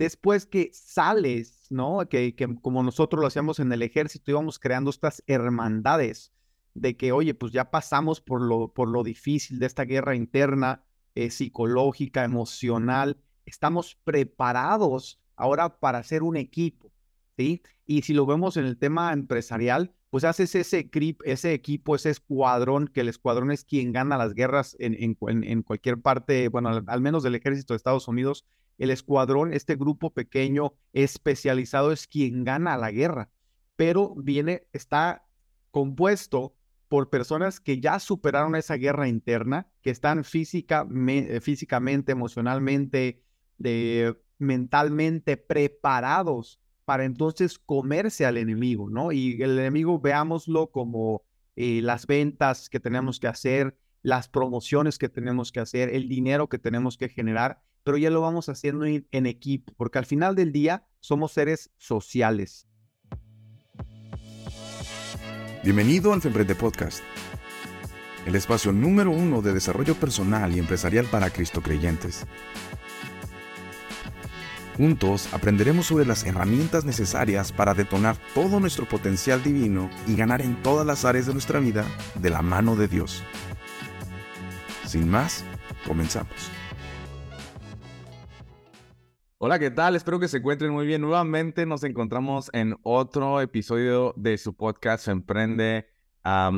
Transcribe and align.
después 0.00 0.46
que 0.46 0.70
sales, 0.72 1.66
¿no? 1.68 2.08
Que, 2.08 2.34
como 2.62 2.82
nosotros 2.82 3.20
lo 3.20 3.26
hacíamos 3.26 3.60
en 3.60 3.70
el 3.70 3.82
ejército, 3.82 4.30
íbamos 4.30 4.58
creando 4.58 4.88
estas 4.88 5.22
hermandades 5.26 6.32
de 6.72 6.96
que, 6.96 7.12
oye, 7.12 7.34
pues 7.34 7.52
ya 7.52 7.70
pasamos 7.70 8.22
por 8.22 8.40
lo, 8.40 8.72
por 8.72 8.88
lo 8.88 9.04
difícil 9.04 9.58
de 9.58 9.66
esta 9.66 9.84
guerra 9.84 10.16
interna, 10.16 10.82
eh, 11.14 11.30
psicológica, 11.30 12.24
emocional, 12.24 13.18
estamos 13.44 13.98
preparados 14.02 15.20
ahora 15.36 15.78
para 15.78 15.98
hacer 15.98 16.22
un 16.22 16.38
equipo, 16.38 16.90
¿sí? 17.36 17.60
Y 17.84 18.00
si 18.00 18.14
lo 18.14 18.24
vemos 18.24 18.56
en 18.56 18.64
el 18.64 18.78
tema 18.78 19.12
empresarial, 19.12 19.92
pues 20.08 20.24
haces 20.24 20.54
ese, 20.54 20.90
ese 21.24 21.52
equipo, 21.52 21.94
ese 21.94 22.08
escuadrón, 22.08 22.88
que 22.88 23.02
el 23.02 23.08
escuadrón 23.10 23.50
es 23.50 23.64
quien 23.64 23.92
gana 23.92 24.16
las 24.16 24.32
guerras 24.32 24.76
en, 24.78 24.96
en, 24.98 25.62
cualquier 25.62 26.00
parte, 26.00 26.48
bueno, 26.48 26.82
al, 26.86 27.00
menos 27.02 27.22
del 27.22 27.34
ejército 27.34 27.74
de 27.74 27.76
Estados 27.76 28.08
Unidos, 28.08 28.46
el 28.80 28.90
escuadrón, 28.90 29.52
este 29.52 29.76
grupo 29.76 30.10
pequeño 30.10 30.72
especializado 30.94 31.92
es 31.92 32.06
quien 32.06 32.44
gana 32.44 32.78
la 32.78 32.90
guerra, 32.90 33.28
pero 33.76 34.14
viene, 34.16 34.66
está 34.72 35.26
compuesto 35.70 36.56
por 36.88 37.10
personas 37.10 37.60
que 37.60 37.78
ya 37.78 38.00
superaron 38.00 38.56
esa 38.56 38.76
guerra 38.76 39.06
interna, 39.06 39.68
que 39.82 39.90
están 39.90 40.24
física, 40.24 40.88
eh, 41.08 41.40
físicamente, 41.42 42.12
emocionalmente, 42.12 43.22
mentalmente 44.38 45.36
preparados 45.36 46.58
para 46.86 47.04
entonces 47.04 47.58
comerse 47.58 48.24
al 48.24 48.38
enemigo, 48.38 48.88
¿no? 48.88 49.12
Y 49.12 49.42
el 49.42 49.58
enemigo 49.58 50.00
veámoslo 50.00 50.70
como 50.70 51.22
eh, 51.54 51.82
las 51.82 52.06
ventas 52.06 52.70
que 52.70 52.80
tenemos 52.80 53.20
que 53.20 53.28
hacer, 53.28 53.76
las 54.02 54.28
promociones 54.28 54.96
que 54.96 55.10
tenemos 55.10 55.52
que 55.52 55.60
hacer, 55.60 55.94
el 55.94 56.08
dinero 56.08 56.48
que 56.48 56.58
tenemos 56.58 56.96
que 56.96 57.10
generar, 57.10 57.60
pero 57.82 57.96
ya 57.96 58.10
lo 58.10 58.20
vamos 58.20 58.48
haciendo 58.48 58.84
en, 58.84 59.26
equipo, 59.26 59.72
porque 59.76 59.98
al 59.98 60.06
final 60.06 60.34
del 60.34 60.52
día 60.52 60.86
somos 61.00 61.32
seres 61.32 61.70
sociales. 61.76 62.66
Bienvenido 65.62 66.12
al 66.12 66.22
Femprende 66.22 66.54
Podcast, 66.54 67.02
el 68.26 68.34
espacio 68.34 68.72
número 68.72 69.10
uno 69.10 69.42
de 69.42 69.52
desarrollo 69.52 69.94
personal 69.94 70.54
y 70.54 70.58
empresarial 70.58 71.06
para 71.06 71.30
Cristo 71.30 71.60
creyentes. 71.60 72.26
Juntos 74.76 75.28
aprenderemos 75.34 75.86
sobre 75.86 76.06
las 76.06 76.24
herramientas 76.24 76.86
necesarias 76.86 77.52
para 77.52 77.74
detonar 77.74 78.16
todo 78.34 78.60
nuestro 78.60 78.86
potencial 78.86 79.42
divino 79.42 79.90
y 80.06 80.16
ganar 80.16 80.40
en 80.40 80.56
todas 80.62 80.86
las 80.86 81.04
áreas 81.04 81.26
de 81.26 81.34
nuestra 81.34 81.60
vida 81.60 81.84
de 82.14 82.30
la 82.30 82.40
mano 82.40 82.76
de 82.76 82.88
Dios. 82.88 83.22
Sin 84.86 85.10
más, 85.10 85.44
comenzamos. 85.86 86.50
Hola, 89.42 89.58
¿qué 89.58 89.70
tal? 89.70 89.96
Espero 89.96 90.20
que 90.20 90.28
se 90.28 90.36
encuentren 90.36 90.70
muy 90.70 90.86
bien. 90.86 91.00
Nuevamente 91.00 91.64
nos 91.64 91.82
encontramos 91.82 92.50
en 92.52 92.76
otro 92.82 93.40
episodio 93.40 94.12
de 94.18 94.36
su 94.36 94.54
podcast 94.54 95.08
Emprende 95.08 95.86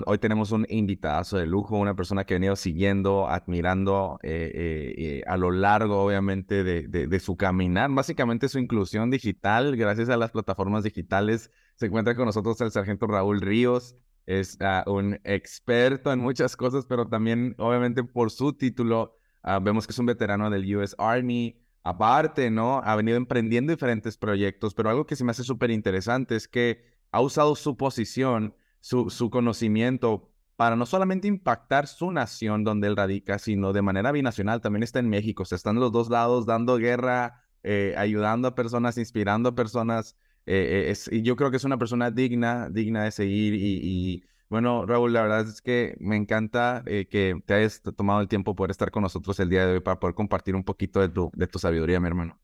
hoy 0.06 0.18
tenemos 0.18 0.50
un 0.52 0.66
invitado 0.68 1.38
de 1.38 1.46
lujo, 1.46 1.76
una 1.76 1.94
persona 1.94 2.24
que 2.24 2.34
he 2.34 2.38
venido 2.38 2.56
siguiendo, 2.56 3.28
admirando 3.28 4.18
eh, 4.22 4.50
eh, 4.52 4.94
eh, 4.98 5.22
a 5.26 5.36
lo 5.36 5.50
largo, 5.50 6.02
obviamente, 6.02 6.64
de, 6.64 7.20
su 7.20 7.36
caminar, 7.36 7.90
básicamente 7.90 8.48
su 8.48 8.58
inclusión 8.58 9.10
digital, 9.10 9.76
gracias 9.76 10.08
a 10.08 10.16
las 10.16 10.32
plataformas 10.32 10.82
digitales. 10.84 11.50
Se 11.76 11.86
encuentra 11.86 12.16
con 12.16 12.26
nosotros 12.26 12.60
el 12.60 12.70
sargento 12.70 13.06
Raúl 13.06 13.40
Ríos, 13.40 13.96
es 14.26 14.56
ah, 14.60 14.84
un 14.86 15.20
experto 15.24 16.12
en 16.12 16.20
muchas 16.20 16.56
cosas, 16.56 16.86
pero 16.86 17.06
también, 17.08 17.54
obviamente, 17.58 18.04
por 18.04 18.30
su 18.30 18.52
título, 18.52 19.16
ah, 19.42 19.58
vemos 19.60 19.86
que 19.86 19.92
es 19.92 19.98
un 19.98 20.06
veterano 20.06 20.50
del 20.50 20.76
US 20.76 20.94
Army. 20.98 21.61
Aparte, 21.84 22.50
¿no? 22.50 22.80
Ha 22.84 22.94
venido 22.96 23.16
emprendiendo 23.16 23.72
diferentes 23.72 24.16
proyectos, 24.16 24.74
pero 24.74 24.90
algo 24.90 25.06
que 25.06 25.16
se 25.16 25.24
me 25.24 25.32
hace 25.32 25.42
súper 25.42 25.70
interesante 25.70 26.36
es 26.36 26.48
que 26.48 26.84
ha 27.10 27.20
usado 27.20 27.56
su 27.56 27.76
posición 27.76 28.54
su, 28.82 29.30
conocimiento 29.30 30.28
para 30.56 30.76
no 30.76 30.86
solamente 30.86 31.28
impactar 31.28 31.86
su 31.86 32.12
nación 32.12 32.64
donde 32.64 32.88
él 32.88 32.96
radica, 32.96 33.38
sino 33.38 33.72
de 33.72 33.82
manera 33.82 34.12
binacional. 34.12 34.60
También 34.60 34.82
está 34.82 34.98
en 34.98 35.08
México, 35.08 35.44
se 35.44 35.54
están 35.54 35.76
los 35.76 35.92
dos 35.92 36.10
lados 36.10 36.46
dando 36.46 36.76
guerra, 36.76 37.42
eh, 37.62 37.94
ayudando 37.96 38.48
a 38.48 38.54
personas, 38.54 38.98
inspirando 38.98 39.50
a 39.50 39.54
personas. 39.54 40.16
Eh, 40.46 40.86
eh, 40.86 40.90
es, 40.90 41.10
y 41.10 41.22
yo 41.22 41.36
creo 41.36 41.50
que 41.50 41.56
es 41.56 41.64
una 41.64 41.78
persona 41.78 42.10
digna, 42.10 42.68
digna 42.70 43.04
de 43.04 43.12
seguir. 43.12 43.54
Y, 43.54 44.24
bueno, 44.52 44.84
Raúl, 44.84 45.14
la 45.14 45.22
verdad 45.22 45.48
es 45.48 45.62
que 45.62 45.96
me 45.98 46.14
encanta 46.14 46.82
que 46.84 47.42
te 47.46 47.54
hayas 47.54 47.80
tomado 47.96 48.20
el 48.20 48.28
tiempo 48.28 48.54
por 48.54 48.70
estar 48.70 48.90
con 48.90 49.02
nosotros 49.02 49.40
el 49.40 49.48
día 49.48 49.66
de 49.66 49.72
hoy 49.72 49.80
para 49.80 49.98
poder 49.98 50.14
compartir 50.14 50.54
un 50.54 50.62
poquito 50.62 51.00
de 51.00 51.08
tu, 51.08 51.30
de 51.34 51.46
tu 51.46 51.58
sabiduría, 51.58 51.98
mi 52.00 52.08
hermano. 52.08 52.38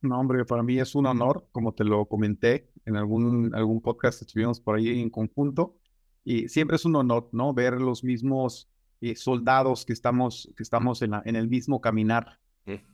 No, 0.00 0.18
hombre, 0.18 0.44
para 0.44 0.64
mí 0.64 0.80
es 0.80 0.96
un 0.96 1.06
honor, 1.06 1.46
como 1.52 1.74
te 1.74 1.84
lo 1.84 2.06
comenté 2.06 2.72
en 2.84 2.96
algún, 2.96 3.54
algún 3.54 3.80
podcast 3.80 4.20
estuvimos 4.20 4.58
por 4.58 4.74
ahí 4.74 5.00
en 5.00 5.10
conjunto. 5.10 5.76
Y 6.24 6.48
siempre 6.48 6.74
es 6.74 6.84
un 6.84 6.96
honor, 6.96 7.28
¿no? 7.30 7.54
Ver 7.54 7.80
los 7.80 8.02
mismos 8.02 8.68
eh, 9.00 9.14
soldados 9.14 9.84
que 9.84 9.92
estamos, 9.92 10.52
que 10.56 10.64
estamos 10.64 11.02
en, 11.02 11.12
la, 11.12 11.22
en 11.24 11.36
el 11.36 11.46
mismo 11.46 11.80
caminar, 11.80 12.40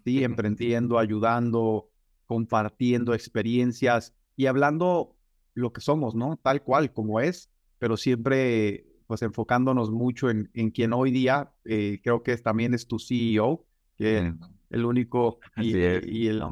¿sí? 0.05 0.23
Emprendiendo, 0.23 0.99
ayudando, 0.99 1.89
compartiendo 2.27 3.15
experiencias 3.15 4.13
y 4.37 4.45
hablando 4.45 5.17
lo 5.55 5.73
que 5.73 5.81
somos, 5.81 6.15
¿no? 6.15 6.37
Tal 6.37 6.63
cual 6.63 6.93
como 6.93 7.21
es, 7.21 7.49
pero 7.79 7.97
siempre 7.97 8.85
pues 9.07 9.23
enfocándonos 9.23 9.91
mucho 9.91 10.29
en, 10.29 10.51
en 10.53 10.71
quien 10.71 10.93
hoy 10.93 11.11
día 11.11 11.53
eh, 11.65 12.01
creo 12.05 12.23
que 12.23 12.37
también 12.37 12.75
es 12.75 12.87
tu 12.87 12.99
CEO, 12.99 13.65
que 13.97 14.35
el 14.71 14.85
único 14.85 15.41
y, 15.57 16.27
el 16.27 16.43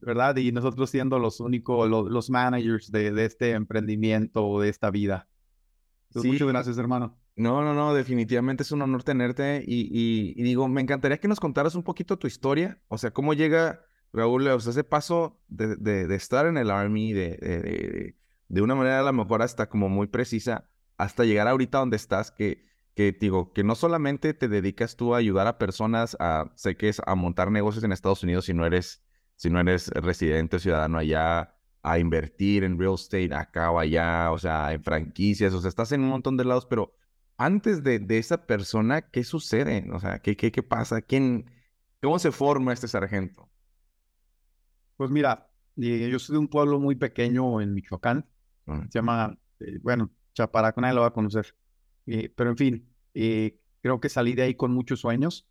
verdad 0.00 0.36
y 0.36 0.50
nosotros 0.52 0.88
siendo 0.88 1.18
los 1.18 1.38
únicos 1.40 1.88
los, 1.88 2.30
managers 2.30 2.90
de, 2.90 3.12
de, 3.12 3.26
este 3.26 3.50
emprendimiento 3.52 4.58
de 4.58 4.70
esta 4.70 4.90
vida. 4.90 5.28
Pues, 6.12 6.24
muchas 6.24 6.48
gracias 6.48 6.78
hermano. 6.78 7.18
No 7.36 7.62
no 7.62 7.74
no 7.74 7.94
definitivamente 7.94 8.62
es 8.62 8.72
un 8.72 8.82
honor 8.82 9.02
tenerte 9.02 9.62
y, 9.66 10.34
y, 10.34 10.42
digo 10.42 10.66
me 10.66 10.80
encantaría 10.80 11.18
que 11.18 11.28
nos 11.28 11.40
contaras 11.40 11.74
un 11.74 11.82
poquito 11.82 12.18
tu 12.18 12.26
historia 12.26 12.80
o 12.88 12.98
sea 12.98 13.12
cómo 13.12 13.34
llega 13.34 13.84
Raúl 14.12 14.48
o 14.48 14.60
sea, 14.60 14.70
ese 14.70 14.82
paso 14.82 15.38
de, 15.48 15.76
de, 15.76 16.14
estar 16.14 16.46
en 16.46 16.56
el 16.56 16.70
army 16.70 17.12
de, 17.12 18.16
de, 18.48 18.62
una 18.62 18.74
manera 18.74 19.00
a 19.00 19.02
lo 19.02 19.12
mejor 19.12 19.42
hasta 19.42 19.68
como 19.68 19.88
muy 19.88 20.06
precisa 20.06 20.70
hasta 20.96 21.24
llegar 21.24 21.48
ahorita 21.48 21.78
donde 21.78 21.96
estás 21.96 22.30
que 22.30 22.68
que 22.98 23.12
digo, 23.12 23.52
que 23.52 23.62
no 23.62 23.76
solamente 23.76 24.34
te 24.34 24.48
dedicas 24.48 24.96
tú 24.96 25.14
a 25.14 25.18
ayudar 25.18 25.46
a 25.46 25.56
personas 25.56 26.16
a, 26.18 26.50
sé 26.56 26.76
que 26.76 26.88
es 26.88 27.00
a 27.06 27.14
montar 27.14 27.48
negocios 27.52 27.84
en 27.84 27.92
Estados 27.92 28.24
Unidos 28.24 28.46
si 28.46 28.54
no 28.54 28.66
eres, 28.66 29.04
si 29.36 29.50
no 29.50 29.60
eres 29.60 29.86
residente 29.90 30.56
o 30.56 30.58
ciudadano 30.58 30.98
allá, 30.98 31.54
a 31.82 31.98
invertir 32.00 32.64
en 32.64 32.76
real 32.76 32.94
estate 32.94 33.32
acá 33.32 33.70
o 33.70 33.78
allá, 33.78 34.32
o 34.32 34.38
sea, 34.38 34.72
en 34.72 34.82
franquicias, 34.82 35.54
o 35.54 35.60
sea, 35.60 35.68
estás 35.68 35.92
en 35.92 36.00
un 36.00 36.08
montón 36.08 36.36
de 36.36 36.44
lados, 36.44 36.66
pero 36.66 36.92
antes 37.36 37.84
de, 37.84 38.00
de 38.00 38.18
esa 38.18 38.46
persona, 38.46 39.02
¿qué 39.02 39.22
sucede? 39.22 39.88
O 39.92 40.00
sea, 40.00 40.18
¿qué, 40.18 40.36
qué, 40.36 40.50
qué 40.50 40.64
pasa? 40.64 41.00
¿Quién, 41.00 41.48
¿Cómo 42.02 42.18
se 42.18 42.32
forma 42.32 42.72
este 42.72 42.88
sargento? 42.88 43.48
Pues 44.96 45.08
mira, 45.10 45.52
eh, 45.76 46.08
yo 46.10 46.18
soy 46.18 46.34
de 46.34 46.40
un 46.40 46.48
pueblo 46.48 46.80
muy 46.80 46.96
pequeño 46.96 47.60
en 47.60 47.74
Michoacán, 47.74 48.26
se 48.90 48.98
llama, 48.98 49.36
eh, 49.60 49.78
bueno, 49.82 50.10
Chaparaco, 50.38 50.80
nadie 50.80 50.94
lo 50.94 51.00
va 51.00 51.08
a 51.08 51.12
conocer. 51.12 51.54
Eh, 52.06 52.32
pero 52.34 52.50
en 52.50 52.56
fin, 52.56 52.88
eh, 53.14 53.58
creo 53.82 54.00
que 54.00 54.08
salí 54.08 54.34
de 54.34 54.42
ahí 54.42 54.54
con 54.54 54.72
muchos 54.72 55.00
sueños, 55.00 55.46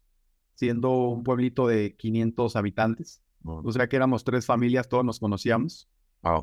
siendo 0.55 0.91
un 1.09 1.23
pueblito 1.23 1.67
de 1.67 1.95
500 1.95 2.55
habitantes. 2.55 3.21
O 3.43 3.71
sea 3.71 3.87
que 3.87 3.95
éramos 3.95 4.23
tres 4.23 4.45
familias, 4.45 4.89
todos 4.89 5.05
nos 5.05 5.19
conocíamos. 5.19 5.87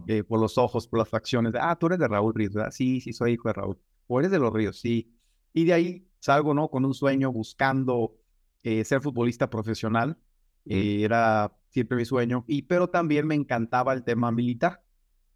Eh, 0.06 0.22
por 0.22 0.40
los 0.40 0.56
ojos, 0.56 0.86
por 0.86 1.00
las 1.00 1.08
facciones. 1.08 1.52
ah, 1.60 1.76
tú 1.78 1.86
eres 1.86 1.98
de 1.98 2.08
Raúl 2.08 2.32
Ríos, 2.34 2.54
¿verdad? 2.54 2.70
Sí, 2.70 3.00
sí, 3.00 3.12
soy 3.12 3.32
hijo 3.32 3.48
de 3.48 3.54
Raúl. 3.54 3.78
O 4.06 4.20
eres 4.20 4.30
de 4.30 4.38
los 4.38 4.52
Ríos, 4.52 4.80
sí. 4.80 5.12
Y 5.52 5.64
de 5.64 5.72
ahí 5.74 6.08
salgo, 6.20 6.54
¿no? 6.54 6.68
Con 6.68 6.84
un 6.84 6.94
sueño 6.94 7.32
buscando 7.32 8.16
ser 8.62 9.02
futbolista 9.02 9.50
profesional. 9.50 10.16
era 10.64 11.52
siempre 11.68 11.98
mi 11.98 12.04
sueño. 12.06 12.44
Y, 12.46 12.62
pero 12.62 12.88
también 12.88 13.26
me 13.26 13.34
encantaba 13.34 13.92
el 13.92 14.04
tema 14.04 14.30
militar, 14.30 14.82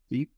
¿sí? 0.09 0.33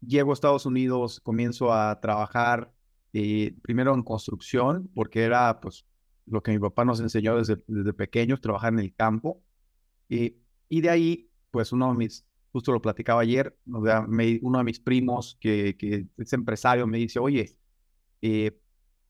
Llego 0.00 0.30
a 0.30 0.34
Estados 0.34 0.66
Unidos, 0.66 1.20
comienzo 1.20 1.72
a 1.72 2.00
trabajar 2.00 2.72
eh, 3.12 3.54
primero 3.62 3.94
en 3.94 4.02
construcción, 4.02 4.90
porque 4.94 5.22
era 5.22 5.60
pues 5.60 5.84
lo 6.26 6.42
que 6.42 6.52
mi 6.52 6.58
papá 6.58 6.84
nos 6.84 7.00
enseñó 7.00 7.36
desde, 7.36 7.62
desde 7.66 7.92
pequeños, 7.92 8.40
trabajar 8.40 8.72
en 8.72 8.80
el 8.80 8.94
campo. 8.94 9.42
y 10.08 10.80
de 10.80 10.90
ahí, 10.90 11.30
pues 11.50 11.72
uno 11.72 11.90
de 11.90 11.98
mis, 11.98 12.24
justo 12.52 12.72
lo 12.72 12.80
platicaba 12.80 13.22
ayer, 13.22 13.56
uno 13.66 14.58
de 14.58 14.64
mis 14.64 14.80
primos 14.80 15.36
que, 15.40 15.76
que, 15.76 16.06
es 16.16 16.32
empresario 16.32 16.86
me 16.86 16.98
dice, 16.98 17.18
oye, 17.18 17.56
eh, 18.22 18.58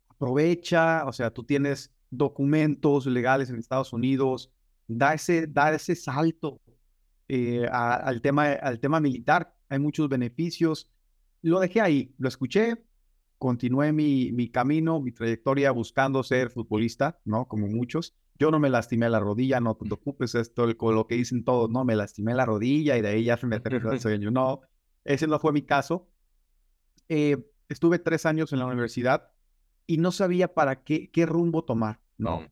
aprovecha, 0.09 1.05
o 1.07 1.13
sea, 1.13 1.31
tú 1.31 1.45
tienes 1.45 1.93
documentos 2.11 3.07
legales 3.07 3.51
en 3.51 3.57
Estados 3.59 3.93
Unidos, 3.93 4.51
da 4.87 5.15
ese, 5.15 5.47
da 5.47 5.75
ese 5.75 5.95
salto 5.95 6.61
eh, 7.29 7.67
al, 7.71 8.21
tema, 8.21 8.53
al 8.53 8.81
tema 8.81 9.01
militar, 9.01 9.55
hay 9.69 9.79
muchos 9.79 10.09
beneficios. 10.09 10.91
Lo 11.43 11.61
dejé 11.61 11.81
ahí, 11.81 12.15
lo 12.19 12.29
escuché, 12.29 12.85
continué 13.39 13.93
mi, 13.93 14.33
mi 14.33 14.51
camino, 14.51 15.01
mi 15.01 15.13
trayectoria 15.13 15.71
buscando 15.71 16.23
ser 16.23 16.51
futbolista, 16.51 17.21
¿no? 17.25 17.47
Como 17.47 17.69
muchos. 17.69 18.15
yo 18.39 18.51
no 18.51 18.61
me 18.61 18.71
lastimé 18.71 19.09
la 19.09 19.21
rodilla, 19.21 19.61
no 19.61 19.75
te 19.75 19.85
preocupes, 19.85 20.35
esto 20.35 20.77
con 20.77 20.95
lo 20.95 21.07
que 21.07 21.17
dicen 21.17 21.45
todos, 21.45 21.71
no, 21.71 21.85
me 21.85 21.97
lastimé 21.97 22.35
la 22.35 22.47
rodilla 22.47 22.97
y 22.97 23.03
de 23.03 23.09
ahí 23.09 23.25
ya 23.25 23.37
se 23.37 23.47
me 23.47 23.57
aterrizó 23.57 23.93
el 23.93 24.01
sueño. 24.01 24.31
No, 24.31 24.61
ese 25.05 25.27
no 25.27 25.39
fue 25.39 25.53
mi 25.53 25.63
caso. 25.63 26.09
Eh, 27.09 27.37
estuve 27.69 27.99
tres 27.99 28.27
años 28.27 28.53
en 28.53 28.59
la 28.59 28.67
universidad 28.67 29.31
y 29.87 29.99
no 29.99 30.13
sabía 30.13 30.55
para 30.55 30.83
qué, 30.83 31.11
qué 31.11 31.27
rumbo 31.27 31.65
tomar. 31.65 32.01
No. 32.17 32.47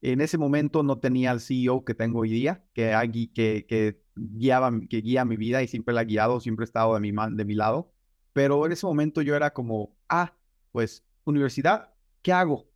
En 0.00 0.20
ese 0.20 0.38
momento 0.38 0.82
no 0.82 0.98
tenía 0.98 1.32
el 1.32 1.40
CEO 1.40 1.84
que 1.84 1.94
tengo 1.94 2.20
hoy 2.20 2.30
día, 2.30 2.64
que, 2.72 2.94
que, 3.34 3.66
que, 3.66 4.00
guiaba, 4.14 4.70
que 4.88 4.98
guía 4.98 5.24
mi 5.24 5.36
vida 5.36 5.62
y 5.62 5.68
siempre 5.68 5.94
la 5.94 6.02
ha 6.02 6.04
guiado, 6.04 6.40
siempre 6.40 6.64
ha 6.64 6.66
estado 6.66 6.94
de 6.94 7.00
mi, 7.00 7.12
de 7.12 7.44
mi 7.44 7.54
lado. 7.54 7.92
Pero 8.32 8.64
en 8.66 8.72
ese 8.72 8.86
momento 8.86 9.22
yo 9.22 9.34
era 9.34 9.52
como, 9.52 9.96
ah, 10.08 10.36
pues 10.72 11.04
universidad, 11.24 11.92
¿qué 12.22 12.32
hago? 12.32 12.70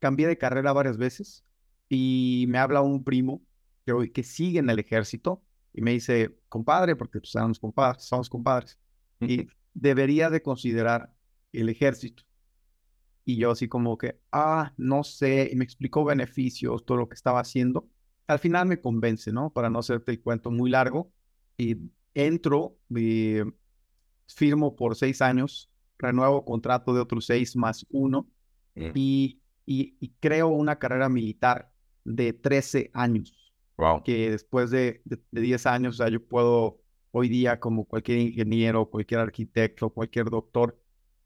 Cambié 0.00 0.26
de 0.26 0.38
carrera 0.38 0.72
varias 0.72 0.96
veces 0.98 1.44
y 1.88 2.46
me 2.48 2.58
habla 2.58 2.82
un 2.82 3.04
primo 3.04 3.42
que, 3.84 4.12
que 4.12 4.22
sigue 4.22 4.58
en 4.58 4.68
el 4.70 4.78
ejército 4.78 5.42
y 5.72 5.82
me 5.82 5.92
dice, 5.92 6.36
compadre, 6.48 6.96
porque 6.96 7.20
pues, 7.20 7.30
somos 7.30 7.60
compadres, 7.60 8.04
somos 8.04 8.30
compadres, 8.30 8.78
y 9.20 9.46
debería 9.74 10.30
de 10.30 10.42
considerar 10.42 11.12
el 11.52 11.68
ejército. 11.68 12.24
Y 13.28 13.38
yo 13.38 13.50
así 13.50 13.66
como 13.66 13.98
que, 13.98 14.20
ah, 14.30 14.72
no 14.76 15.02
sé, 15.02 15.50
y 15.52 15.56
me 15.56 15.64
explicó 15.64 16.04
beneficios, 16.04 16.84
todo 16.86 16.98
lo 16.98 17.08
que 17.08 17.16
estaba 17.16 17.40
haciendo. 17.40 17.88
Al 18.28 18.38
final 18.38 18.68
me 18.68 18.80
convence, 18.80 19.32
¿no? 19.32 19.50
Para 19.50 19.68
no 19.68 19.80
hacerte 19.80 20.12
el 20.12 20.22
cuento 20.22 20.52
muy 20.52 20.70
largo. 20.70 21.10
Y 21.58 21.76
entro, 22.14 22.78
eh, 22.94 23.44
firmo 24.28 24.76
por 24.76 24.94
seis 24.94 25.20
años, 25.20 25.68
renuevo 25.98 26.44
contrato 26.44 26.94
de 26.94 27.00
otros 27.00 27.26
seis 27.26 27.56
más 27.56 27.84
uno 27.90 28.28
mm. 28.76 28.90
y, 28.94 29.40
y, 29.66 30.08
creo 30.20 30.46
una 30.48 30.78
carrera 30.78 31.08
militar 31.08 31.72
de 32.04 32.32
13 32.32 32.92
años. 32.94 33.52
Wow. 33.76 34.04
Que 34.04 34.30
después 34.30 34.70
de, 34.70 35.02
de, 35.04 35.20
de 35.32 35.40
10 35.40 35.66
años, 35.66 35.94
o 35.94 35.96
sea, 35.96 36.08
yo 36.10 36.24
puedo 36.24 36.80
hoy 37.10 37.28
día, 37.28 37.58
como 37.58 37.86
cualquier 37.86 38.18
ingeniero, 38.18 38.88
cualquier 38.88 39.18
arquitecto, 39.18 39.90
cualquier 39.90 40.30
doctor, 40.30 40.78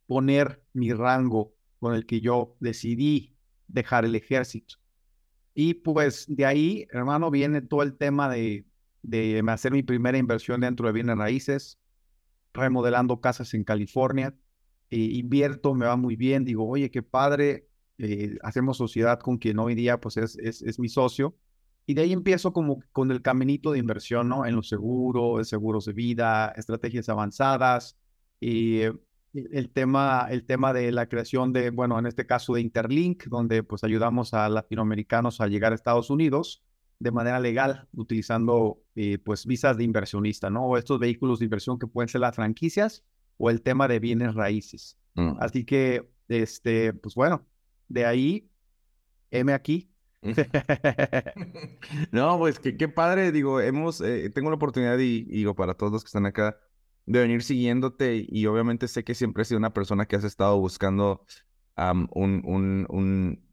poner 0.07 0.63
mi 0.73 0.95
rango 0.95 1.53
con 1.81 1.95
el 1.95 2.07
que 2.07 2.21
yo 2.21 2.57
decidí 2.61 3.35
dejar 3.67 4.05
el 4.05 4.15
ejército. 4.15 4.77
Y 5.55 5.75
pues 5.75 6.27
de 6.29 6.47
ahí, 6.47 6.87
hermano, 6.93 7.31
viene 7.31 7.61
todo 7.63 7.83
el 7.83 7.97
tema 7.97 8.29
de, 8.29 8.67
de 9.03 9.43
hacer 9.49 9.73
mi 9.73 9.83
primera 9.83 10.19
inversión 10.19 10.61
dentro 10.61 10.87
de 10.87 10.93
bienes 10.93 11.19
raíces, 11.19 11.79
remodelando 12.53 13.21
casas 13.21 13.55
en 13.55 13.65
California. 13.65 14.35
Eh, 14.91 14.99
invierto, 14.99 15.75
me 15.75 15.87
va 15.87 15.97
muy 15.97 16.17
bien, 16.17 16.45
digo, 16.45 16.69
oye, 16.69 16.91
qué 16.91 17.03
padre, 17.03 17.69
eh, 17.99 18.37
hacemos 18.43 18.77
sociedad 18.77 19.21
con 19.21 19.39
quien 19.39 19.59
hoy 19.59 19.75
día 19.75 20.01
pues 20.01 20.17
es, 20.17 20.37
es, 20.39 20.63
es, 20.63 20.79
mi 20.79 20.89
socio. 20.89 21.37
Y 21.87 21.95
de 21.95 22.03
ahí 22.03 22.13
empiezo 22.13 22.53
como 22.53 22.83
con 22.93 23.11
el 23.11 23.23
caminito 23.23 23.73
de 23.73 23.79
inversión, 23.79 24.29
¿no? 24.29 24.47
En 24.47 24.55
los 24.57 24.69
seguros, 24.69 25.49
seguros 25.49 25.87
de 25.87 25.93
vida, 25.93 26.53
estrategias 26.57 27.09
avanzadas. 27.09 27.99
Y 28.41 28.83
el 29.33 29.71
tema, 29.71 30.27
el 30.31 30.45
tema 30.45 30.73
de 30.73 30.91
la 30.93 31.09
creación 31.09 31.53
de, 31.53 31.71
bueno, 31.71 31.99
en 31.99 32.07
este 32.07 32.27
caso 32.27 32.55
de 32.55 32.61
Interlink, 32.61 33.25
donde 33.27 33.63
pues 33.63 33.85
ayudamos 33.85 34.35
a 34.35 34.49
latinoamericanos 34.49 35.41
a 35.41 35.47
llegar 35.47 35.73
a 35.73 35.75
Estados 35.77 36.11
Unidos 36.11 36.63
de 36.99 37.11
manera 37.11 37.41
legal, 37.41 37.89
utilizando 37.95 38.83
eh, 38.95 39.19
pues 39.19 39.47
visas 39.47 39.77
de 39.79 39.85
inversionista, 39.85 40.51
¿no? 40.51 40.67
O 40.67 40.77
estos 40.77 40.99
vehículos 40.99 41.39
de 41.39 41.47
inversión 41.47 41.79
que 41.79 41.87
pueden 41.87 42.09
ser 42.09 42.21
las 42.21 42.37
franquicias 42.37 43.05
o 43.39 43.49
el 43.49 43.63
tema 43.63 43.89
de 43.89 44.01
bienes 44.01 44.35
raíces. 44.35 44.99
Mm. 45.15 45.33
Así 45.41 45.65
que, 45.65 46.11
este, 46.29 46.93
pues 46.93 47.15
bueno, 47.15 47.47
de 47.89 48.05
ahí, 48.05 48.51
M 49.31 49.53
aquí. 49.53 49.91
no, 52.13 52.39
pues 52.39 52.59
qué, 52.59 52.77
qué 52.77 52.89
padre, 52.89 53.33
digo, 53.33 53.63
hemos, 53.63 54.03
eh, 54.03 54.29
tengo 54.29 54.51
la 54.51 54.57
oportunidad 54.57 54.99
y 54.99 55.23
digo, 55.23 55.55
para 55.55 55.73
todos 55.75 55.93
los 55.93 56.05
que 56.05 56.09
están 56.09 56.27
acá, 56.27 56.59
de 57.11 57.19
venir 57.21 57.43
siguiéndote 57.43 58.25
y 58.29 58.47
obviamente 58.47 58.87
sé 58.87 59.03
que 59.03 59.17
siempre 59.17 59.43
has 59.43 59.49
sido 59.49 59.59
una 59.59 59.75
persona 59.75 60.07
que 60.07 60.15
has 60.15 60.23
estado 60.23 60.57
buscando 60.61 61.27
un, 61.77 62.43
un, 62.45 62.87
un, 62.89 63.51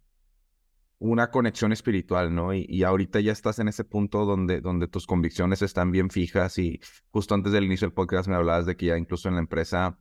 una 0.99 1.31
conexión 1.31 1.71
espiritual, 1.71 2.35
¿no? 2.35 2.53
Y, 2.53 2.67
y, 2.69 2.83
ahorita 2.83 3.19
ya 3.19 3.31
estás 3.31 3.57
en 3.57 3.67
ese 3.67 3.83
punto 3.83 4.25
donde, 4.25 4.61
donde 4.61 4.87
tus 4.87 5.07
convicciones 5.07 5.63
están 5.63 5.91
bien 5.91 6.11
fijas 6.11 6.59
y 6.59 6.79
justo 7.09 7.33
antes 7.33 7.51
del 7.51 7.63
inicio 7.63 7.87
del 7.87 7.95
podcast 7.95 8.27
me 8.27 8.35
hablabas 8.35 8.67
de 8.67 8.77
que 8.77 8.87
ya 8.87 8.97
incluso 8.97 9.27
en 9.27 9.35
la 9.35 9.41
empresa 9.41 9.97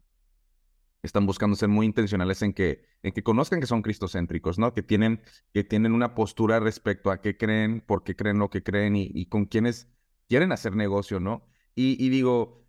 están 1.02 1.24
buscando 1.24 1.56
ser 1.56 1.70
muy 1.70 1.86
intencionales 1.86 2.42
en 2.42 2.52
que, 2.52 2.84
en 3.02 3.12
que 3.12 3.22
conozcan 3.22 3.60
que 3.60 3.66
son 3.66 3.80
cristocéntricos, 3.80 4.58
¿no? 4.58 4.74
Que 4.74 4.82
tienen, 4.82 5.22
que 5.54 5.64
tienen 5.64 5.92
una 5.92 6.14
postura 6.14 6.60
respecto 6.60 7.10
a 7.10 7.22
qué 7.22 7.38
creen, 7.38 7.80
por 7.80 8.04
qué 8.04 8.16
creen 8.16 8.38
lo 8.38 8.50
que 8.50 8.62
creen 8.62 8.96
y, 8.96 9.08
y 9.14 9.26
con 9.26 9.46
quienes 9.46 9.88
quieren 10.28 10.52
hacer 10.52 10.76
negocio, 10.76 11.20
¿no? 11.20 11.46
Y 11.78 12.08
digo, 12.08 12.65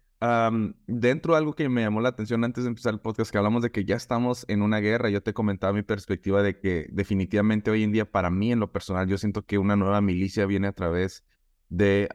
dentro 0.87 1.33
de 1.33 1.37
algo 1.37 1.53
que 1.53 1.69
me 1.69 1.81
llamó 1.81 2.01
la 2.01 2.09
atención 2.09 2.43
antes 2.43 2.63
de 2.63 2.69
empezar 2.69 2.93
el 2.93 2.99
podcast, 2.99 3.31
que 3.31 3.37
hablamos 3.37 3.61
de 3.61 3.71
que 3.71 3.85
ya 3.85 3.95
estamos 3.95 4.45
en 4.47 4.61
una 4.61 4.79
guerra, 4.79 5.09
yo 5.09 5.21
te 5.21 5.33
comentaba 5.33 5.73
mi 5.73 5.83
perspectiva 5.83 6.41
de 6.41 6.59
que 6.59 6.87
definitivamente 6.91 7.69
hoy 7.69 7.83
en 7.83 7.91
día, 7.91 8.09
para 8.09 8.29
mí 8.29 8.51
en 8.51 8.59
lo 8.59 8.71
personal, 8.71 9.07
yo 9.07 9.17
siento 9.17 9.45
que 9.45 9.57
una 9.57 9.75
nueva 9.75 10.01
milicia 10.01 10.45
viene 10.45 10.67
a 10.67 10.73
través 10.73 11.23
de, 11.69 12.09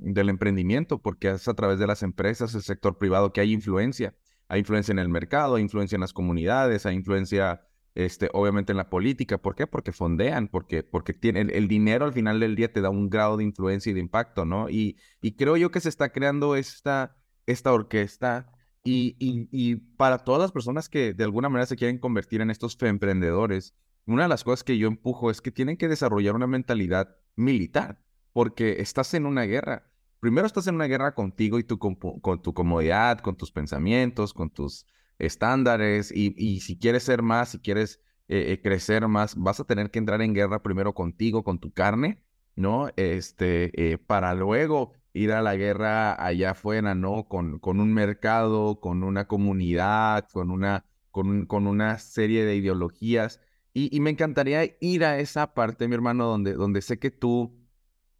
del 0.00 0.28
emprendimiento, 0.28 1.00
porque 1.00 1.30
es 1.30 1.48
a 1.48 1.54
través 1.54 1.78
de 1.78 1.86
las 1.86 2.02
empresas, 2.02 2.54
el 2.54 2.62
sector 2.62 2.98
privado, 2.98 3.32
que 3.32 3.40
hay 3.40 3.52
influencia. 3.52 4.14
Hay 4.48 4.60
influencia 4.60 4.92
en 4.92 4.98
el 4.98 5.08
mercado, 5.08 5.56
hay 5.56 5.62
influencia 5.62 5.96
en 5.96 6.00
las 6.00 6.12
comunidades, 6.12 6.86
hay 6.86 6.94
influencia, 6.96 7.62
este, 7.94 8.28
obviamente, 8.32 8.72
en 8.72 8.78
la 8.78 8.90
política. 8.90 9.38
¿Por 9.38 9.54
qué? 9.54 9.66
Porque 9.66 9.92
fondean, 9.92 10.48
porque, 10.48 10.82
porque 10.82 11.14
tiene, 11.14 11.40
el, 11.40 11.68
dinero 11.68 12.04
al 12.04 12.12
final 12.12 12.40
del 12.40 12.56
día 12.56 12.72
te 12.72 12.80
da 12.80 12.90
un 12.90 13.08
grado 13.08 13.36
de 13.36 13.44
influencia 13.44 13.90
y 13.90 13.94
de 13.94 14.00
impacto, 14.00 14.44
¿no? 14.44 14.68
Y, 14.68 14.98
y 15.20 15.36
creo 15.36 15.56
yo 15.56 15.70
que 15.70 15.80
se 15.80 15.88
está 15.88 16.10
creando 16.10 16.56
esta 16.56 17.16
esta 17.46 17.72
orquesta 17.72 18.50
y, 18.82 19.16
y, 19.18 19.76
para 19.76 20.18
todas 20.18 20.42
las 20.42 20.52
personas 20.52 20.90
que 20.90 21.14
de 21.14 21.24
alguna 21.24 21.48
manera 21.48 21.66
se 21.66 21.76
quieren 21.76 21.98
convertir 21.98 22.42
en 22.42 22.50
estos 22.50 22.76
emprendedores, 22.82 23.74
una 24.06 24.24
de 24.24 24.28
las 24.28 24.44
cosas 24.44 24.62
que 24.62 24.76
yo 24.76 24.88
empujo 24.88 25.30
es 25.30 25.40
que 25.40 25.50
tienen 25.50 25.78
que 25.78 25.88
desarrollar 25.88 26.34
una 26.34 26.46
mentalidad 26.46 27.16
militar, 27.34 27.98
porque 28.34 28.82
estás 28.82 29.14
en 29.14 29.24
una 29.24 29.42
guerra. 29.44 29.90
Primero 30.20 30.46
estás 30.46 30.66
en 30.66 30.74
una 30.74 30.84
guerra 30.84 31.14
contigo 31.14 31.58
y 31.58 31.64
tu, 31.64 31.78
con, 31.78 31.96
tu 32.42 32.52
comodidad, 32.52 33.20
con 33.20 33.36
tus 33.36 33.50
pensamientos, 33.50 34.34
con 34.34 34.50
tus 34.50 34.86
estándares, 35.18 36.12
y, 36.14 36.34
y 36.36 36.60
si 36.60 36.78
quieres 36.78 37.04
ser 37.04 37.22
más, 37.22 37.50
si 37.50 37.60
quieres 37.60 38.00
eh, 38.28 38.52
eh, 38.52 38.62
crecer 38.62 39.06
más, 39.06 39.34
vas 39.36 39.60
a 39.60 39.64
tener 39.64 39.90
que 39.90 39.98
entrar 39.98 40.22
en 40.22 40.32
guerra 40.32 40.62
primero 40.62 40.94
contigo, 40.94 41.44
con 41.44 41.58
tu 41.58 41.72
carne, 41.72 42.22
¿no? 42.56 42.88
Este, 42.96 43.92
eh, 43.92 43.98
para 43.98 44.32
luego 44.34 44.92
ir 45.14 45.32
a 45.32 45.42
la 45.42 45.56
guerra 45.56 46.22
allá 46.22 46.50
afuera, 46.50 46.94
¿no? 46.94 47.28
Con, 47.28 47.58
con 47.60 47.80
un 47.80 47.94
mercado, 47.94 48.80
con 48.80 49.02
una 49.02 49.26
comunidad, 49.26 50.28
con 50.32 50.50
una, 50.50 50.84
con, 51.10 51.46
con 51.46 51.66
una 51.66 51.98
serie 51.98 52.44
de 52.44 52.56
ideologías. 52.56 53.40
Y, 53.72 53.94
y, 53.96 54.00
me 54.00 54.10
encantaría 54.10 54.76
ir 54.80 55.04
a 55.04 55.18
esa 55.18 55.54
parte, 55.54 55.88
mi 55.88 55.94
hermano, 55.94 56.26
donde, 56.26 56.54
donde 56.54 56.82
sé 56.82 56.98
que 56.98 57.10
tú 57.10 57.56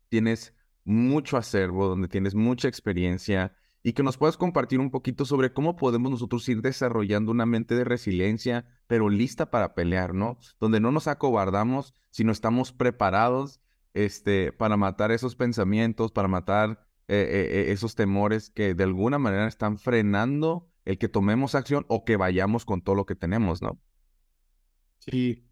tienes 0.08 0.54
mucho 0.84 1.36
acervo, 1.36 1.88
donde 1.88 2.08
tienes 2.08 2.34
mucha 2.34 2.68
experiencia 2.68 3.56
y 3.82 3.92
que 3.92 4.02
nos 4.02 4.16
puedas 4.16 4.36
compartir 4.36 4.80
un 4.80 4.90
poquito 4.90 5.24
sobre 5.26 5.52
cómo 5.52 5.76
podemos 5.76 6.10
nosotros 6.10 6.48
ir 6.48 6.62
desarrollando 6.62 7.30
una 7.32 7.44
mente 7.44 7.74
de 7.74 7.84
resiliencia, 7.84 8.66
pero 8.86 9.10
lista 9.10 9.50
para 9.50 9.74
pelear, 9.74 10.14
¿no? 10.14 10.38
Donde 10.58 10.80
no 10.80 10.90
nos 10.90 11.06
acobardamos, 11.06 11.92
sino 12.10 12.32
estamos 12.32 12.72
preparados 12.72 13.60
este, 13.92 14.52
para 14.52 14.76
matar 14.76 15.12
esos 15.12 15.36
pensamientos, 15.36 16.12
para 16.12 16.28
matar 16.28 16.83
eh, 17.06 17.16
eh, 17.16 17.60
eh, 17.60 17.72
esos 17.72 17.94
temores 17.94 18.50
que 18.50 18.74
de 18.74 18.84
alguna 18.84 19.18
manera 19.18 19.46
están 19.46 19.78
frenando 19.78 20.70
el 20.86 20.96
que 20.96 21.08
tomemos 21.08 21.54
acción 21.54 21.84
o 21.88 22.04
que 22.04 22.16
vayamos 22.16 22.64
con 22.64 22.80
todo 22.80 22.94
lo 22.94 23.04
que 23.04 23.14
tenemos, 23.14 23.60
¿no? 23.60 23.78
Sí, 24.98 25.46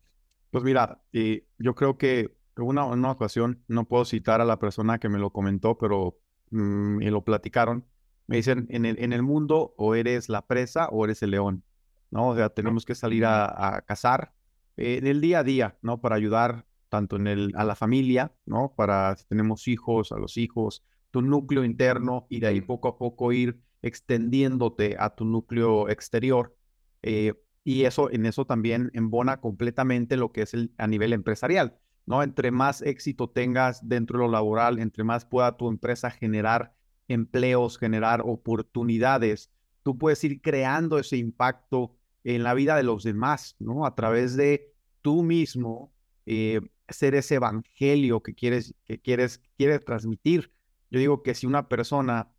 pues 0.50 0.64
mira, 0.64 1.02
yo 1.12 1.74
creo 1.74 1.98
que 1.98 2.34
en 2.56 2.64
una, 2.64 2.84
una, 2.84 3.10
ocasión, 3.10 3.62
no 3.68 3.86
puedo 3.86 4.04
citar 4.04 4.40
a 4.40 4.46
la 4.46 4.58
persona 4.58 4.98
que 4.98 5.08
me 5.08 5.18
lo 5.18 5.30
comentó, 5.30 5.76
pero 5.76 6.18
mm, 6.50 6.96
me 6.96 7.10
lo 7.10 7.22
platicaron. 7.22 7.86
Me 8.26 8.36
dicen, 8.36 8.66
en 8.70 8.86
el, 8.86 8.98
en 8.98 9.12
el 9.12 9.22
mundo 9.22 9.74
o 9.76 9.94
eres 9.94 10.28
la 10.28 10.46
presa 10.46 10.88
o 10.88 11.04
eres 11.04 11.22
el 11.22 11.32
león, 11.32 11.64
¿no? 12.10 12.28
O 12.28 12.36
sea, 12.36 12.48
tenemos 12.50 12.86
que 12.86 12.94
salir 12.94 13.26
a, 13.26 13.76
a 13.76 13.82
cazar 13.82 14.32
en 14.76 15.06
el 15.06 15.20
día 15.20 15.40
a 15.40 15.44
día, 15.44 15.78
¿no? 15.82 16.00
Para 16.00 16.16
ayudar 16.16 16.66
tanto 16.88 17.16
en 17.16 17.26
el, 17.26 17.52
a 17.56 17.64
la 17.64 17.74
familia, 17.74 18.34
¿no? 18.46 18.74
Para 18.76 19.16
si 19.16 19.26
tenemos 19.26 19.68
hijos, 19.68 20.12
a 20.12 20.16
los 20.16 20.36
hijos, 20.36 20.84
tu 21.12 21.22
núcleo 21.22 21.62
interno 21.62 22.26
y 22.28 22.40
de 22.40 22.48
ahí 22.48 22.60
poco 22.60 22.88
a 22.88 22.98
poco 22.98 23.30
ir 23.32 23.60
extendiéndote 23.82 24.96
a 24.98 25.14
tu 25.14 25.24
núcleo 25.24 25.88
exterior. 25.88 26.56
Eh, 27.02 27.34
y 27.62 27.84
eso, 27.84 28.10
en 28.10 28.26
eso 28.26 28.44
también 28.44 28.90
embona 28.94 29.40
completamente 29.40 30.16
lo 30.16 30.32
que 30.32 30.42
es 30.42 30.54
el, 30.54 30.72
a 30.78 30.88
nivel 30.88 31.12
empresarial, 31.12 31.78
¿no? 32.06 32.22
Entre 32.24 32.50
más 32.50 32.82
éxito 32.82 33.30
tengas 33.30 33.88
dentro 33.88 34.18
de 34.18 34.24
lo 34.24 34.32
laboral, 34.32 34.80
entre 34.80 35.04
más 35.04 35.24
pueda 35.24 35.56
tu 35.56 35.68
empresa 35.68 36.10
generar 36.10 36.74
empleos, 37.06 37.78
generar 37.78 38.22
oportunidades, 38.24 39.50
tú 39.82 39.98
puedes 39.98 40.22
ir 40.24 40.40
creando 40.40 40.98
ese 40.98 41.18
impacto 41.18 41.94
en 42.24 42.42
la 42.42 42.54
vida 42.54 42.76
de 42.76 42.84
los 42.84 43.02
demás, 43.02 43.56
¿no? 43.58 43.84
A 43.86 43.94
través 43.94 44.36
de 44.36 44.72
tú 45.02 45.22
mismo 45.22 45.92
eh, 46.26 46.60
ser 46.88 47.14
ese 47.14 47.36
evangelio 47.36 48.22
que 48.22 48.34
quieres, 48.34 48.74
que 48.84 48.98
quieres, 48.98 49.40
quieres 49.56 49.84
transmitir. 49.84 50.52
Yo 50.92 50.98
digo 50.98 51.22
que 51.22 51.34
si 51.34 51.46
una 51.46 51.68
persona 51.68 52.30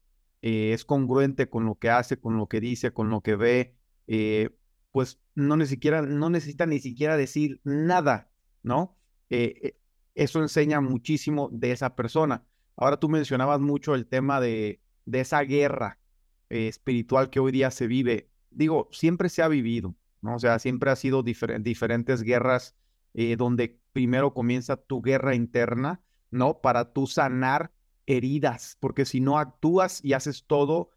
eh, 0.44 0.74
es 0.74 0.86
congruente 0.86 1.50
con 1.50 1.66
lo 1.66 1.76
que 1.80 1.90
hace, 1.90 2.20
con 2.20 2.38
lo 2.38 2.48
que 2.48 2.62
dice, 2.62 2.94
con 2.94 3.10
lo 3.10 3.22
que 3.22 3.36
ve, 3.36 3.76
eh, 4.06 4.52
pues 4.92 5.20
no, 5.34 5.58
ni 5.58 5.66
siquiera, 5.66 6.04
no 6.04 6.30
necesita 6.30 6.68
ni 6.68 6.80
siquiera 6.80 7.18
decir 7.18 7.62
nada, 7.64 8.30
¿no? 8.62 8.96
Eh, 9.32 9.76
eso 10.14 10.40
enseña 10.40 10.82
muchísimo 10.82 11.50
de 11.52 11.72
esa 11.72 11.96
persona. 11.96 12.46
Ahora 12.76 12.98
tú 12.98 13.10
mencionabas 13.10 13.60
mucho 13.60 13.96
el 13.96 14.06
tema 14.06 14.40
de, 14.40 14.82
de 15.06 15.22
esa 15.22 15.42
guerra 15.42 16.00
espiritual 16.50 17.32
que 17.32 17.40
hoy 17.40 17.52
día 17.52 17.72
se 17.72 17.88
vive. 17.88 18.30
Digo, 18.52 18.88
siempre 18.92 19.30
se 19.30 19.42
ha 19.42 19.48
vivido, 19.48 19.96
¿no? 20.22 20.36
O 20.36 20.40
sea, 20.40 20.60
siempre 20.60 20.92
ha 20.92 20.96
sido 20.96 21.24
diferentes 21.24 22.22
guerras 22.22 22.76
donde 23.38 23.80
primero 23.94 24.36
comienza 24.36 24.78
tu 24.78 25.02
guerra 25.02 25.34
interna, 25.34 26.04
¿no? 26.30 26.62
Para 26.62 26.94
tú 26.94 27.08
sanar 27.08 27.73
heridas, 28.06 28.78
porque 28.80 29.06
si 29.06 29.20
no 29.20 29.40
actúas 29.40 30.04
y 30.04 30.14
haces 30.14 30.46
todo 30.46 30.92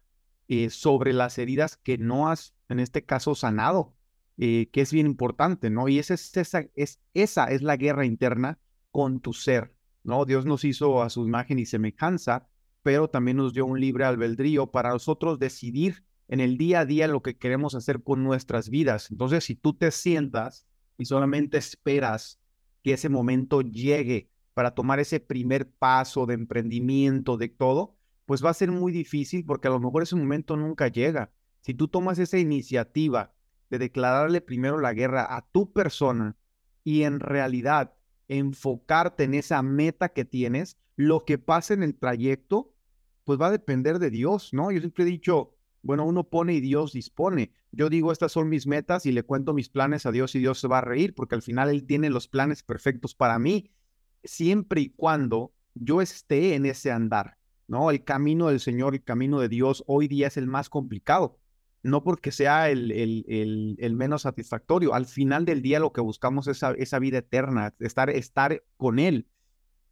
eh, 0.47 0.69
sobre 0.69 1.13
las 1.13 1.37
heridas 1.37 1.77
que 1.77 1.97
no 1.97 2.29
has, 2.29 2.53
en 2.69 2.79
este 2.79 3.03
caso, 3.05 3.35
sanado, 3.35 3.93
eh, 4.37 4.69
que 4.71 4.81
es 4.81 4.93
bien 4.93 5.07
importante, 5.07 5.69
¿no? 5.69 5.87
Y 5.87 5.99
esa 5.99 6.13
es, 6.13 6.35
esa, 6.37 6.65
es, 6.75 7.01
esa 7.13 7.45
es 7.45 7.61
la 7.61 7.75
guerra 7.75 8.05
interna 8.05 8.59
con 8.91 9.19
tu 9.19 9.33
ser, 9.33 9.73
¿no? 10.03 10.25
Dios 10.25 10.45
nos 10.45 10.63
hizo 10.63 11.01
a 11.01 11.09
su 11.09 11.25
imagen 11.25 11.59
y 11.59 11.65
semejanza, 11.65 12.47
pero 12.83 13.09
también 13.09 13.37
nos 13.37 13.53
dio 13.53 13.65
un 13.65 13.79
libre 13.79 14.05
albedrío 14.05 14.71
para 14.71 14.91
nosotros 14.91 15.39
decidir 15.39 16.03
en 16.27 16.39
el 16.39 16.57
día 16.57 16.81
a 16.81 16.85
día 16.85 17.07
lo 17.07 17.21
que 17.21 17.37
queremos 17.37 17.75
hacer 17.75 18.03
con 18.03 18.23
nuestras 18.23 18.69
vidas. 18.69 19.11
Entonces, 19.11 19.43
si 19.43 19.55
tú 19.55 19.73
te 19.73 19.91
sientas 19.91 20.67
y 20.97 21.05
solamente 21.05 21.57
esperas 21.57 22.39
que 22.83 22.93
ese 22.93 23.09
momento 23.09 23.61
llegue 23.61 24.29
para 24.57 24.71
tomar 24.71 24.99
ese 24.99 25.19
primer 25.19 25.69
paso 25.69 26.25
de 26.25 26.33
emprendimiento, 26.33 27.37
de 27.37 27.47
todo, 27.47 27.95
pues 28.25 28.43
va 28.43 28.49
a 28.49 28.55
ser 28.55 28.71
muy 28.71 28.91
difícil 28.91 29.45
porque 29.45 29.67
a 29.67 29.69
lo 29.69 29.79
mejor 29.79 30.01
ese 30.01 30.15
momento 30.15 30.57
nunca 30.57 30.87
llega. 30.87 31.31
Si 31.61 31.75
tú 31.75 31.87
tomas 31.89 32.17
esa 32.17 32.39
iniciativa 32.39 33.35
de 33.69 33.77
declararle 33.77 34.41
primero 34.41 34.79
la 34.79 34.95
guerra 34.95 35.27
a 35.29 35.47
tu 35.51 35.73
persona 35.73 36.37
y 36.83 37.03
en 37.03 37.19
realidad 37.19 37.93
enfocarte 38.29 39.25
en 39.25 39.35
esa 39.35 39.61
meta 39.61 40.09
que 40.09 40.25
tienes, 40.25 40.79
lo 40.95 41.23
que 41.23 41.37
pase 41.37 41.75
en 41.75 41.83
el 41.83 41.93
trayecto, 41.93 42.73
pues 43.25 43.39
va 43.39 43.49
a 43.49 43.51
depender 43.51 43.99
de 43.99 44.09
Dios, 44.09 44.55
¿no? 44.55 44.71
Yo 44.71 44.79
siempre 44.79 45.03
he 45.03 45.07
dicho, 45.07 45.53
bueno, 45.83 46.03
uno 46.03 46.23
pone 46.23 46.55
y 46.55 46.61
Dios 46.61 46.93
dispone. 46.93 47.51
Yo 47.71 47.91
digo, 47.91 48.11
estas 48.11 48.31
son 48.31 48.49
mis 48.49 48.65
metas 48.65 49.05
y 49.05 49.11
le 49.11 49.21
cuento 49.21 49.53
mis 49.53 49.69
planes 49.69 50.07
a 50.07 50.11
Dios 50.11 50.33
y 50.33 50.39
Dios 50.39 50.59
se 50.59 50.67
va 50.67 50.79
a 50.79 50.81
reír 50.81 51.13
porque 51.13 51.35
al 51.35 51.43
final 51.43 51.69
Él 51.69 51.85
tiene 51.85 52.09
los 52.09 52.27
planes 52.27 52.63
perfectos 52.63 53.13
para 53.13 53.37
mí 53.37 53.69
siempre 54.27 54.81
y 54.81 54.89
cuando 54.89 55.53
yo 55.73 56.01
esté 56.01 56.55
en 56.55 56.65
ese 56.65 56.91
andar, 56.91 57.37
¿no? 57.67 57.91
El 57.91 58.03
camino 58.03 58.47
del 58.47 58.59
Señor, 58.59 58.93
el 58.93 59.03
camino 59.03 59.39
de 59.39 59.49
Dios 59.49 59.83
hoy 59.87 60.07
día 60.07 60.27
es 60.27 60.37
el 60.37 60.47
más 60.47 60.69
complicado, 60.69 61.39
no 61.83 62.03
porque 62.03 62.31
sea 62.31 62.69
el, 62.69 63.93
menos 63.95 64.23
satisfactorio. 64.23 64.93
Al 64.93 65.05
final 65.05 65.45
del 65.45 65.61
día 65.61 65.79
lo 65.79 65.93
que 65.93 66.01
buscamos 66.01 66.47
es 66.47 66.63
esa, 66.77 66.99
vida 66.99 67.19
eterna, 67.19 67.73
estar, 67.79 68.09
estar 68.09 68.63
con 68.75 68.99
Él, 68.99 69.27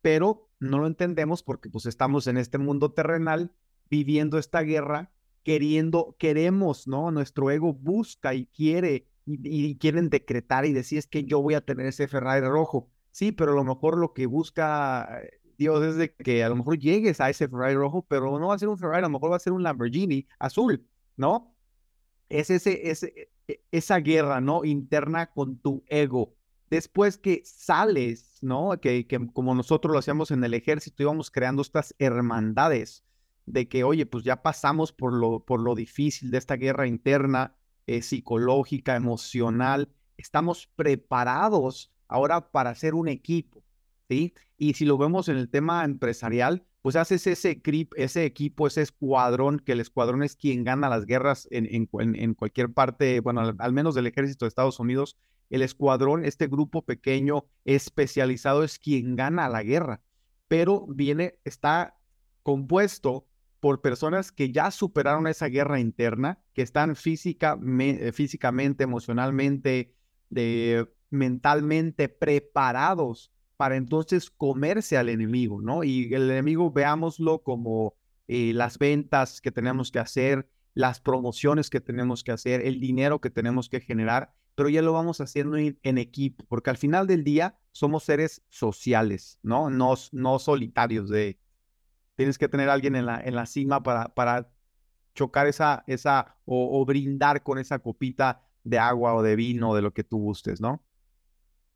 pero 0.02 0.50
no 0.60 0.80
lo 0.80 0.88
entendemos 0.88 1.44
porque 1.44 1.70
pues 1.70 1.86
estamos 1.86 2.28
en 2.28 2.38
este 2.38 2.58
mundo 2.58 2.92
terrenal 2.92 3.52
viviendo 3.90 4.38
esta 4.38 4.62
guerra, 4.62 5.12
queriendo, 5.44 6.16
queremos, 6.18 6.88
¿no? 6.88 7.12
Nuestro 7.12 7.52
ego 7.52 7.74
busca 7.74 8.34
y 8.34 8.48
quiere 8.48 9.08
y 9.28 9.78
quieren 9.78 10.12
decretar 10.12 10.66
y 10.66 10.74
decir 10.74 11.00
es 11.00 11.08
que 11.08 11.24
yo 11.24 11.42
voy 11.42 11.56
a 11.56 11.62
tener 11.62 11.88
ese 11.88 12.08
Ferrari 12.08 12.46
rojo 12.46 12.92
Sí, 13.16 13.32
pero 13.32 13.54
a 13.54 13.56
lo 13.56 13.64
mejor 13.64 13.98
lo 13.98 14.12
que 14.14 14.26
busca 14.26 15.22
eh, 15.24 15.40
Dios 15.58 15.82
es 15.86 15.96
de 15.96 16.14
que 16.14 16.44
a 16.44 16.50
lo 16.50 16.58
mejor 16.58 16.78
llegues 16.78 17.22
a 17.22 17.30
ese 17.30 17.48
Ferrari 17.48 17.76
rojo, 17.76 18.06
pero 18.10 18.38
no 18.40 18.48
va 18.50 18.56
a 18.56 18.60
ser 18.60 18.68
un 18.68 18.78
Ferrari, 18.78 19.00
a 19.00 19.02
lo 19.04 19.10
mejor 19.10 19.32
va 19.32 19.38
a 19.38 19.40
ser 19.40 19.54
un 19.54 19.64
Lamborghini 19.64 20.28
azul, 20.38 20.86
¿no? 21.16 21.56
Es 22.28 22.50
ese, 22.50 22.90
ese, 22.92 23.32
e, 23.48 23.64
esa 23.72 24.00
guerra, 24.00 24.42
¿no? 24.42 24.66
Interna 24.66 25.32
con 25.32 25.58
tu 25.60 25.86
ego. 25.88 26.36
Después 26.70 27.18
que 27.18 27.42
sales, 27.46 28.38
¿no? 28.42 28.78
Que, 28.82 29.08
que 29.08 29.26
como 29.32 29.56
nosotros 29.56 29.94
lo 29.94 30.00
hacíamos 30.00 30.32
en 30.32 30.44
el 30.44 30.54
ejército, 30.54 31.04
íbamos 31.04 31.32
creando 31.32 31.62
estas 31.62 31.96
hermandades 32.00 33.06
de 33.46 33.70
que, 33.70 33.86
oye, 33.86 34.06
pues 34.06 34.26
ya 34.26 34.42
pasamos 34.42 34.92
por 34.92 35.14
lo, 35.14 35.40
por 35.46 35.62
lo 35.62 35.74
difícil 35.74 36.32
de 36.32 36.38
esta 36.38 36.58
guerra 36.58 36.86
interna, 36.86 37.56
eh, 37.88 38.02
psicológica, 38.02 38.98
emocional, 38.98 39.88
estamos 40.18 40.68
preparados 40.76 41.95
ahora 42.08 42.52
para 42.52 42.72
hacer 42.72 42.94
un 42.96 43.08
equipo, 43.08 43.64
¿sí? 44.10 44.34
Y 44.58 44.74
si 44.74 44.86
lo 44.86 44.98
vemos 44.98 45.30
en 45.30 45.38
el 45.38 45.50
tema 45.50 45.84
empresarial, 45.84 46.66
pues 46.86 46.96
haces 46.96 47.26
ese, 47.26 47.60
ese 47.96 48.26
equipo, 48.26 48.68
ese 48.68 48.84
escuadrón, 48.84 49.60
que 49.60 49.72
el 49.72 49.80
escuadrón 49.80 50.22
es 50.22 50.36
quien 50.36 50.64
gana 50.64 50.88
las 50.88 51.08
guerras 51.08 51.48
en, 51.50 51.88
cualquier 52.36 52.72
parte, 52.74 53.22
bueno, 53.22 53.56
al, 53.58 53.74
menos 53.74 53.96
del 53.96 54.06
ejército 54.06 54.46
de 54.46 54.50
Estados 54.50 54.80
Unidos, 54.80 55.18
el 55.50 55.64
escuadrón, 55.64 56.26
este 56.26 56.46
grupo 56.46 56.84
pequeño 56.84 57.46
especializado 57.64 58.64
es 58.64 58.78
quien 58.78 59.16
gana 59.16 59.50
la 59.50 59.64
guerra, 59.64 60.02
pero 60.48 60.86
viene, 60.88 61.40
está 61.44 61.98
compuesto 62.44 63.26
por 63.60 63.82
personas 63.82 64.32
que 64.32 64.52
ya 64.52 64.70
superaron 64.70 65.26
esa 65.26 65.48
guerra 65.48 65.80
interna, 65.80 66.40
que 66.54 66.62
están 66.62 66.96
física, 66.96 67.60
físicamente, 68.14 68.84
emocionalmente, 68.84 69.92
de, 70.30 70.88
mentalmente 71.10 72.10
preparados 72.10 73.32
para 73.58 73.76
entonces 73.76 74.30
comerse 74.30 74.98
al 74.98 75.10
enemigo, 75.10 75.62
¿no? 75.62 75.84
Y 75.84 76.14
el 76.14 76.30
enemigo 76.30 76.72
veámoslo 76.72 77.42
como 77.42 77.96
eh, 78.28 78.54
las 78.54 78.78
ventas 78.78 79.42
que 79.42 79.52
tenemos 79.52 79.92
que 79.92 80.00
hacer, 80.00 80.50
las 80.74 81.00
promociones 81.00 81.70
que 81.70 81.80
tenemos 81.80 82.24
que 82.24 82.32
hacer, 82.32 82.66
el 82.66 82.80
dinero 82.80 83.22
que 83.22 83.30
tenemos 83.30 83.70
que 83.70 83.80
generar, 83.80 84.34
pero 84.56 84.70
ya 84.70 84.82
lo 84.82 84.94
vamos 84.94 85.22
haciendo 85.22 85.58
en, 85.58 85.98
equipo, 85.98 86.46
porque 86.48 86.70
al 86.70 86.78
final 86.78 87.08
del 87.08 87.24
día 87.24 87.58
somos 87.72 88.04
seres 88.04 88.42
sociales, 88.50 89.40
¿no? 89.42 89.70
No, 89.70 89.96
no 90.12 90.40
solitarios 90.40 91.10
de... 91.10 91.40
Tienes 92.16 92.38
que 92.38 92.48
tener 92.48 92.70
a 92.70 92.74
alguien 92.74 92.96
en 92.96 93.06
la, 93.06 93.20
en 93.20 93.36
la 93.36 93.46
cima 93.46 93.84
para, 93.84 94.14
para 94.16 94.50
chocar 95.14 95.48
esa, 95.48 95.84
esa 95.88 96.38
o, 96.46 96.80
o 96.80 96.86
brindar 96.86 97.44
con 97.44 97.58
esa 97.58 97.80
copita 97.80 98.42
de 98.64 98.80
agua 98.80 99.14
o 99.14 99.22
de 99.22 99.36
vino, 99.36 99.76
de 99.76 99.82
lo 99.82 99.94
que 99.94 100.06
tú 100.06 100.20
gustes, 100.20 100.62
¿no? 100.62 100.86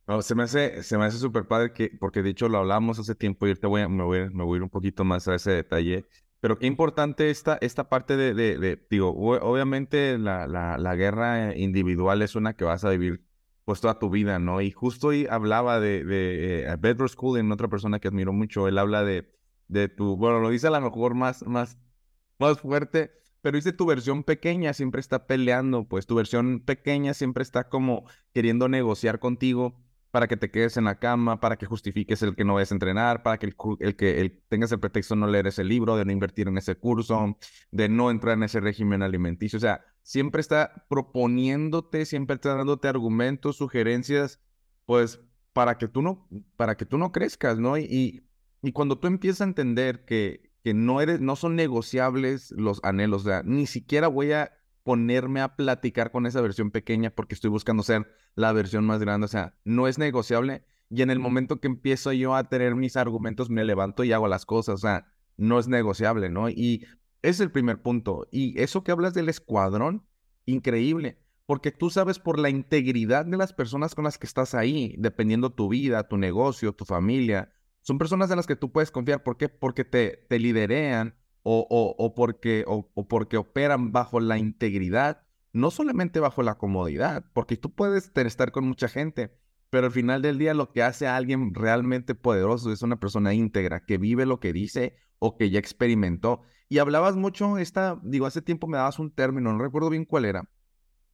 No, 0.10 0.24
se 0.24 0.34
me 0.34 0.42
hace, 0.42 0.82
se 0.82 0.98
me 0.98 1.06
hace 1.06 1.20
súper 1.20 1.48
padre 1.48 1.72
que, 1.72 1.92
porque 2.00 2.24
de 2.24 2.32
hecho 2.32 2.50
lo 2.50 2.58
hablamos 2.58 2.98
hace 2.98 3.14
tiempo 3.14 3.46
y 3.46 3.52
ahorita 3.52 3.68
voy 3.68 3.82
a, 3.82 3.88
me, 3.90 4.04
voy, 4.04 4.28
me 4.32 4.44
voy 4.44 4.56
a 4.56 4.58
ir 4.58 4.64
un 4.64 4.70
poquito 4.70 5.06
más 5.06 5.28
a 5.28 5.36
ese 5.36 5.52
detalle. 5.52 6.08
Pero 6.40 6.58
qué 6.58 6.66
importante 6.66 7.30
esta, 7.30 7.60
esta 7.62 7.90
parte 7.90 8.18
de, 8.18 8.34
de, 8.34 8.88
digo, 8.90 9.12
obviamente 9.12 10.18
la, 10.18 10.48
la, 10.48 10.80
la, 10.80 10.96
guerra 10.96 11.56
individual 11.56 12.24
es 12.24 12.36
una 12.36 12.56
que 12.56 12.66
vas 12.66 12.84
a 12.86 12.90
vivir 12.90 13.24
pues 13.66 13.82
toda 13.82 14.00
tu 14.00 14.10
vida, 14.10 14.40
¿no? 14.40 14.62
Y 14.62 14.72
justo 14.72 15.10
hoy 15.10 15.28
hablaba 15.30 15.80
de, 15.80 16.04
de 16.04 16.64
eh, 16.64 16.76
Bedrock 16.80 17.10
School 17.10 17.38
en 17.38 17.52
otra 17.52 17.68
persona 17.68 18.00
que 18.00 18.08
admiro 18.08 18.34
mucho, 18.34 18.68
él 18.68 18.80
habla 18.80 19.04
de, 19.04 19.32
de 19.68 19.90
tu, 19.90 20.18
bueno, 20.18 20.40
lo 20.40 20.50
dice 20.50 20.66
a 20.66 20.72
lo 20.72 20.82
mejor 20.82 21.14
más, 21.14 21.46
más, 21.46 21.78
más 22.40 22.60
fuerte, 22.60 23.12
pero 23.42 23.58
dice 23.58 23.74
tu 23.74 23.86
versión 23.86 24.24
pequeña 24.24 24.74
siempre 24.74 25.02
está 25.02 25.28
peleando, 25.28 25.88
pues 25.88 26.08
tu 26.08 26.16
versión 26.16 26.62
pequeña 26.62 27.14
siempre 27.14 27.44
está 27.44 27.70
como 27.70 28.06
queriendo 28.34 28.70
negociar 28.70 29.20
contigo 29.20 29.76
para 30.12 30.28
que 30.28 30.38
te 30.38 30.50
quedes 30.50 30.78
en 30.78 30.86
la 30.86 31.00
cama, 31.00 31.40
para 31.40 31.58
que 31.58 31.66
justifiques 31.66 32.22
el 32.24 32.36
que 32.36 32.44
no 32.44 32.56
vayas 32.56 32.72
a 32.72 32.76
entrenar, 32.76 33.24
para 33.24 33.38
que 33.38 33.46
el, 33.48 33.56
el 33.80 33.96
que 33.96 34.22
el, 34.22 34.42
tengas 34.50 34.72
el 34.72 34.80
pretexto 34.80 35.16
de 35.16 35.22
no 35.22 35.28
leer 35.28 35.48
ese 35.48 35.64
libro, 35.64 35.96
de 35.96 36.06
no 36.06 36.12
invertir 36.12 36.48
en 36.48 36.58
ese 36.58 36.76
curso, 36.76 37.38
de 37.72 37.90
no 37.90 38.10
entrar 38.10 38.36
en 38.36 38.44
ese 38.44 38.60
régimen 38.60 39.04
alimenticio. 39.04 39.58
O 39.58 39.60
sea, 39.60 39.86
siempre 40.02 40.42
está 40.42 40.86
proponiéndote, 40.90 42.06
siempre 42.06 42.36
está 42.36 42.56
dándote 42.56 42.88
argumentos, 42.88 43.58
sugerencias, 43.58 44.40
pues 44.86 45.20
para 45.54 45.78
que 45.78 45.88
tú 45.88 46.02
no, 46.02 46.28
para 46.58 46.76
que 46.76 46.86
tú 46.86 46.98
no 46.98 47.12
crezcas, 47.12 47.60
¿no? 47.60 47.78
Y, 47.78 48.26
y 48.62 48.72
cuando 48.72 48.98
tú 48.98 49.08
empiezas 49.08 49.42
a 49.42 49.46
entender 49.46 50.06
que, 50.06 50.52
que 50.64 50.74
no 50.74 51.02
eres, 51.02 51.22
no 51.22 51.36
son 51.36 51.56
negociables 51.56 52.52
los 52.52 52.80
anhelos, 52.84 53.22
o 53.24 53.26
sea, 53.26 53.44
ni 53.44 53.68
siquiera 53.68 54.08
voy 54.08 54.32
a 54.32 54.52
ponerme 54.84 55.42
a 55.42 55.56
platicar 55.56 56.12
con 56.12 56.26
esa 56.26 56.42
versión 56.42 56.72
pequeña 56.72 57.10
porque 57.10 57.36
estoy 57.36 57.50
buscando 57.50 57.84
ser 57.84 58.08
la 58.36 58.52
versión 58.54 58.86
más 58.86 59.00
grande. 59.00 59.26
O 59.26 59.30
sea, 59.30 59.56
no 59.64 59.88
es 59.88 59.98
negociable. 59.98 60.64
Y 60.90 61.02
en 61.02 61.12
el 61.12 61.20
momento 61.20 61.60
que 61.60 61.68
empiezo 61.68 62.12
yo 62.14 62.36
a 62.36 62.50
tener 62.50 62.76
mis 62.76 62.98
argumentos, 62.98 63.50
me 63.50 63.64
levanto 63.64 64.04
y 64.04 64.12
hago 64.12 64.28
las 64.28 64.46
cosas. 64.46 64.76
O 64.76 64.78
sea, 64.78 65.06
no 65.38 65.60
es 65.60 65.68
negociable, 65.68 66.30
¿no? 66.30 66.50
Y 66.50 66.86
es 67.22 67.40
el 67.40 67.52
primer 67.52 67.82
punto. 67.82 68.28
Y 68.32 68.60
eso 68.60 68.84
que 68.84 68.92
hablas 68.92 69.14
del 69.14 69.30
escuadrón, 69.30 70.06
increíble. 70.46 71.20
Porque 71.46 71.72
tú 71.72 71.90
sabes 71.90 72.20
por 72.20 72.40
la 72.40 72.50
integridad 72.50 73.26
de 73.26 73.38
las 73.38 73.54
personas 73.54 73.96
con 73.96 74.04
las 74.04 74.18
que 74.18 74.28
estás 74.28 74.54
ahí, 74.54 74.96
dependiendo 74.98 75.52
tu 75.52 75.70
vida, 75.70 76.08
tu 76.08 76.18
negocio, 76.18 76.74
tu 76.74 76.86
familia. 76.86 77.52
Son 77.82 77.98
personas 77.98 78.30
en 78.30 78.38
las 78.38 78.48
que 78.48 78.56
tú 78.56 78.72
puedes 78.72 78.92
confiar. 78.92 79.24
¿Por 79.24 79.38
qué? 79.38 79.50
Porque 79.50 79.84
te, 79.84 80.26
te 80.30 80.40
liderean, 80.40 81.16
o, 81.44 81.96
o, 81.98 82.16
porque, 82.16 82.64
o, 82.68 82.84
porque 83.08 83.38
operan 83.38 83.92
bajo 83.92 84.20
la 84.20 84.38
integridad, 84.38 85.24
no 85.54 85.72
solamente 85.72 86.20
bajo 86.20 86.44
la 86.44 86.58
comodidad, 86.58 87.26
porque 87.34 87.58
tú 87.58 87.74
puedes 87.74 88.12
estar 88.16 88.52
con 88.52 88.68
mucha 88.68 88.88
gente, 88.88 89.32
pero 89.70 89.88
al 89.88 89.94
final 89.94 90.22
del 90.22 90.38
día 90.38 90.54
lo 90.54 90.72
que 90.72 90.84
hace 90.84 91.08
a 91.08 91.16
alguien 91.16 91.54
realmente 91.54 92.16
poderoso 92.16 92.72
es 92.72 92.82
una 92.82 93.00
persona 93.00 93.34
íntegra, 93.34 93.86
que 93.86 93.98
vive 93.98 94.26
lo 94.26 94.40
que 94.40 94.54
dice 94.54 94.96
o 95.20 95.38
que 95.38 95.50
ya 95.50 95.60
experimentó. 95.60 96.42
Y 96.70 96.80
hablabas 96.80 97.16
mucho, 97.16 97.58
esta, 97.58 98.00
digo, 98.04 98.26
hace 98.26 98.42
tiempo 98.42 98.68
me 98.68 98.78
dabas 98.78 99.00
un 99.00 99.12
término, 99.12 99.52
no 99.52 99.64
recuerdo 99.64 99.90
bien 99.90 100.06
cuál 100.06 100.26
era, 100.26 100.50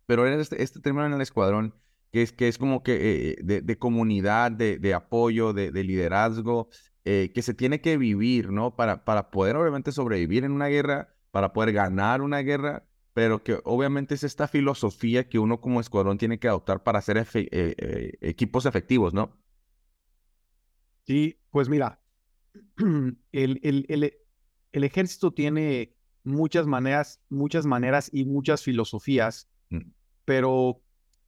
pero 0.06 0.26
era 0.28 0.42
este, 0.42 0.62
este 0.62 0.80
término 0.80 1.06
en 1.06 1.14
el 1.14 1.22
escuadrón, 1.22 1.76
que 2.12 2.22
es, 2.22 2.32
que 2.32 2.48
es 2.48 2.58
como 2.58 2.84
que 2.84 3.32
eh, 3.32 3.38
de, 3.44 3.78
comunidad, 3.78 4.52
de, 4.52 4.94
apoyo, 4.94 5.54
de, 5.54 5.72
liderazgo, 5.84 6.70
eh, 7.06 7.32
que 7.34 7.42
se 7.42 7.54
tiene 7.54 7.82
que 7.82 7.98
vivir, 7.98 8.52
¿no? 8.52 8.76
Para, 8.76 9.06
para 9.06 9.30
poder 9.30 9.56
obviamente 9.56 9.92
sobrevivir 9.92 10.44
en 10.44 10.52
una 10.52 10.68
guerra, 10.68 11.16
para 11.32 11.54
poder 11.54 11.72
ganar 11.72 12.22
una 12.22 12.40
guerra, 12.40 12.88
pero 13.14 13.44
que 13.44 13.60
obviamente 13.64 14.16
es 14.16 14.24
esta 14.24 14.48
filosofía 14.48 15.30
que 15.30 15.40
uno 15.40 15.62
como 15.62 15.80
escuadrón 15.80 16.18
tiene 16.18 16.40
que 16.40 16.48
adoptar 16.48 16.84
para 16.84 17.00
hacer 17.00 17.26
eh, 17.34 18.18
equipos 18.22 18.66
efectivos, 18.66 19.14
¿no? 19.14 19.38
Sí, 21.06 21.40
pues 21.52 21.70
mira, 21.70 22.02
el, 23.32 23.60
el, 23.62 23.86
el, 24.72 24.84
ejército 24.84 25.32
tiene 25.32 25.96
muchas 26.24 26.66
maneras, 26.66 27.22
muchas 27.30 27.66
maneras 27.66 28.10
y 28.12 28.26
muchas 28.26 28.64
filosofías, 28.64 29.48
mm. 29.70 29.92
pero 30.26 30.82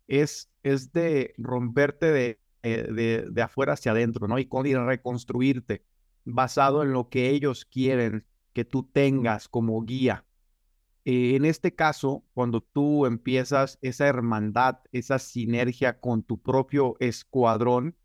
es, 0.08 0.52
es 0.64 0.92
de 0.92 1.36
romperte 1.38 2.12
de, 2.12 2.40
eh, 2.68 2.92
de, 2.92 3.26
de, 3.30 3.42
afuera 3.42 3.74
hacia 3.74 3.92
adentro, 3.92 4.28
¿no? 4.28 4.38
Y, 4.40 4.46
con, 4.46 4.66
reconstruirte 4.66 5.84
basado 6.26 6.84
en 6.84 6.92
lo 6.92 7.08
que 7.08 7.30
ellos 7.30 7.64
quieren 7.66 8.26
que 8.52 8.66
tú 8.66 8.84
tengas 8.84 9.48
como 9.48 9.82
guía. 9.84 10.26
Eh, 11.06 11.36
en 11.36 11.46
este 11.46 11.74
caso, 11.74 12.26
cuando 12.34 12.60
tú 12.60 13.06
empiezas 13.06 13.80
esa 13.82 14.08
hermandad, 14.08 14.80
esa 14.92 15.20
sinergia 15.20 16.00
con 16.02 16.24
tu 16.24 16.42
propio 16.42 16.98
escuadrón, 17.00 17.96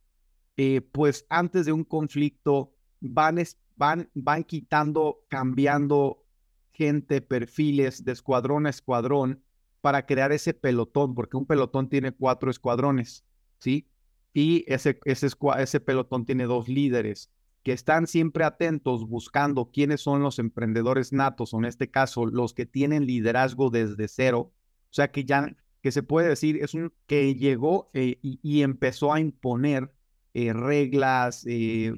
eh, 0.57 0.81
pues 0.81 1.27
antes 1.29 1.67
de 1.67 1.73
un 1.73 1.83
conflicto 1.83 2.73
van, 3.01 3.43
van, 3.75 4.09
van 4.15 4.45
quitando, 4.45 5.25
cambiando 5.29 6.25
gente, 6.73 7.21
perfiles 7.21 8.05
de 8.05 8.13
escuadrón 8.13 8.67
a 8.67 8.71
escuadrón 8.71 9.43
para 9.81 10.07
crear 10.07 10.31
ese 10.31 10.55
pelotón, 10.55 11.15
porque 11.15 11.37
un 11.37 11.47
pelotón 11.47 11.89
tiene 11.89 12.13
cuatro 12.13 12.51
escuadrones, 12.51 13.25
¿sí? 13.59 13.89
Y 14.33 14.65
ese, 14.67 14.99
ese, 15.05 15.29
ese 15.59 15.81
pelotón 15.81 16.25
tiene 16.25 16.45
dos 16.45 16.69
líderes 16.69 17.31
que 17.63 17.73
están 17.73 18.07
siempre 18.07 18.45
atentos 18.45 19.07
buscando 19.07 19.71
quiénes 19.71 20.01
son 20.01 20.23
los 20.23 20.39
emprendedores 20.39 21.13
natos, 21.13 21.55
o 21.55 21.59
en 21.59 21.67
este 21.67 21.91
caso, 21.91 22.27
los 22.27 22.55
que 22.55 22.67
tienen 22.67 23.07
liderazgo 23.07 23.71
desde 23.71 24.09
cero. 24.09 24.53
O 24.91 24.95
sea, 24.95 25.13
que 25.13 25.25
ya, 25.25 25.55
que 25.81 25.93
se 25.93 26.03
puede 26.03 26.29
decir, 26.29 26.59
es 26.63 26.75
un 26.75 26.93
que 27.07 27.35
llegó 27.35 27.91
eh, 27.95 28.19
y, 28.21 28.63
empezó 28.63 29.13
a 29.13 29.21
imponer 29.21 29.93
eh, 30.35 30.53
reglas, 30.53 31.45
eh, 31.47 31.95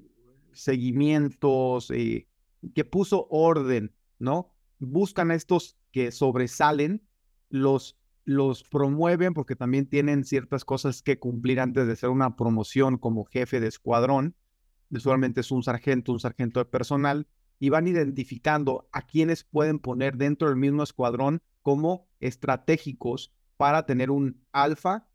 seguimientos, 0.52 1.88
que 1.88 2.84
puso 2.84 3.26
orden, 3.30 3.92
¿no? 4.18 4.50
Buscan 4.78 5.30
estos 5.30 5.76
que 5.92 6.12
sobresalen, 6.12 7.02
los, 7.48 7.96
los 8.24 8.64
promueven 8.64 9.34
porque 9.34 9.56
también 9.56 9.86
tienen 9.86 10.24
ciertas 10.24 10.64
cosas 10.64 11.02
que 11.02 11.18
cumplir 11.18 11.60
antes 11.60 11.86
de 11.86 11.96
ser 11.96 12.10
una 12.10 12.36
promoción 12.36 12.98
como 12.98 13.24
jefe 13.24 13.60
de 13.60 13.68
escuadrón. 13.68 14.34
Usualmente 14.90 15.40
es 15.40 15.50
un 15.50 15.62
sargento, 15.62 16.12
un 16.12 16.20
sargento 16.20 16.60
de 16.60 16.66
personal, 16.66 17.26
y 17.58 17.68
van 17.68 17.86
identificando 17.86 18.88
a 18.92 19.02
quienes 19.02 19.44
pueden 19.44 19.78
poner 19.78 20.16
dentro 20.16 20.48
del 20.48 20.56
mismo 20.56 20.82
escuadrón 20.82 21.42
como 21.62 22.08
estratégicos 22.20 23.32
para 23.56 23.86
tener 23.86 24.10
un 24.10 24.42
alfa 24.52 25.06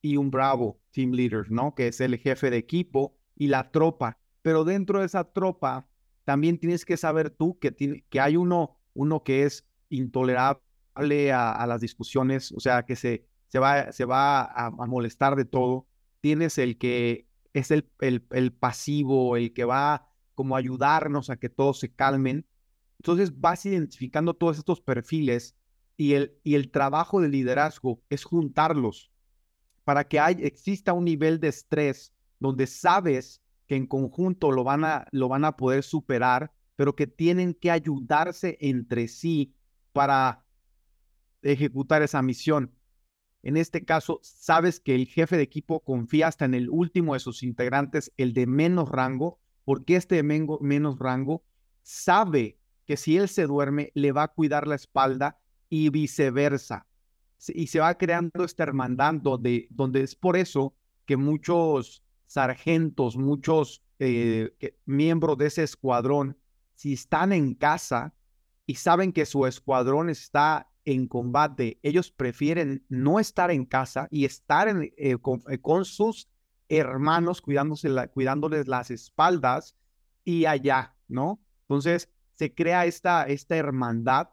y 0.00 0.16
un 0.16 0.30
bravo 0.30 0.80
team 0.92 1.12
leader, 1.12 1.50
¿no? 1.50 1.74
Que 1.74 1.88
es 1.88 2.00
el 2.00 2.16
jefe 2.18 2.50
de 2.50 2.58
equipo 2.58 3.16
y 3.36 3.48
la 3.48 3.70
tropa 3.70 4.18
pero 4.44 4.64
dentro 4.64 5.00
de 5.00 5.06
esa 5.06 5.24
tropa 5.24 5.88
también 6.24 6.58
tienes 6.58 6.84
que 6.84 6.98
saber 6.98 7.30
tú 7.30 7.58
que, 7.58 7.72
tiene, 7.72 8.04
que 8.10 8.20
hay 8.20 8.36
uno, 8.36 8.78
uno 8.92 9.24
que 9.24 9.44
es 9.44 9.66
intolerable 9.88 10.62
a, 10.94 11.66
las 11.66 11.80
discusiones, 11.80 12.52
o 12.52 12.60
sea, 12.60 12.84
que 12.84 12.96
se, 12.96 13.26
se 13.48 13.58
va, 13.58 13.92
se 13.92 14.04
va 14.04 14.44
a, 14.44 14.70
molestar 14.70 15.36
de 15.36 15.44
todo. 15.44 15.86
Tienes 16.20 16.58
el 16.58 16.78
que 16.78 17.26
es 17.52 17.70
el, 17.70 17.90
el, 18.00 18.52
pasivo, 18.52 19.36
el 19.36 19.52
que 19.52 19.64
va 19.64 20.08
como 20.34 20.56
a 20.56 20.58
ayudarnos 20.58 21.30
a 21.30 21.36
que 21.36 21.48
todos 21.48 21.78
se 21.78 21.92
calmen. 21.92 22.46
Entonces 22.98 23.38
vas 23.38 23.66
identificando 23.66 24.34
todos 24.34 24.58
estos 24.58 24.80
perfiles 24.80 25.56
y 25.96 26.14
el, 26.14 26.38
y 26.42 26.54
el 26.54 26.70
trabajo 26.70 27.20
de 27.20 27.28
liderazgo 27.28 28.02
es 28.08 28.24
juntarlos 28.24 29.10
para 29.84 30.04
que 30.04 30.18
hay, 30.18 30.36
exista 30.40 30.92
un 30.92 31.04
nivel 31.04 31.38
de 31.38 31.48
estrés 31.48 32.12
donde 32.40 32.66
sabes 32.66 33.40
que 33.66 33.76
en 33.76 33.86
conjunto 33.86 34.50
lo 34.50 34.64
van 34.64 34.84
a, 34.84 35.06
lo 35.12 35.28
van 35.28 35.44
a 35.44 35.56
poder 35.56 35.82
superar, 35.82 36.52
pero 36.76 36.96
que 36.96 37.06
tienen 37.06 37.54
que 37.54 37.70
ayudarse 37.70 38.58
entre 38.60 39.08
sí 39.08 39.54
para 39.92 40.43
ejecutar 41.52 42.02
esa 42.02 42.22
misión. 42.22 42.72
En 43.42 43.56
este 43.56 43.84
caso, 43.84 44.20
sabes 44.22 44.80
que 44.80 44.94
el 44.94 45.06
jefe 45.06 45.36
de 45.36 45.42
equipo 45.42 45.80
confía 45.80 46.28
hasta 46.28 46.46
en 46.46 46.54
el 46.54 46.70
último 46.70 47.14
de 47.14 47.20
sus 47.20 47.42
integrantes, 47.42 48.10
el 48.16 48.32
de 48.32 48.46
menos 48.46 48.88
rango, 48.88 49.38
porque 49.64 49.96
este 49.96 50.22
de 50.22 50.22
menos 50.22 50.98
rango 50.98 51.44
sabe 51.82 52.58
que 52.86 52.96
si 52.96 53.16
él 53.16 53.28
se 53.28 53.46
duerme, 53.46 53.90
le 53.94 54.12
va 54.12 54.24
a 54.24 54.28
cuidar 54.28 54.66
la 54.66 54.74
espalda 54.74 55.38
y 55.68 55.90
viceversa. 55.90 56.86
Y 57.48 57.66
se 57.66 57.80
va 57.80 57.96
creando 57.98 58.44
esta 58.44 58.62
hermandad 58.62 59.14
donde, 59.14 59.66
donde 59.70 60.02
es 60.02 60.14
por 60.14 60.36
eso 60.36 60.74
que 61.04 61.16
muchos 61.16 62.02
sargentos, 62.26 63.16
muchos 63.16 63.82
eh, 63.98 64.54
miembros 64.86 65.36
de 65.38 65.46
ese 65.46 65.62
escuadrón, 65.62 66.38
si 66.74 66.94
están 66.94 67.32
en 67.32 67.54
casa 67.54 68.14
y 68.66 68.76
saben 68.76 69.12
que 69.12 69.26
su 69.26 69.46
escuadrón 69.46 70.08
está 70.08 70.68
en 70.84 71.06
combate, 71.06 71.78
ellos 71.82 72.10
prefieren 72.10 72.84
no 72.88 73.18
estar 73.18 73.50
en 73.50 73.64
casa 73.64 74.08
y 74.10 74.24
estar 74.24 74.68
eh, 74.68 74.92
eh, 74.96 75.18
con, 75.18 75.84
sus 75.84 76.28
hermanos 76.68 77.40
cuidándose 77.40 77.90
cuidándoles 78.12 78.68
las 78.68 78.90
espaldas 78.90 79.76
y 80.24 80.46
allá, 80.46 80.94
¿no? 81.08 81.40
Entonces 81.62 82.10
se 82.34 82.54
crea 82.54 82.86
esta, 82.86 83.24
esta 83.24 83.56
hermandad 83.56 84.28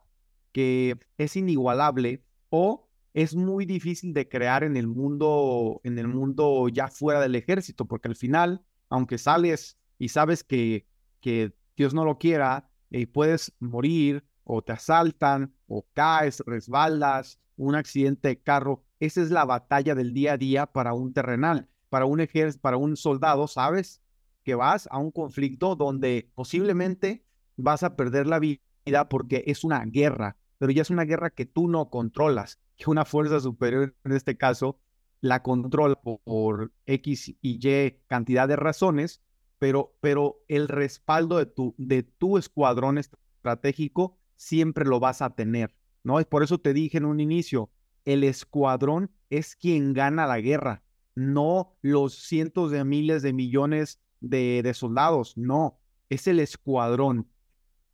que 0.52 0.98
es 1.18 1.36
inigualable 1.36 2.24
o 2.50 2.88
es 3.14 3.34
muy 3.34 3.66
difícil 3.66 4.12
de 4.14 4.28
crear 4.28 4.64
en 4.64 4.76
el 4.76 4.86
mundo, 4.86 5.80
en 5.84 5.98
el 5.98 6.08
mundo 6.08 6.68
ya 6.68 6.88
fuera 6.88 7.20
del 7.20 7.34
ejército, 7.34 7.86
porque 7.86 8.08
al 8.08 8.16
final, 8.16 8.62
aunque 8.88 9.18
sales 9.18 9.78
y 9.98 10.08
sabes 10.08 10.44
que, 10.44 10.86
que 11.20 11.52
Dios 11.76 11.94
no 11.94 12.04
lo 12.04 12.18
quiera, 12.18 12.70
eh, 12.90 13.06
puedes 13.06 13.54
morir 13.58 14.24
o 14.44 14.62
te 14.62 14.72
asaltan 14.72 15.54
o 15.66 15.86
caes, 15.92 16.42
resbalas, 16.46 17.38
un 17.56 17.74
accidente 17.74 18.28
de 18.28 18.40
carro, 18.40 18.82
esa 19.00 19.22
es 19.22 19.30
la 19.30 19.44
batalla 19.44 19.94
del 19.94 20.12
día 20.12 20.34
a 20.34 20.38
día 20.38 20.66
para 20.66 20.94
un 20.94 21.12
terrenal, 21.12 21.68
para 21.88 22.06
un 22.06 22.20
ejército, 22.20 22.62
para 22.62 22.76
un 22.76 22.96
soldado, 22.96 23.46
sabes 23.46 24.02
que 24.42 24.54
vas 24.54 24.88
a 24.90 24.98
un 24.98 25.10
conflicto 25.10 25.76
donde 25.76 26.30
posiblemente 26.34 27.24
vas 27.56 27.82
a 27.82 27.96
perder 27.96 28.26
la 28.26 28.38
vida 28.38 29.08
porque 29.08 29.44
es 29.46 29.64
una 29.64 29.84
guerra, 29.84 30.36
pero 30.58 30.72
ya 30.72 30.82
es 30.82 30.90
una 30.90 31.04
guerra 31.04 31.30
que 31.30 31.46
tú 31.46 31.68
no 31.68 31.90
controlas 31.90 32.58
que 32.76 32.90
una 32.90 33.04
fuerza 33.04 33.40
superior, 33.40 33.94
en 34.04 34.12
este 34.12 34.36
caso, 34.36 34.78
la 35.20 35.42
controla 35.42 35.94
por, 36.00 36.72
X 36.86 37.28
y 37.28 37.36
Y 37.42 37.90
cantidad 38.08 38.48
de 38.48 38.56
razones, 38.56 39.22
pero, 39.58 39.94
pero 40.00 40.42
el 40.48 40.66
respaldo 40.66 41.38
de 41.38 41.46
tu, 41.46 41.74
de 41.78 42.02
tu 42.02 42.38
escuadrón 42.38 42.98
estratégico 42.98 44.18
siempre 44.42 44.84
lo 44.84 44.98
vas 44.98 45.22
a 45.22 45.30
tener, 45.30 45.74
¿no? 46.02 46.20
Y 46.20 46.24
por 46.24 46.42
eso 46.42 46.58
te 46.58 46.72
dije 46.72 46.98
en 46.98 47.04
un 47.04 47.20
inicio, 47.20 47.70
el 48.04 48.24
escuadrón 48.24 49.10
es 49.30 49.54
quien 49.54 49.92
gana 49.92 50.26
la 50.26 50.40
guerra, 50.40 50.82
no 51.14 51.76
los 51.80 52.14
cientos 52.14 52.70
de 52.70 52.84
miles 52.84 53.22
de 53.22 53.32
millones 53.32 54.00
de, 54.20 54.62
de 54.62 54.74
soldados, 54.74 55.36
no, 55.36 55.78
es 56.08 56.26
el 56.26 56.40
escuadrón, 56.40 57.28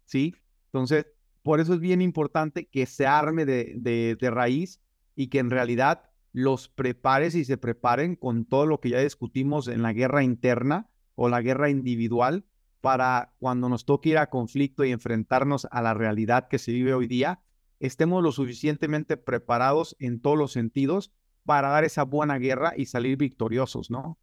¿sí? 0.06 0.34
Entonces, 0.66 1.06
por 1.42 1.60
eso 1.60 1.74
es 1.74 1.80
bien 1.80 2.02
importante 2.02 2.66
que 2.66 2.86
se 2.86 3.06
arme 3.06 3.44
de, 3.44 4.16
de, 4.18 4.30
raíz 4.30 4.80
y 5.14 5.28
que 5.28 5.38
en 5.38 5.50
realidad 5.50 6.10
los 6.32 6.68
prepares 6.68 7.34
y 7.34 7.44
se 7.44 7.58
preparen 7.58 8.16
con 8.16 8.44
todo 8.44 8.66
lo 8.66 8.80
que 8.80 8.90
ya 8.90 9.00
discutimos 9.00 9.68
en 9.68 9.82
la 9.82 9.92
guerra 9.92 10.22
interna 10.22 10.88
o 11.14 11.28
la 11.28 11.40
guerra 11.40 11.70
individual 11.70 12.44
para 12.80 13.32
cuando 13.38 13.68
nos 13.68 13.84
toque 13.84 14.10
ir 14.10 14.18
a 14.18 14.30
conflicto 14.30 14.84
y 14.84 14.92
enfrentarnos 14.92 15.66
a 15.70 15.82
la 15.82 15.94
realidad 15.94 16.48
que 16.48 16.58
se 16.58 16.72
vive 16.72 16.94
hoy 16.94 17.06
día, 17.06 17.40
estemos 17.80 18.22
lo 18.22 18.32
suficientemente 18.32 19.16
preparados 19.16 19.96
en 19.98 20.20
todos 20.20 20.38
los 20.38 20.52
sentidos 20.52 21.12
para 21.44 21.68
dar 21.68 21.84
esa 21.84 22.04
buena 22.04 22.38
guerra 22.38 22.74
y 22.76 22.86
salir 22.86 23.16
victoriosos, 23.16 23.90
¿no? 23.90 24.18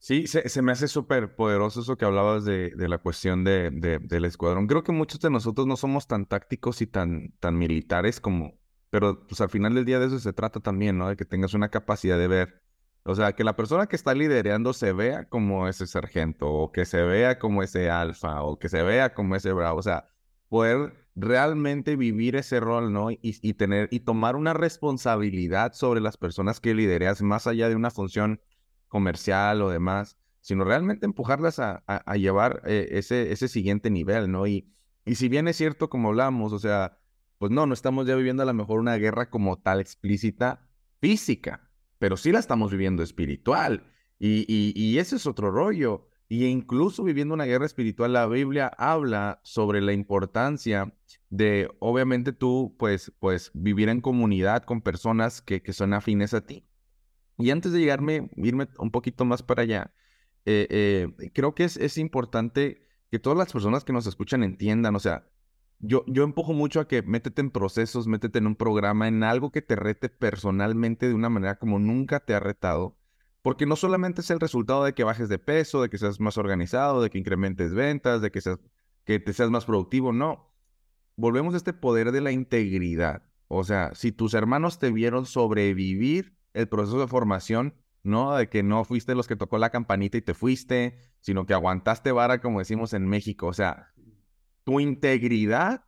Sí, 0.00 0.28
se, 0.28 0.62
me 0.62 0.70
hace 0.70 0.86
súper 0.86 1.34
poderoso 1.34 1.80
eso 1.80 1.96
que 1.96 2.04
hablabas 2.04 2.44
de, 2.44 2.72
la 2.76 2.98
cuestión 2.98 3.42
de, 3.42 3.70
del 3.70 4.24
escuadrón. 4.24 4.68
Creo 4.68 4.84
que 4.84 4.92
muchos 4.92 5.18
de 5.20 5.28
nosotros 5.28 5.66
no 5.66 5.76
somos 5.76 6.06
tan 6.06 6.26
tácticos 6.26 6.82
y 6.82 6.86
tan, 6.86 7.32
tan 7.40 7.58
militares 7.58 8.20
como, 8.20 8.60
pero 8.90 9.26
pues 9.26 9.40
al 9.40 9.50
final 9.50 9.74
del 9.74 9.84
día 9.84 9.98
de 9.98 10.06
eso 10.06 10.20
se 10.20 10.32
trata 10.32 10.60
también, 10.60 10.98
¿no? 10.98 11.08
De 11.08 11.16
que 11.16 11.24
tengas 11.24 11.52
una 11.52 11.70
capacidad 11.70 12.16
de 12.16 12.28
ver 12.28 12.62
O 13.04 13.14
sea, 13.14 13.32
que 13.34 13.44
la 13.44 13.56
persona 13.56 13.86
que 13.86 13.96
está 13.96 14.14
liderando 14.14 14.72
se 14.72 14.92
vea 14.92 15.28
como 15.28 15.68
ese 15.68 15.86
sargento, 15.86 16.48
o 16.48 16.72
que 16.72 16.84
se 16.84 17.02
vea 17.02 17.38
como 17.38 17.62
ese 17.62 17.90
alfa, 17.90 18.42
o 18.42 18.58
que 18.58 18.68
se 18.68 18.82
vea 18.82 19.14
como 19.14 19.34
ese 19.36 19.52
bravo. 19.52 19.78
O 19.78 19.82
sea, 19.82 20.08
poder 20.48 20.94
realmente 21.14 21.96
vivir 21.96 22.36
ese 22.36 22.60
rol, 22.60 22.92
¿no? 22.92 23.10
Y, 23.10 23.18
y 23.22 23.54
tener 23.54 23.88
y 23.90 24.00
tomar 24.00 24.36
una 24.36 24.54
responsabilidad 24.54 25.72
sobre 25.72 26.00
las 26.00 26.16
personas 26.16 26.60
que 26.60 26.74
lidereas, 26.74 27.22
más 27.22 27.46
allá 27.46 27.68
de 27.68 27.76
una 27.76 27.90
función 27.90 28.40
comercial 28.88 29.62
o 29.62 29.70
demás, 29.70 30.16
sino 30.40 30.64
realmente 30.64 31.06
empujarlas 31.06 31.58
a, 31.58 31.82
a, 31.86 32.16
llevar 32.16 32.62
eh, 32.66 32.88
ese, 32.92 33.32
ese 33.32 33.48
siguiente 33.48 33.90
nivel, 33.90 34.30
¿no? 34.30 34.46
Y, 34.46 34.72
y 35.04 35.16
si 35.16 35.28
bien 35.28 35.48
es 35.48 35.56
cierto, 35.56 35.90
como 35.90 36.08
hablamos, 36.08 36.52
o 36.52 36.58
sea, 36.58 36.98
pues 37.38 37.52
no, 37.52 37.66
no 37.66 37.74
estamos 37.74 38.06
ya 38.06 38.14
viviendo 38.16 38.42
a 38.42 38.46
lo 38.46 38.54
mejor 38.54 38.80
una 38.80 38.96
guerra 38.96 39.30
como 39.30 39.58
tal 39.58 39.80
explícita 39.80 40.68
física, 41.00 41.67
pero 41.98 42.16
sí 42.16 42.32
la 42.32 42.38
estamos 42.38 42.70
viviendo 42.70 43.02
espiritual. 43.02 43.92
Y, 44.18 44.44
y, 44.48 44.98
ese 44.98 45.16
es 45.16 45.26
otro 45.26 45.50
rollo. 45.50 46.08
Y 46.28 46.44
incluso 46.46 47.04
viviendo 47.04 47.34
una 47.34 47.44
guerra 47.46 47.66
espiritual, 47.66 48.12
la 48.12 48.26
Biblia 48.26 48.70
habla 48.76 49.40
sobre 49.44 49.80
la 49.80 49.92
importancia 49.92 50.94
de, 51.30 51.70
obviamente, 51.78 52.32
tú, 52.32 52.74
pues, 52.78 53.12
pues, 53.20 53.50
vivir 53.54 53.88
en 53.88 54.00
comunidad 54.00 54.64
con 54.64 54.82
personas 54.82 55.40
que, 55.40 55.62
que 55.62 55.72
son 55.72 55.94
afines 55.94 56.34
a 56.34 56.44
ti. 56.44 56.68
Y 57.38 57.50
antes 57.50 57.72
de 57.72 57.78
llegarme, 57.78 58.30
irme 58.36 58.68
un 58.78 58.90
poquito 58.90 59.24
más 59.24 59.42
para 59.42 59.62
allá, 59.62 59.94
eh, 60.44 60.66
eh, 60.70 61.30
creo 61.32 61.54
que 61.54 61.64
es, 61.64 61.76
es 61.76 61.98
importante 61.98 62.82
que 63.10 63.18
todas 63.18 63.38
las 63.38 63.52
personas 63.52 63.84
que 63.84 63.92
nos 63.92 64.06
escuchan 64.06 64.42
entiendan, 64.42 64.96
o 64.96 64.98
sea, 64.98 65.28
yo, 65.80 66.04
yo 66.06 66.24
empujo 66.24 66.52
mucho 66.52 66.80
a 66.80 66.88
que 66.88 67.02
métete 67.02 67.40
en 67.40 67.50
procesos, 67.50 68.06
métete 68.06 68.38
en 68.38 68.46
un 68.46 68.56
programa, 68.56 69.08
en 69.08 69.22
algo 69.22 69.50
que 69.50 69.62
te 69.62 69.76
rete 69.76 70.08
personalmente 70.08 71.08
de 71.08 71.14
una 71.14 71.28
manera 71.28 71.58
como 71.58 71.78
nunca 71.78 72.20
te 72.20 72.34
ha 72.34 72.40
retado, 72.40 72.96
porque 73.42 73.66
no 73.66 73.76
solamente 73.76 74.20
es 74.20 74.30
el 74.30 74.40
resultado 74.40 74.84
de 74.84 74.94
que 74.94 75.04
bajes 75.04 75.28
de 75.28 75.38
peso, 75.38 75.82
de 75.82 75.88
que 75.88 75.98
seas 75.98 76.20
más 76.20 76.38
organizado, 76.38 77.02
de 77.02 77.10
que 77.10 77.18
incrementes 77.18 77.74
ventas, 77.74 78.20
de 78.20 78.30
que, 78.30 78.40
seas, 78.40 78.58
que 79.04 79.20
te 79.20 79.32
seas 79.32 79.50
más 79.50 79.64
productivo, 79.64 80.12
no. 80.12 80.52
Volvemos 81.16 81.54
a 81.54 81.58
este 81.58 81.72
poder 81.72 82.12
de 82.12 82.20
la 82.20 82.32
integridad. 82.32 83.22
O 83.48 83.64
sea, 83.64 83.94
si 83.94 84.12
tus 84.12 84.34
hermanos 84.34 84.78
te 84.78 84.90
vieron 84.90 85.26
sobrevivir 85.26 86.36
el 86.52 86.68
proceso 86.68 87.00
de 87.00 87.08
formación, 87.08 87.74
¿no? 88.02 88.36
De 88.36 88.48
que 88.48 88.62
no 88.62 88.84
fuiste 88.84 89.14
los 89.14 89.26
que 89.26 89.36
tocó 89.36 89.58
la 89.58 89.70
campanita 89.70 90.18
y 90.18 90.22
te 90.22 90.34
fuiste, 90.34 90.98
sino 91.20 91.46
que 91.46 91.54
aguantaste 91.54 92.12
vara, 92.12 92.40
como 92.40 92.58
decimos 92.58 92.92
en 92.92 93.06
México. 93.06 93.46
O 93.46 93.52
sea, 93.52 93.92
tu 94.68 94.80
integridad 94.80 95.86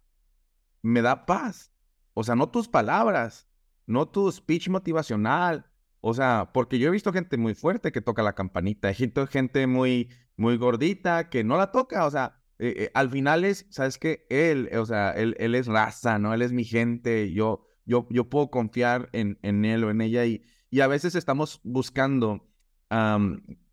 me 0.80 1.02
da 1.02 1.26
paz. 1.26 1.70
O 2.14 2.24
sea, 2.24 2.34
no 2.34 2.48
tus 2.48 2.66
palabras, 2.66 3.46
no 3.86 4.08
tu 4.08 4.32
speech 4.32 4.70
motivacional. 4.70 5.70
O 6.00 6.14
sea, 6.14 6.48
porque 6.54 6.78
yo 6.78 6.88
he 6.88 6.90
visto 6.90 7.12
gente 7.12 7.36
muy 7.36 7.54
fuerte 7.54 7.92
que 7.92 8.00
toca 8.00 8.22
la 8.22 8.34
campanita, 8.34 8.90
he 8.90 8.94
visto 8.94 9.26
gente 9.26 9.66
muy, 9.66 10.08
muy 10.38 10.56
gordita 10.56 11.28
que 11.28 11.44
no 11.44 11.58
la 11.58 11.72
toca. 11.72 12.06
O 12.06 12.10
sea, 12.10 12.40
eh, 12.58 12.72
eh, 12.74 12.90
al 12.94 13.10
final 13.10 13.44
es, 13.44 13.66
¿sabes 13.68 13.98
qué? 13.98 14.26
Él, 14.30 14.70
o 14.74 14.86
sea, 14.86 15.10
él, 15.10 15.36
él 15.38 15.54
es 15.56 15.66
raza, 15.66 16.18
¿no? 16.18 16.32
Él 16.32 16.40
es 16.40 16.52
mi 16.52 16.64
gente. 16.64 17.34
Yo, 17.34 17.66
yo, 17.84 18.06
yo 18.08 18.30
puedo 18.30 18.50
confiar 18.50 19.10
en, 19.12 19.38
en 19.42 19.66
él 19.66 19.84
o 19.84 19.90
en 19.90 20.00
ella 20.00 20.24
y, 20.24 20.42
y 20.70 20.80
a 20.80 20.86
veces 20.86 21.14
estamos 21.14 21.60
buscando 21.64 22.48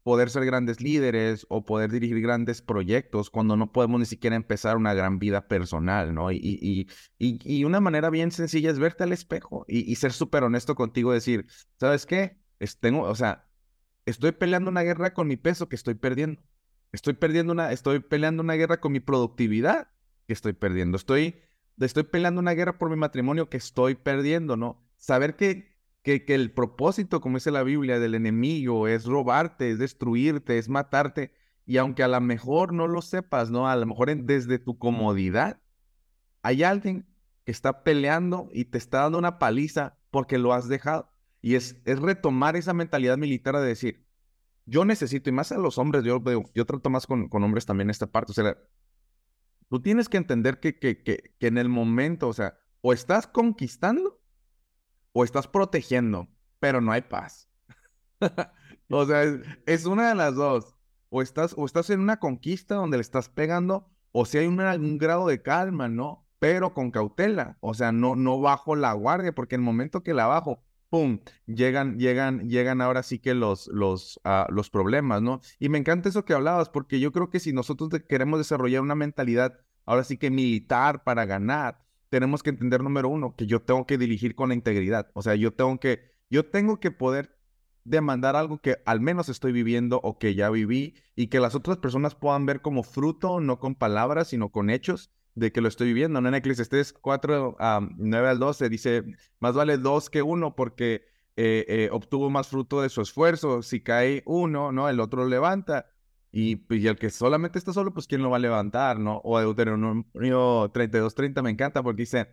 poder 0.07 0.29
ser 0.29 0.45
grandes 0.45 0.79
líderes 0.79 1.45
o 1.49 1.65
poder 1.65 1.91
dirigir 1.91 2.21
grandes 2.21 2.61
proyectos 2.61 3.29
cuando 3.29 3.57
no 3.57 3.73
podemos 3.73 3.99
ni 3.99 4.05
siquiera 4.05 4.37
empezar 4.37 4.77
una 4.77 4.93
gran 4.93 5.19
vida 5.19 5.49
personal, 5.49 6.13
¿no? 6.13 6.31
Y, 6.31 6.39
y, 6.41 6.87
y, 7.19 7.63
una 7.65 7.81
manera 7.81 8.09
bien 8.09 8.31
sencilla 8.31 8.71
es 8.71 8.79
verte 8.79 9.03
al 9.03 9.11
espejo 9.11 9.65
y, 9.67 9.93
ser 9.97 10.13
súper 10.13 10.45
honesto 10.45 10.75
contigo, 10.75 11.11
decir, 11.11 11.45
¿sabes 11.77 12.05
qué? 12.05 12.37
tengo, 12.79 13.01
o 13.01 13.15
sea, 13.15 13.49
estoy 14.05 14.31
peleando 14.31 14.71
una 14.71 14.83
guerra 14.83 15.13
con 15.13 15.27
mi 15.27 15.35
peso 15.35 15.67
que 15.67 15.75
estoy 15.75 15.95
perdiendo. 15.95 16.41
Estoy 16.93 17.15
perdiendo 17.15 17.51
una, 17.51 17.73
estoy 17.73 17.99
peleando 17.99 18.43
una 18.43 18.53
guerra 18.53 18.79
con 18.79 18.93
mi 18.93 19.01
productividad 19.01 19.89
que 20.25 20.31
estoy 20.31 20.53
perdiendo. 20.53 20.95
Estoy, 20.95 21.35
estoy 21.81 22.03
peleando 22.03 22.39
una 22.39 22.53
guerra 22.53 22.77
por 22.77 22.89
mi 22.89 22.95
matrimonio 22.95 23.49
que 23.49 23.57
estoy 23.57 23.95
perdiendo, 23.95 24.55
¿no? 24.55 24.89
Saber 24.95 25.35
que 25.35 25.76
que, 26.07 26.35
el 26.35 26.51
propósito, 26.51 27.19
como 27.19 27.37
dice 27.37 27.51
la 27.51 27.63
Biblia, 27.63 27.99
del 27.99 28.15
enemigo 28.15 28.87
es 28.87 29.05
robarte, 29.05 29.71
es 29.71 29.77
destruirte, 29.77 30.57
es 30.57 30.69
matarte. 30.69 31.33
Y 31.65 31.77
aunque 31.77 32.03
a 32.03 32.07
lo 32.07 32.21
mejor 32.21 32.73
no 32.73 32.87
lo 32.87 33.01
sepas, 33.01 33.49
¿no? 33.51 33.67
A 33.67 33.75
lo 33.75 33.85
mejor 33.85 34.15
desde 34.23 34.57
tu 34.57 34.77
comodidad, 34.77 35.61
hay 36.41 36.63
alguien 36.63 37.05
que 37.43 37.51
está 37.51 37.83
peleando 37.83 38.49
y 38.53 38.65
te 38.65 38.77
está 38.77 39.01
dando 39.01 39.17
una 39.17 39.37
paliza 39.37 39.97
porque 40.09 40.37
lo 40.37 40.53
has 40.53 40.69
dejado. 40.69 41.11
Y 41.41 41.55
es, 41.55 41.81
es 41.83 41.99
retomar 41.99 42.55
esa 42.55 42.73
mentalidad 42.73 43.17
militar 43.17 43.57
de 43.57 43.67
decir, 43.67 44.05
yo 44.65 44.85
necesito, 44.85 45.29
y 45.29 45.33
más 45.33 45.51
a 45.51 45.57
los 45.57 45.77
hombres, 45.77 46.03
yo, 46.05 46.21
yo 46.53 46.65
trato 46.65 46.89
más 46.89 47.05
con, 47.05 47.27
con 47.27 47.43
hombres 47.43 47.65
también 47.65 47.89
esta 47.89 48.07
parte, 48.07 48.31
o 48.31 48.35
sea, 48.35 48.57
tú 49.69 49.81
tienes 49.81 50.09
que 50.09 50.17
entender 50.17 50.59
que, 50.59 50.77
que, 50.77 51.03
que, 51.03 51.35
que 51.37 51.47
en 51.47 51.57
el 51.57 51.69
momento, 51.69 52.27
o 52.27 52.33
sea, 52.33 52.57
o 52.81 52.93
estás 52.93 53.27
conquistando 53.27 54.16
o 55.17 55.23
estás 55.23 55.47
protegiendo, 55.47 56.27
pero 56.59 56.79
no 56.79 56.91
hay 56.91 57.01
paz. 57.01 57.49
o 58.91 59.03
sea, 59.03 59.23
es, 59.65 59.85
una 59.87 60.09
de 60.09 60.13
las 60.15 60.35
dos. 60.35 60.75
O 61.09 61.23
estás, 61.23 61.55
o 61.57 61.65
estás 61.65 61.89
en 61.89 62.01
una 62.01 62.19
conquista 62.19 62.75
donde 62.75 62.97
le 62.97 63.01
estás 63.01 63.27
pegando, 63.27 63.89
o 64.11 64.25
si 64.25 64.37
hay 64.37 64.45
un 64.45 64.97
grado 64.99 65.25
de 65.25 65.41
calma, 65.41 65.87
¿no? 65.87 66.27
Pero 66.37 66.75
con 66.75 66.91
cautela. 66.91 67.57
O 67.61 67.73
sea, 67.73 67.91
no, 67.91 68.15
no 68.15 68.39
bajo 68.39 68.75
la 68.75 68.93
guardia, 68.93 69.33
porque 69.33 69.55
el 69.55 69.61
momento 69.61 70.03
que 70.03 70.13
la 70.13 70.27
bajo, 70.27 70.61
¡pum! 70.91 71.21
Llegan, 71.47 71.97
llegan, 71.97 72.47
llegan 72.47 72.79
ahora 72.79 73.01
sí 73.01 73.17
que 73.17 73.33
los, 73.33 73.65
los, 73.73 74.19
ah, 74.23 74.45
los 74.51 74.69
problemas, 74.69 75.23
¿no? 75.23 75.41
Y 75.57 75.69
me 75.69 75.79
encanta 75.79 76.09
eso 76.09 76.25
que 76.25 76.35
hablabas, 76.35 76.69
porque 76.69 76.99
yo 76.99 77.11
creo 77.11 77.31
que 77.31 77.39
si 77.39 77.53
nosotros 77.53 77.89
queremos 78.07 78.37
desarrollar 78.37 78.81
una 78.81 78.93
mentalidad, 78.93 79.61
ahora 79.87 80.03
sí 80.03 80.17
que 80.17 80.29
militar 80.29 81.03
para 81.03 81.25
ganar, 81.25 81.86
tenemos 82.09 82.43
que 82.43 82.51
entender, 82.51 82.83
número 82.83 83.09
uno, 83.09 83.35
que 83.35 83.47
yo 83.47 83.61
tengo 83.61 83.85
que 83.85 83.97
dirigir 83.97 84.35
con 84.35 84.49
la 84.49 84.55
integridad. 84.55 85.11
O 85.13 85.21
sea, 85.21 85.35
yo 85.35 85.53
tengo 85.53 85.79
que, 85.79 86.11
yo 86.29 86.45
tengo 86.45 86.79
que 86.79 86.91
poder 86.91 87.37
demandar 87.83 88.35
algo 88.35 88.59
que 88.59 88.77
al 88.85 88.99
menos 88.99 89.29
estoy 89.29 89.51
viviendo 89.51 89.99
o 90.03 90.19
que 90.19 90.35
ya 90.35 90.49
viví 90.49 90.95
y 91.15 91.27
que 91.27 91.39
las 91.39 91.55
otras 91.55 91.77
personas 91.77 92.15
puedan 92.15 92.45
ver 92.45 92.61
como 92.61 92.83
fruto, 92.83 93.39
no 93.39 93.59
con 93.59 93.75
palabras, 93.75 94.29
sino 94.29 94.49
con 94.49 94.69
hechos 94.69 95.11
de 95.35 95.51
que 95.51 95.61
lo 95.61 95.67
estoy 95.67 95.87
viviendo. 95.87 96.19
En 96.19 96.33
Eclesiastes 96.33 96.93
4, 96.93 97.57
9 97.97 98.27
al 98.27 98.39
12 98.39 98.69
dice, 98.69 99.03
más 99.39 99.53
vale 99.53 99.77
dos 99.77 100.09
que 100.09 100.21
uno 100.21 100.55
porque 100.55 101.05
eh, 101.35 101.65
eh, 101.67 101.89
obtuvo 101.91 102.29
más 102.29 102.47
fruto 102.47 102.81
de 102.81 102.89
su 102.89 103.01
esfuerzo. 103.01 103.61
Si 103.61 103.81
cae 103.81 104.23
uno, 104.25 104.71
¿no? 104.71 104.89
El 104.89 104.99
otro 104.99 105.25
levanta. 105.27 105.85
Pues, 106.31 106.81
y, 106.81 106.87
el 106.87 106.97
que 106.97 107.09
solamente 107.09 107.57
está 107.57 107.73
solo, 107.73 107.93
pues 107.93 108.07
¿quién 108.07 108.21
lo 108.21 108.29
va 108.29 108.37
a 108.37 108.39
levantar, 108.39 108.99
no? 108.99 109.21
O 109.23 109.39
Deuteronomio 109.39 110.71
32.30 110.73 111.41
me 111.41 111.49
encanta 111.49 111.83
porque 111.83 112.03
dice, 112.03 112.27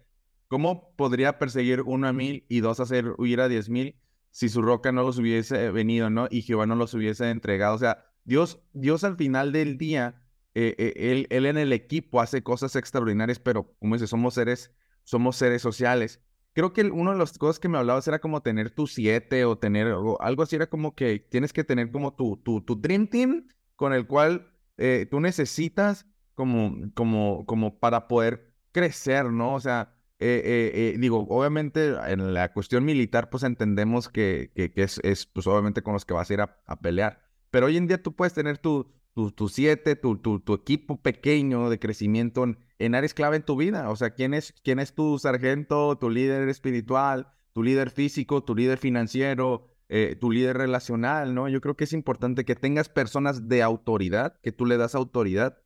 ¿cómo 0.49 0.95
podría 0.97 1.39
perseguir 1.39 1.83
uno 1.83 2.09
a 2.09 2.13
mil 2.13 2.45
y 2.49 2.61
dos 2.61 2.81
hacer 2.81 3.15
huir 3.19 3.41
a 3.41 3.49
diez 3.49 3.69
mil 3.69 3.97
si 4.31 4.49
su 4.49 4.63
roca 4.63 4.93
no 4.93 5.03
los 5.05 5.19
hubiese 5.19 5.71
venido, 5.71 6.11
¿no? 6.11 6.27
Y 6.31 6.43
Jehová 6.43 6.67
no 6.67 6.75
los 6.75 6.93
hubiese 6.95 7.31
entregado. 7.31 7.77
O 7.77 7.79
sea, 7.79 8.05
Dios, 8.25 8.61
Dios 8.73 9.05
al 9.05 9.17
final 9.17 9.53
del 9.53 9.79
día, 9.79 10.23
eh, 10.55 10.75
eh, 10.79 10.93
él, 10.97 11.27
él 11.31 11.47
en 11.47 11.59
el 11.59 11.73
equipo 11.73 12.21
hace 12.21 12.43
cosas 12.43 12.77
extraordinarias, 12.77 13.39
pero 13.39 13.75
como 13.79 13.95
dice, 13.95 14.07
somos 14.09 14.35
seres, 14.35 14.73
somos 15.05 15.37
seres 15.37 15.63
sociales 15.63 16.21
creo 16.55 16.73
que 16.73 16.83
una 16.85 17.13
de 17.13 17.19
las 17.19 17.37
cosas 17.37 17.59
que 17.59 17.69
me 17.69 17.79
hablabas 17.79 18.09
era 18.09 18.21
como 18.21 18.41
tener 18.41 18.71
tu 18.71 18.87
siete 18.87 19.45
o 19.45 19.59
tener 19.59 19.89
algo, 19.89 20.21
algo, 20.23 20.43
así, 20.43 20.57
era 20.57 20.69
como 20.69 20.95
que 20.95 21.19
tienes 21.19 21.53
que 21.53 21.65
tener 21.65 21.91
como 21.91 22.15
tu, 22.15 22.37
tu, 22.39 22.63
tu 22.63 22.77
Dream 22.77 23.09
Team 23.09 23.49
con 23.77 23.93
el 23.93 24.07
cual 24.07 24.53
eh, 24.77 25.07
tú 25.11 25.21
necesitas 25.21 26.07
como, 26.35 26.91
como, 26.95 27.47
como 27.47 27.79
para 27.79 28.09
poder 28.09 28.55
crecer, 28.73 29.27
¿no? 29.27 29.55
O 29.55 29.61
sea, 29.61 29.95
eh, 30.19 30.95
eh, 30.95 30.97
digo, 30.99 31.27
obviamente 31.29 31.95
en 32.09 32.35
la 32.35 32.53
cuestión 32.53 32.85
militar, 32.85 33.31
pues 33.31 33.43
entendemos 33.43 34.09
que, 34.09 34.51
que, 34.55 34.83
es, 34.83 35.01
es, 35.05 35.27
pues 35.27 35.47
obviamente 35.47 35.83
con 35.83 35.93
los 35.93 36.05
que 36.05 36.15
vas 36.15 36.31
a 36.31 36.35
ir 36.35 36.41
a, 36.41 36.81
pelear. 36.81 37.21
Pero 37.51 37.67
hoy 37.67 37.77
en 37.77 37.87
día 37.87 38.03
tú 38.03 38.15
puedes 38.15 38.35
tener 38.35 38.59
tu, 38.59 38.91
tu, 39.15 39.31
tu 39.31 39.49
siete, 39.49 39.97
tu, 39.97 40.19
tu, 40.19 40.41
tu, 40.41 40.55
equipo 40.55 41.01
pequeño 41.01 41.71
de 41.71 41.79
crecimiento 41.79 42.45
en, 42.45 42.59
en, 42.79 42.95
áreas 42.95 43.15
clave 43.15 43.37
en 43.37 43.45
tu 43.45 43.57
vida. 43.57 43.91
O 43.91 43.97
sea, 43.97 44.11
¿quién 44.11 44.35
es, 44.35 44.55
quién 44.65 44.79
es 44.79 44.95
tu 44.95 45.19
sargento, 45.19 45.97
tu 45.99 46.11
líder 46.11 46.49
espiritual, 46.49 47.29
tu 47.53 47.63
líder 47.63 47.91
físico, 47.91 48.43
tu 48.43 48.55
líder 48.55 48.79
financiero, 48.79 49.69
eh, 49.89 50.17
tu 50.19 50.31
líder 50.31 50.57
relacional, 50.57 51.35
¿no? 51.35 51.49
Yo 51.49 51.61
creo 51.61 51.77
que 51.77 51.85
es 51.85 51.93
importante 51.93 52.45
que 52.45 52.57
tengas 52.57 52.89
personas 52.89 53.49
de 53.49 53.63
autoridad, 53.63 54.41
que 54.43 54.53
tú 54.53 54.67
le 54.67 54.77
das 54.77 54.95
autoridad 54.95 55.59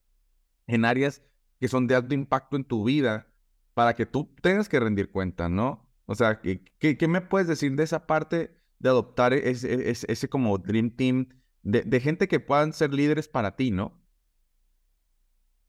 en 0.67 0.85
áreas 0.85 1.23
que 1.61 1.69
son 1.69 1.87
de 1.87 1.95
alto 1.95 2.15
impacto 2.15 2.57
en 2.57 2.65
tu 2.65 2.85
vida 2.85 3.33
para 3.75 3.95
que 3.95 4.07
tú 4.07 4.35
tengas 4.43 4.69
que 4.69 4.81
rendir 4.81 5.11
cuenta, 5.11 5.49
¿no? 5.49 5.89
O 6.07 6.15
sea, 6.15 6.41
¿qué, 6.41 7.09
me 7.09 7.21
puedes 7.21 7.49
decir 7.49 7.75
de 7.77 7.85
esa 7.85 8.07
parte 8.07 8.55
de 8.79 8.89
adoptar 8.89 9.33
ese, 9.33 9.91
ese, 9.91 10.29
como 10.29 10.59
Dream 10.59 10.91
Team 10.91 11.29
de, 11.63 11.83
de, 11.83 12.01
gente 12.01 12.29
que 12.29 12.41
puedan 12.41 12.73
ser 12.73 12.95
líderes 12.95 13.29
para 13.29 13.57
ti, 13.57 13.71
¿no? 13.71 14.01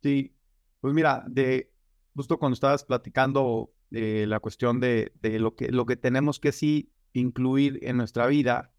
Sí, 0.01 0.35
pues 0.79 0.93
mira, 0.93 1.25
de 1.27 1.73
justo 2.15 2.39
cuando 2.39 2.53
estabas 2.53 2.83
platicando 2.83 3.73
de 3.89 4.27
la 4.27 4.39
cuestión 4.39 4.79
de, 4.79 5.11
de 5.21 5.39
lo, 5.39 5.55
que, 5.55 5.71
lo 5.71 5.85
que 5.85 5.97
tenemos 5.97 6.39
que 6.39 6.51
sí 6.51 6.93
incluir 7.13 7.79
en 7.81 7.97
nuestra 7.97 8.27
vida, 8.27 8.73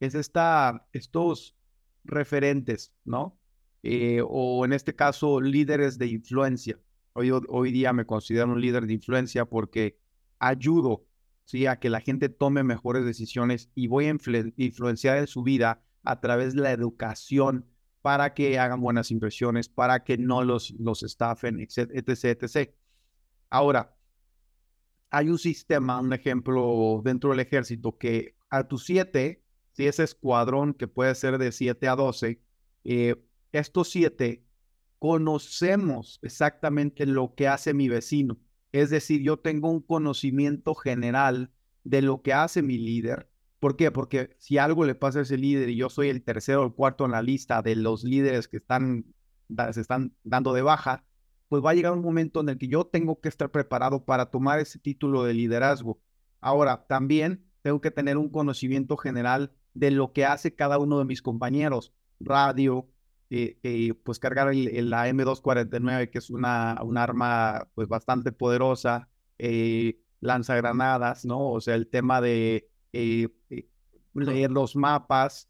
es 0.00 0.14
esta, 0.14 0.86
estos 0.92 1.56
referentes, 2.04 2.92
¿no? 3.04 3.38
Eh, 3.82 4.22
o 4.26 4.64
en 4.64 4.72
este 4.72 4.94
caso, 4.94 5.40
líderes 5.40 5.98
de 5.98 6.06
influencia. 6.06 6.78
Hoy, 7.12 7.72
día 7.72 7.92
me 7.92 8.06
considero 8.06 8.52
un 8.52 8.60
líder 8.60 8.86
de 8.86 8.94
influencia 8.94 9.44
porque 9.44 9.98
ayudo 10.38 11.04
¿sí? 11.44 11.66
a 11.66 11.78
que 11.78 11.90
la 11.90 12.00
gente 12.00 12.28
tome 12.28 12.62
mejores 12.62 13.04
decisiones 13.04 13.70
y 13.74 13.88
voy 13.88 14.06
a 14.06 14.16
influenciar 14.56 15.18
en 15.18 15.26
su 15.26 15.42
vida 15.42 15.82
a 16.04 16.20
través 16.20 16.54
de 16.54 16.62
la 16.62 16.72
educación 16.72 17.66
para 18.00 18.32
que 18.32 18.58
hagan 18.58 18.80
buenas 18.80 19.10
impresiones, 19.10 19.68
para 19.68 20.04
que 20.04 20.16
no 20.16 20.44
los, 20.44 20.70
los 20.78 21.02
estafen, 21.02 21.60
etc, 21.60 21.90
etc. 22.24 22.70
Ahora, 23.50 23.94
hay 25.10 25.28
un 25.28 25.38
sistema, 25.38 26.00
un 26.00 26.12
ejemplo 26.12 27.00
dentro 27.04 27.30
del 27.30 27.40
ejército 27.40 27.98
que 27.98 28.36
a 28.48 28.66
tus 28.68 28.84
siete, 28.84 29.44
si 29.72 29.86
ese 29.86 30.04
escuadrón 30.04 30.74
que 30.74 30.88
puede 30.88 31.14
ser 31.14 31.38
de 31.38 31.52
siete 31.52 31.88
a 31.88 31.96
doce, 31.96 32.40
eh, 32.84 33.16
estos 33.52 33.90
siete 33.90 34.44
conocemos 34.98 36.20
exactamente 36.22 37.06
lo 37.06 37.34
que 37.34 37.48
hace 37.48 37.74
mi 37.74 37.88
vecino. 37.88 38.38
Es 38.72 38.90
decir, 38.90 39.22
yo 39.22 39.38
tengo 39.38 39.70
un 39.70 39.80
conocimiento 39.80 40.74
general 40.74 41.50
de 41.82 42.02
lo 42.02 42.22
que 42.22 42.32
hace 42.32 42.62
mi 42.62 42.78
líder. 42.78 43.28
¿Por 43.58 43.76
qué? 43.76 43.90
Porque 43.90 44.36
si 44.38 44.58
algo 44.58 44.84
le 44.84 44.94
pasa 44.94 45.20
a 45.20 45.22
ese 45.22 45.36
líder 45.36 45.70
y 45.70 45.76
yo 45.76 45.90
soy 45.90 46.08
el 46.08 46.22
tercero 46.22 46.62
o 46.62 46.66
el 46.66 46.72
cuarto 46.72 47.04
en 47.04 47.10
la 47.12 47.22
lista 47.22 47.62
de 47.62 47.76
los 47.76 48.04
líderes 48.04 48.46
que 48.46 48.58
están, 48.58 49.06
se 49.72 49.80
están 49.80 50.14
dando 50.22 50.52
de 50.52 50.62
baja, 50.62 51.04
pues 51.50 51.64
va 51.64 51.70
a 51.70 51.74
llegar 51.74 51.92
un 51.92 52.00
momento 52.00 52.40
en 52.40 52.48
el 52.48 52.58
que 52.58 52.68
yo 52.68 52.86
tengo 52.86 53.20
que 53.20 53.28
estar 53.28 53.50
preparado 53.50 54.04
para 54.04 54.26
tomar 54.26 54.60
ese 54.60 54.78
título 54.78 55.24
de 55.24 55.34
liderazgo. 55.34 56.00
Ahora, 56.40 56.86
también 56.86 57.44
tengo 57.62 57.80
que 57.80 57.90
tener 57.90 58.16
un 58.18 58.28
conocimiento 58.30 58.96
general 58.96 59.52
de 59.74 59.90
lo 59.90 60.12
que 60.12 60.24
hace 60.24 60.54
cada 60.54 60.78
uno 60.78 61.00
de 61.00 61.06
mis 61.06 61.22
compañeros. 61.22 61.92
Radio, 62.20 62.88
eh, 63.30 63.58
eh, 63.64 63.94
pues 63.94 64.20
cargar 64.20 64.52
el, 64.52 64.90
la 64.90 65.08
M249, 65.08 66.10
que 66.10 66.18
es 66.18 66.30
una, 66.30 66.78
un 66.84 66.96
arma 66.96 67.66
pues 67.74 67.88
bastante 67.88 68.30
poderosa, 68.30 69.08
eh, 69.38 69.98
lanzagranadas, 70.20 71.24
¿no? 71.24 71.50
O 71.50 71.60
sea, 71.60 71.74
el 71.74 71.88
tema 71.88 72.20
de 72.20 72.70
leer 72.92 74.52
los 74.52 74.76
mapas, 74.76 75.48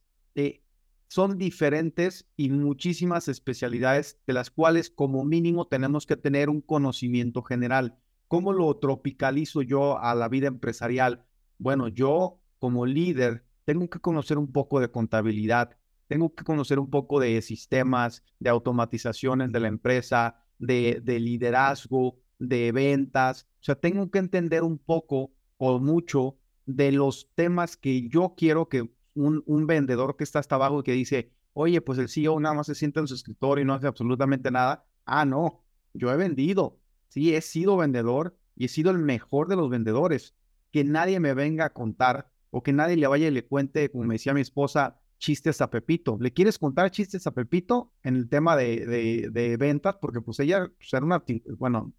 son 1.10 1.38
diferentes 1.38 2.28
y 2.36 2.50
muchísimas 2.50 3.26
especialidades 3.26 4.20
de 4.28 4.32
las 4.32 4.48
cuales 4.48 4.90
como 4.90 5.24
mínimo 5.24 5.66
tenemos 5.66 6.06
que 6.06 6.16
tener 6.16 6.48
un 6.48 6.60
conocimiento 6.60 7.42
general. 7.42 7.98
¿Cómo 8.28 8.52
lo 8.52 8.76
tropicalizo 8.76 9.62
yo 9.62 9.98
a 9.98 10.14
la 10.14 10.28
vida 10.28 10.46
empresarial? 10.46 11.24
Bueno, 11.58 11.88
yo 11.88 12.38
como 12.60 12.86
líder 12.86 13.44
tengo 13.64 13.90
que 13.90 13.98
conocer 13.98 14.38
un 14.38 14.52
poco 14.52 14.78
de 14.78 14.92
contabilidad, 14.92 15.76
tengo 16.06 16.32
que 16.32 16.44
conocer 16.44 16.78
un 16.78 16.88
poco 16.88 17.18
de 17.18 17.42
sistemas, 17.42 18.22
de 18.38 18.50
automatizaciones 18.50 19.50
de 19.50 19.58
la 19.58 19.66
empresa, 19.66 20.44
de, 20.60 21.02
liderazgo, 21.04 22.20
de 22.38 22.70
ventas. 22.70 23.48
O 23.54 23.64
sea, 23.64 23.74
tengo 23.74 24.12
que 24.12 24.20
entender 24.20 24.62
un 24.62 24.78
poco 24.78 25.32
o 25.56 25.80
mucho 25.80 26.36
de 26.66 26.92
los 26.92 27.28
temas 27.34 27.76
que 27.76 28.08
yo 28.08 28.34
quiero 28.36 28.68
que 28.68 28.88
un, 29.14 29.42
un 29.46 29.66
vendedor 29.66 30.16
que 30.16 30.24
está 30.24 30.38
hasta 30.38 30.54
abajo 30.56 30.80
y 30.80 30.82
que 30.82 30.92
dice, 30.92 31.30
oye, 31.52 31.80
pues 31.80 31.98
el 31.98 32.08
CEO 32.08 32.38
nada 32.40 32.54
más 32.54 32.66
se 32.66 32.74
sienta 32.74 33.00
en 33.00 33.06
su 33.06 33.14
escritorio 33.14 33.62
y 33.62 33.66
no 33.66 33.74
hace 33.74 33.86
absolutamente 33.86 34.50
nada. 34.50 34.84
Ah, 35.04 35.24
no, 35.24 35.62
yo 35.94 36.12
he 36.12 36.16
vendido. 36.16 36.78
Sí, 37.08 37.34
he 37.34 37.40
sido 37.40 37.76
vendedor 37.76 38.36
y 38.56 38.66
he 38.66 38.68
sido 38.68 38.90
el 38.90 38.98
mejor 38.98 39.48
de 39.48 39.56
los 39.56 39.68
vendedores. 39.68 40.34
Que 40.70 40.84
nadie 40.84 41.18
me 41.18 41.34
venga 41.34 41.66
a 41.66 41.72
contar 41.72 42.30
o 42.50 42.62
que 42.62 42.72
nadie 42.72 42.96
le 42.96 43.06
vaya 43.06 43.28
y 43.28 43.30
le 43.30 43.46
cuente, 43.46 43.90
como 43.90 44.04
me 44.04 44.14
decía 44.14 44.34
mi 44.34 44.40
esposa, 44.40 45.00
chistes 45.18 45.60
a 45.60 45.70
Pepito. 45.70 46.16
¿Le 46.20 46.32
quieres 46.32 46.58
contar 46.58 46.90
chistes 46.90 47.26
a 47.26 47.32
Pepito 47.32 47.92
en 48.02 48.16
el 48.16 48.28
tema 48.28 48.56
de, 48.56 49.30
de, 49.30 49.56
ventas? 49.56 49.96
Porque 50.00 50.20
pues 50.20 50.40
ella 50.40 50.70
pues, 50.76 50.92
era 50.92 51.04
una, 51.04 51.22
bueno, 51.58 51.92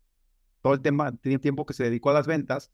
todo 0.61 0.73
el 0.73 0.81
tema, 0.81 1.11
tiene 1.17 1.39
tiempo 1.39 1.65
que 1.65 1.73
se 1.73 1.83
dedicó 1.83 2.09
a 2.09 2.13
las 2.13 2.27
ventas, 2.27 2.71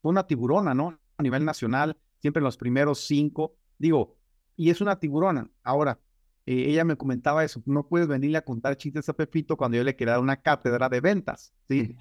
fue 0.00 0.10
una 0.10 0.26
tiburona, 0.26 0.74
¿no? 0.74 0.98
A 1.16 1.22
nivel 1.22 1.44
nacional, 1.44 1.96
siempre 2.20 2.40
en 2.40 2.44
los 2.44 2.56
primeros 2.56 3.00
cinco, 3.06 3.56
digo, 3.78 4.16
y 4.56 4.70
es 4.70 4.80
una 4.80 4.98
tiburona. 4.98 5.50
Ahora, 5.62 5.98
eh, 6.46 6.66
ella 6.68 6.84
me 6.84 6.96
comentaba 6.96 7.44
eso, 7.44 7.62
no 7.66 7.86
puedes 7.86 8.08
venirle 8.08 8.38
a 8.38 8.44
contar 8.44 8.76
chistes 8.76 9.08
a 9.08 9.12
Pepito 9.12 9.56
cuando 9.56 9.76
yo 9.76 9.84
le 9.84 9.96
quería 9.96 10.14
dar 10.14 10.22
una 10.22 10.42
cátedra 10.42 10.88
de 10.88 11.00
ventas, 11.00 11.52
¿sí? 11.68 11.96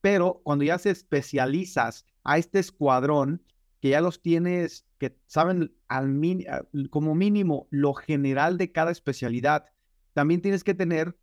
pero 0.00 0.40
cuando 0.44 0.64
ya 0.64 0.78
se 0.78 0.90
especializas 0.90 2.04
a 2.24 2.38
este 2.38 2.58
escuadrón, 2.58 3.42
que 3.80 3.90
ya 3.90 4.00
los 4.00 4.20
tienes, 4.20 4.86
que 4.98 5.16
saben 5.26 5.72
al 5.86 6.20
como 6.90 7.14
mínimo 7.14 7.68
lo 7.70 7.94
general 7.94 8.58
de 8.58 8.72
cada 8.72 8.90
especialidad, 8.90 9.66
también 10.12 10.42
tienes 10.42 10.64
que 10.64 10.74
tener 10.74 11.16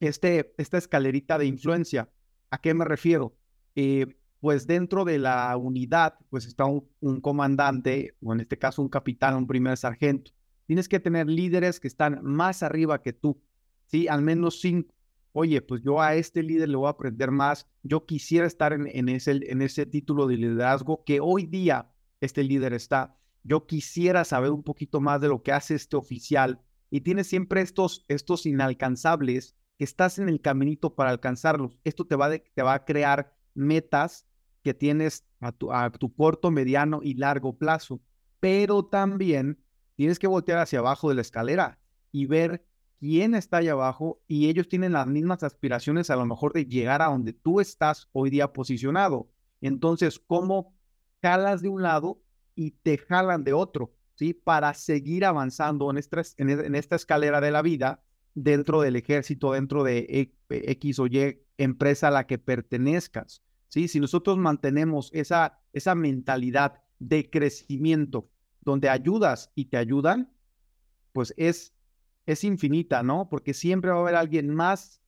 este, 0.00 0.54
esta 0.58 0.78
escalerita 0.78 1.38
de 1.38 1.46
influencia. 1.46 2.10
¿A 2.50 2.60
qué 2.60 2.74
me 2.74 2.84
refiero? 2.84 3.36
Eh, 3.74 4.16
pues 4.40 4.66
dentro 4.66 5.04
de 5.04 5.18
la 5.18 5.56
unidad, 5.56 6.18
pues 6.30 6.46
está 6.46 6.64
un, 6.66 7.20
comandante, 7.20 8.16
o 8.22 8.32
en 8.32 8.40
este 8.40 8.58
caso 8.58 8.82
un 8.82 8.88
capitán, 8.88 9.36
un 9.36 9.46
primer 9.46 9.76
sargento. 9.76 10.32
Tienes 10.66 10.88
que 10.88 11.00
tener 11.00 11.28
líderes 11.28 11.80
que 11.80 11.88
están 11.88 12.20
más 12.22 12.62
arriba 12.62 13.02
que 13.02 13.12
tú, 13.12 13.40
¿sí? 13.86 14.08
Al 14.08 14.22
menos 14.22 14.60
cinco 14.60 14.96
oye, 15.38 15.60
pues 15.60 15.82
yo 15.82 16.00
a 16.00 16.14
este 16.14 16.42
líder 16.42 16.70
le 16.70 16.76
voy 16.76 16.86
a 16.86 16.90
aprender 16.90 17.30
más, 17.30 17.68
yo 17.82 18.06
quisiera 18.06 18.46
estar 18.46 18.72
en, 18.72 19.08
ese, 19.10 19.32
en 19.42 19.60
ese 19.60 19.84
título 19.84 20.26
de 20.26 20.38
liderazgo 20.38 21.04
que 21.04 21.20
hoy 21.20 21.44
día 21.44 21.90
este 22.22 22.42
líder 22.42 22.72
está, 22.72 23.18
yo 23.42 23.66
quisiera 23.66 24.24
saber 24.24 24.50
un 24.50 24.62
poquito 24.62 24.98
más 25.02 25.20
de 25.20 25.28
lo 25.28 25.42
que 25.42 25.52
hace 25.52 25.74
este 25.74 25.94
oficial 25.96 26.62
y 26.90 27.02
tienes 27.02 27.26
siempre 27.26 27.60
estos, 27.60 28.06
estos 28.08 28.46
inalcanzables 28.46 29.56
que 29.76 29.84
estás 29.84 30.18
en 30.18 30.30
el 30.30 30.40
caminito 30.40 30.94
para 30.94 31.10
alcanzarlos. 31.10 31.76
Esto 31.84 32.06
te 32.06 32.16
va, 32.16 32.30
te 32.30 32.62
va 32.62 32.72
a 32.72 32.84
crear 32.86 33.35
metas 33.56 34.26
que 34.62 34.74
tienes 34.74 35.24
a 35.40 35.52
tu, 35.52 35.72
a 35.72 35.90
tu 35.90 36.14
corto, 36.14 36.50
mediano 36.50 37.00
y 37.02 37.14
largo 37.14 37.56
plazo, 37.56 38.00
pero 38.40 38.84
también 38.84 39.58
tienes 39.94 40.18
que 40.18 40.26
voltear 40.26 40.58
hacia 40.58 40.80
abajo 40.80 41.08
de 41.08 41.16
la 41.16 41.22
escalera 41.22 41.78
y 42.12 42.26
ver 42.26 42.64
quién 42.98 43.34
está 43.34 43.58
allá 43.58 43.72
abajo 43.72 44.20
y 44.26 44.48
ellos 44.48 44.68
tienen 44.68 44.92
las 44.92 45.06
mismas 45.06 45.42
aspiraciones 45.42 46.10
a 46.10 46.16
lo 46.16 46.26
mejor 46.26 46.52
de 46.52 46.66
llegar 46.66 47.02
a 47.02 47.06
donde 47.06 47.32
tú 47.32 47.60
estás 47.60 48.08
hoy 48.12 48.30
día 48.30 48.52
posicionado. 48.52 49.28
Entonces, 49.60 50.18
¿cómo 50.18 50.74
jalas 51.22 51.62
de 51.62 51.68
un 51.68 51.82
lado 51.82 52.20
y 52.54 52.72
te 52.72 52.98
jalan 52.98 53.44
de 53.44 53.52
otro? 53.52 53.92
¿Sí? 54.14 54.32
Para 54.32 54.72
seguir 54.74 55.24
avanzando 55.24 55.90
en 55.90 55.98
esta, 55.98 56.22
en 56.38 56.74
esta 56.74 56.96
escalera 56.96 57.40
de 57.40 57.50
la 57.50 57.62
vida 57.62 58.02
dentro 58.34 58.80
del 58.80 58.96
ejército, 58.96 59.52
dentro 59.52 59.82
de 59.82 59.98
e, 59.98 60.70
X 60.72 60.98
o 60.98 61.06
Y 61.06 61.42
empresa 61.58 62.08
a 62.08 62.10
la 62.10 62.26
que 62.26 62.38
pertenezcas. 62.38 63.42
¿Sí? 63.68 63.88
Si 63.88 64.00
nosotros 64.00 64.38
mantenemos 64.38 65.10
esa, 65.12 65.60
esa 65.72 65.94
mentalidad 65.94 66.82
de 66.98 67.28
crecimiento 67.30 68.30
donde 68.60 68.88
ayudas 68.88 69.52
y 69.54 69.66
te 69.66 69.76
ayudan, 69.76 70.32
pues 71.12 71.32
es 71.36 71.76
es 72.26 72.42
infinita, 72.44 73.02
¿no? 73.02 73.28
Porque 73.28 73.54
siempre 73.54 73.90
va 73.90 73.98
a 73.98 74.00
haber 74.00 74.16
alguien 74.16 74.52
más 74.52 75.00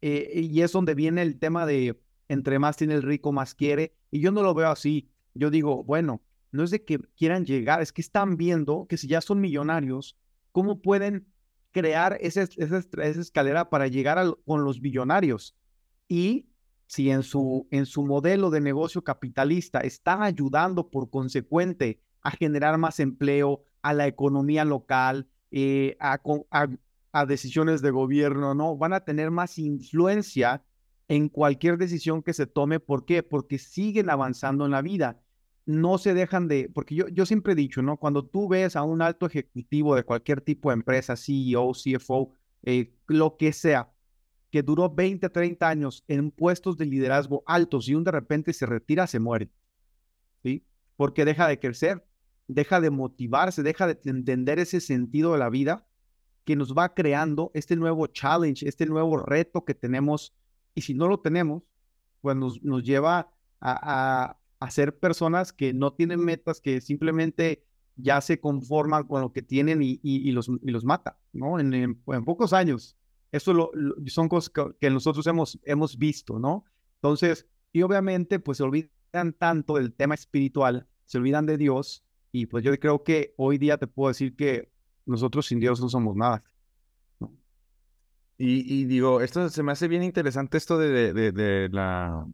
eh, 0.00 0.48
y 0.50 0.62
es 0.62 0.72
donde 0.72 0.94
viene 0.94 1.22
el 1.22 1.38
tema 1.38 1.66
de 1.66 2.00
entre 2.28 2.58
más 2.58 2.76
tiene 2.76 2.94
el 2.94 3.02
rico, 3.02 3.32
más 3.32 3.54
quiere. 3.54 3.94
Y 4.10 4.20
yo 4.20 4.30
no 4.32 4.42
lo 4.42 4.54
veo 4.54 4.70
así. 4.70 5.10
Yo 5.34 5.50
digo, 5.50 5.84
bueno, 5.84 6.22
no 6.50 6.62
es 6.62 6.70
de 6.70 6.84
que 6.84 6.98
quieran 7.16 7.44
llegar, 7.44 7.82
es 7.82 7.92
que 7.92 8.00
están 8.00 8.36
viendo 8.36 8.86
que 8.88 8.96
si 8.96 9.08
ya 9.08 9.20
son 9.20 9.40
millonarios, 9.40 10.16
¿cómo 10.52 10.80
pueden 10.80 11.26
crear 11.72 12.16
esa, 12.20 12.42
escalera 12.42 13.68
para 13.68 13.88
llegar 13.88 14.18
con 14.46 14.64
los 14.64 14.80
billonarios? 14.80 15.56
Y 16.08 16.46
si 16.92 17.10
en 17.10 17.22
su, 17.22 17.66
en 17.70 17.86
su 17.86 18.04
modelo 18.04 18.50
de 18.50 18.60
negocio 18.60 19.02
capitalista 19.02 19.80
están 19.80 20.22
ayudando 20.22 20.90
por 20.90 21.08
consecuente 21.08 22.02
a 22.20 22.32
generar 22.32 22.76
más 22.76 23.00
empleo, 23.00 23.62
a 23.80 23.94
la 23.94 24.06
economía 24.06 24.66
local, 24.66 25.26
eh, 25.50 25.96
a, 26.00 27.26
decisiones 27.26 27.80
de 27.80 27.92
gobierno, 27.92 28.54
¿no? 28.54 28.76
Van 28.76 28.92
a 28.92 29.00
tener 29.06 29.30
más 29.30 29.58
influencia 29.58 30.62
en 31.08 31.30
cualquier 31.30 31.78
decisión 31.78 32.22
que 32.22 32.34
se 32.34 32.46
tome. 32.46 32.78
¿Por 32.78 33.06
qué? 33.06 33.22
Porque 33.22 33.58
siguen 33.58 34.10
avanzando 34.10 34.66
en 34.66 34.72
la 34.72 34.82
vida. 34.82 35.18
No 35.64 35.96
se 35.96 36.12
dejan 36.12 36.46
de, 36.46 36.70
porque 36.74 36.94
yo, 36.94 37.08
yo 37.08 37.24
siempre 37.24 37.54
he 37.54 37.56
dicho, 37.56 37.80
¿no? 37.80 37.96
Cuando 37.96 38.26
tú 38.26 38.48
ves 38.48 38.76
a 38.76 38.82
un 38.82 39.00
alto 39.00 39.24
ejecutivo 39.24 39.96
de 39.96 40.04
cualquier 40.04 40.42
tipo 40.42 40.68
de 40.68 40.74
empresa, 40.74 41.16
CEO, 41.16 41.72
CFO, 41.72 42.34
eh, 42.64 42.92
lo 43.06 43.38
que 43.38 43.54
sea, 43.54 43.91
que 44.52 44.62
duró 44.62 44.90
20, 44.94 45.30
30 45.30 45.66
años 45.66 46.04
en 46.08 46.30
puestos 46.30 46.76
de 46.76 46.84
liderazgo 46.84 47.42
altos 47.46 47.88
y 47.88 47.94
un 47.94 48.04
de 48.04 48.10
repente 48.10 48.52
se 48.52 48.66
retira, 48.66 49.06
se 49.06 49.18
muere. 49.18 49.50
¿Sí? 50.44 50.66
Porque 50.96 51.24
deja 51.24 51.48
de 51.48 51.58
crecer, 51.58 52.06
deja 52.48 52.80
de 52.82 52.90
motivarse, 52.90 53.62
deja 53.62 53.86
de 53.86 53.98
entender 54.04 54.58
ese 54.58 54.80
sentido 54.80 55.32
de 55.32 55.38
la 55.38 55.48
vida 55.48 55.86
que 56.44 56.54
nos 56.54 56.74
va 56.74 56.92
creando 56.92 57.50
este 57.54 57.76
nuevo 57.76 58.06
challenge, 58.08 58.68
este 58.68 58.84
nuevo 58.84 59.16
reto 59.16 59.64
que 59.64 59.74
tenemos. 59.74 60.34
Y 60.74 60.82
si 60.82 60.92
no 60.92 61.08
lo 61.08 61.20
tenemos, 61.20 61.62
pues 62.20 62.36
nos, 62.36 62.62
nos 62.62 62.82
lleva 62.82 63.32
a, 63.58 64.36
a, 64.60 64.70
ser 64.70 64.98
personas 64.98 65.52
que 65.52 65.72
no 65.72 65.94
tienen 65.94 66.20
metas, 66.20 66.60
que 66.60 66.80
simplemente 66.82 67.64
ya 67.96 68.20
se 68.20 68.38
conforman 68.38 69.06
con 69.06 69.22
lo 69.22 69.32
que 69.32 69.42
tienen 69.42 69.82
y, 69.82 69.98
y, 70.02 70.30
los, 70.32 70.48
y 70.48 70.70
los 70.70 70.84
mata, 70.84 71.18
¿no? 71.32 71.58
En, 71.58 71.72
en, 71.72 72.24
pocos 72.24 72.52
años. 72.52 72.96
Eso 73.32 73.54
lo, 73.54 73.70
son 74.06 74.28
cosas 74.28 74.52
que, 74.78 74.90
nosotros 74.90 75.26
hemos, 75.26 75.58
hemos 75.64 75.96
visto, 75.96 76.38
¿no? 76.38 76.64
Entonces, 76.96 77.46
y 77.72 77.80
obviamente, 77.80 78.38
pues 78.38 78.58
se 78.58 78.64
olvidan 78.64 79.32
tanto 79.38 79.76
del 79.76 79.94
tema 79.94 80.14
espiritual, 80.14 80.86
se 81.06 81.16
olvidan 81.16 81.46
de 81.46 81.56
Dios, 81.56 82.04
y 82.30 82.46
pues 82.46 82.62
yo 82.62 82.78
creo 82.78 83.02
que 83.02 83.34
hoy 83.38 83.56
día 83.56 83.78
te 83.78 83.86
puedo 83.86 84.08
decir 84.08 84.36
que 84.36 84.70
nosotros 85.06 85.46
sin 85.46 85.60
Dios 85.60 85.80
no 85.80 85.88
somos 85.88 86.14
nada. 86.14 86.44
Y, 88.38 88.86
digo, 88.86 89.20
esto 89.20 89.48
se 89.50 89.62
me 89.62 89.70
hace 89.70 89.86
bien 89.86 90.02
interesante 90.02 90.58
esto 90.58 90.76
de, 90.76 91.12
de, 91.12 91.68
la 91.70 92.26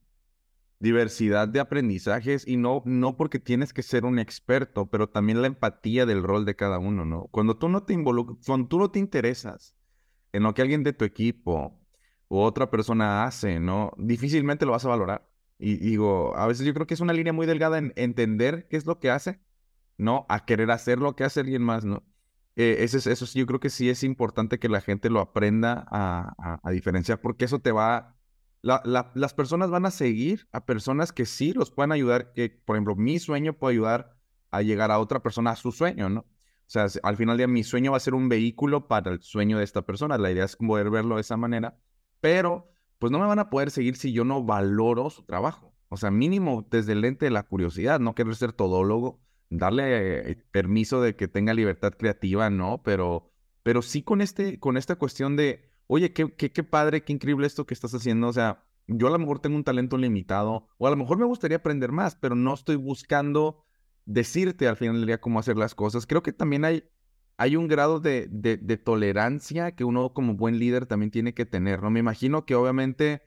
diversidad 0.80 1.48
de 1.48 1.60
aprendizajes 1.60 2.48
y 2.48 2.56
no, 2.56 2.82
no 2.86 3.16
porque 3.16 3.38
tienes 3.38 3.74
que 3.74 3.82
ser 3.82 4.06
un 4.06 4.18
experto, 4.18 4.86
pero 4.86 5.10
también 5.10 5.42
la 5.42 5.48
empatía 5.48 6.06
del 6.06 6.22
rol 6.22 6.46
de 6.46 6.56
cada 6.56 6.78
uno, 6.78 7.04
¿no? 7.04 7.26
Cuando 7.30 7.58
tú 7.58 7.68
no 7.68 7.82
te 7.82 7.92
involucras, 7.92 8.38
cuando 8.46 8.68
tú 8.68 8.78
no 8.78 8.90
te 8.90 9.00
interesas 9.00 9.76
en 10.32 10.42
lo 10.42 10.54
que 10.54 10.62
alguien 10.62 10.84
de 10.84 10.92
tu 10.92 11.04
equipo 11.04 11.78
o 12.28 12.44
otra 12.44 12.70
persona 12.70 13.24
hace, 13.24 13.60
¿no? 13.60 13.92
Difícilmente 13.96 14.66
lo 14.66 14.72
vas 14.72 14.84
a 14.84 14.88
valorar. 14.88 15.28
Y 15.58 15.76
digo, 15.76 16.36
a 16.36 16.46
veces 16.46 16.66
yo 16.66 16.74
creo 16.74 16.86
que 16.86 16.94
es 16.94 17.00
una 17.00 17.12
línea 17.12 17.32
muy 17.32 17.46
delgada 17.46 17.78
en 17.78 17.92
entender 17.96 18.68
qué 18.68 18.76
es 18.76 18.86
lo 18.86 19.00
que 19.00 19.10
hace, 19.10 19.40
¿no? 19.96 20.26
A 20.28 20.44
querer 20.46 20.70
hacer 20.70 20.98
lo 20.98 21.16
que 21.16 21.24
hace 21.24 21.40
alguien 21.40 21.62
más, 21.62 21.84
¿no? 21.84 22.04
Eh, 22.56 22.78
eso, 22.84 22.98
eso 23.10 23.26
yo 23.34 23.46
creo 23.46 23.60
que 23.60 23.70
sí 23.70 23.88
es 23.88 24.02
importante 24.04 24.58
que 24.58 24.68
la 24.68 24.80
gente 24.80 25.10
lo 25.10 25.20
aprenda 25.20 25.86
a, 25.90 26.70
diferenciar, 26.70 27.20
porque 27.20 27.44
eso 27.46 27.60
te 27.60 27.72
va... 27.72 28.16
las 28.62 29.34
personas 29.34 29.70
van 29.70 29.86
a 29.86 29.90
seguir 29.90 30.48
a 30.52 30.66
personas 30.66 31.12
que 31.12 31.26
sí 31.26 31.52
los 31.52 31.70
pueden 31.70 31.92
ayudar, 31.92 32.32
que 32.32 32.50
por 32.50 32.76
ejemplo 32.76 32.96
mi 32.96 33.18
sueño 33.18 33.54
puede 33.54 33.74
ayudar 33.74 34.16
a 34.50 34.62
llegar 34.62 34.90
a 34.90 34.98
otra 34.98 35.22
persona 35.22 35.52
a 35.52 35.56
su 35.56 35.72
sueño, 35.72 36.08
¿no? 36.08 36.26
O 36.68 36.70
sea, 36.70 36.86
al 37.02 37.16
final 37.16 37.38
del 37.38 37.46
día 37.46 37.54
mi 37.54 37.64
sueño 37.64 37.92
va 37.92 37.96
a 37.96 38.00
ser 38.00 38.14
un 38.14 38.28
vehículo 38.28 38.88
para 38.88 39.10
el 39.10 39.22
sueño 39.22 39.56
de 39.56 39.64
esta 39.64 39.86
persona. 39.86 40.18
La 40.18 40.30
idea 40.30 40.44
es 40.44 40.56
poder 40.56 40.90
verlo 40.90 41.14
de 41.14 41.22
esa 41.22 41.38
manera, 41.38 41.78
pero 42.20 42.70
pues 42.98 43.10
no 43.10 43.18
me 43.18 43.26
van 43.26 43.38
a 43.38 43.48
poder 43.48 43.70
seguir 43.70 43.96
si 43.96 44.12
yo 44.12 44.24
no 44.24 44.44
valoro 44.44 45.08
su 45.08 45.24
trabajo. 45.24 45.72
O 45.88 45.96
sea, 45.96 46.10
mínimo 46.10 46.66
desde 46.70 46.92
el 46.92 47.00
lente 47.00 47.24
de 47.24 47.30
la 47.30 47.44
curiosidad, 47.44 48.00
no 48.00 48.14
quiero 48.14 48.34
ser 48.34 48.52
todólogo, 48.52 49.18
darle 49.48 50.30
eh, 50.30 50.44
permiso 50.50 51.00
de 51.00 51.16
que 51.16 51.26
tenga 51.26 51.54
libertad 51.54 51.94
creativa, 51.98 52.50
¿no? 52.50 52.82
Pero, 52.82 53.30
pero 53.62 53.80
sí 53.80 54.02
con, 54.02 54.20
este, 54.20 54.60
con 54.60 54.76
esta 54.76 54.96
cuestión 54.96 55.36
de, 55.36 55.70
oye, 55.86 56.12
qué, 56.12 56.34
qué, 56.34 56.52
qué 56.52 56.64
padre, 56.64 57.02
qué 57.02 57.14
increíble 57.14 57.46
esto 57.46 57.64
que 57.64 57.72
estás 57.72 57.94
haciendo. 57.94 58.28
O 58.28 58.32
sea, 58.34 58.66
yo 58.88 59.06
a 59.06 59.10
lo 59.10 59.18
mejor 59.18 59.38
tengo 59.38 59.56
un 59.56 59.64
talento 59.64 59.96
limitado 59.96 60.68
o 60.76 60.86
a 60.86 60.90
lo 60.90 60.96
mejor 60.96 61.18
me 61.18 61.24
gustaría 61.24 61.56
aprender 61.56 61.92
más, 61.92 62.14
pero 62.14 62.34
no 62.34 62.52
estoy 62.52 62.76
buscando 62.76 63.64
decirte 64.08 64.66
al 64.66 64.76
final 64.76 64.96
del 64.96 65.06
día 65.06 65.20
cómo 65.20 65.38
hacer 65.38 65.56
las 65.56 65.74
cosas. 65.74 66.06
Creo 66.06 66.22
que 66.22 66.32
también 66.32 66.64
hay, 66.64 66.84
hay 67.36 67.56
un 67.56 67.68
grado 67.68 68.00
de, 68.00 68.26
de, 68.30 68.76
tolerancia 68.78 69.72
que 69.72 69.84
uno 69.84 70.14
como 70.14 70.34
buen 70.34 70.58
líder 70.58 70.86
también 70.86 71.10
tiene 71.10 71.34
que 71.34 71.44
tener, 71.46 71.82
¿no? 71.82 71.90
Me 71.90 72.00
imagino 72.00 72.46
que 72.46 72.54
obviamente 72.54 73.22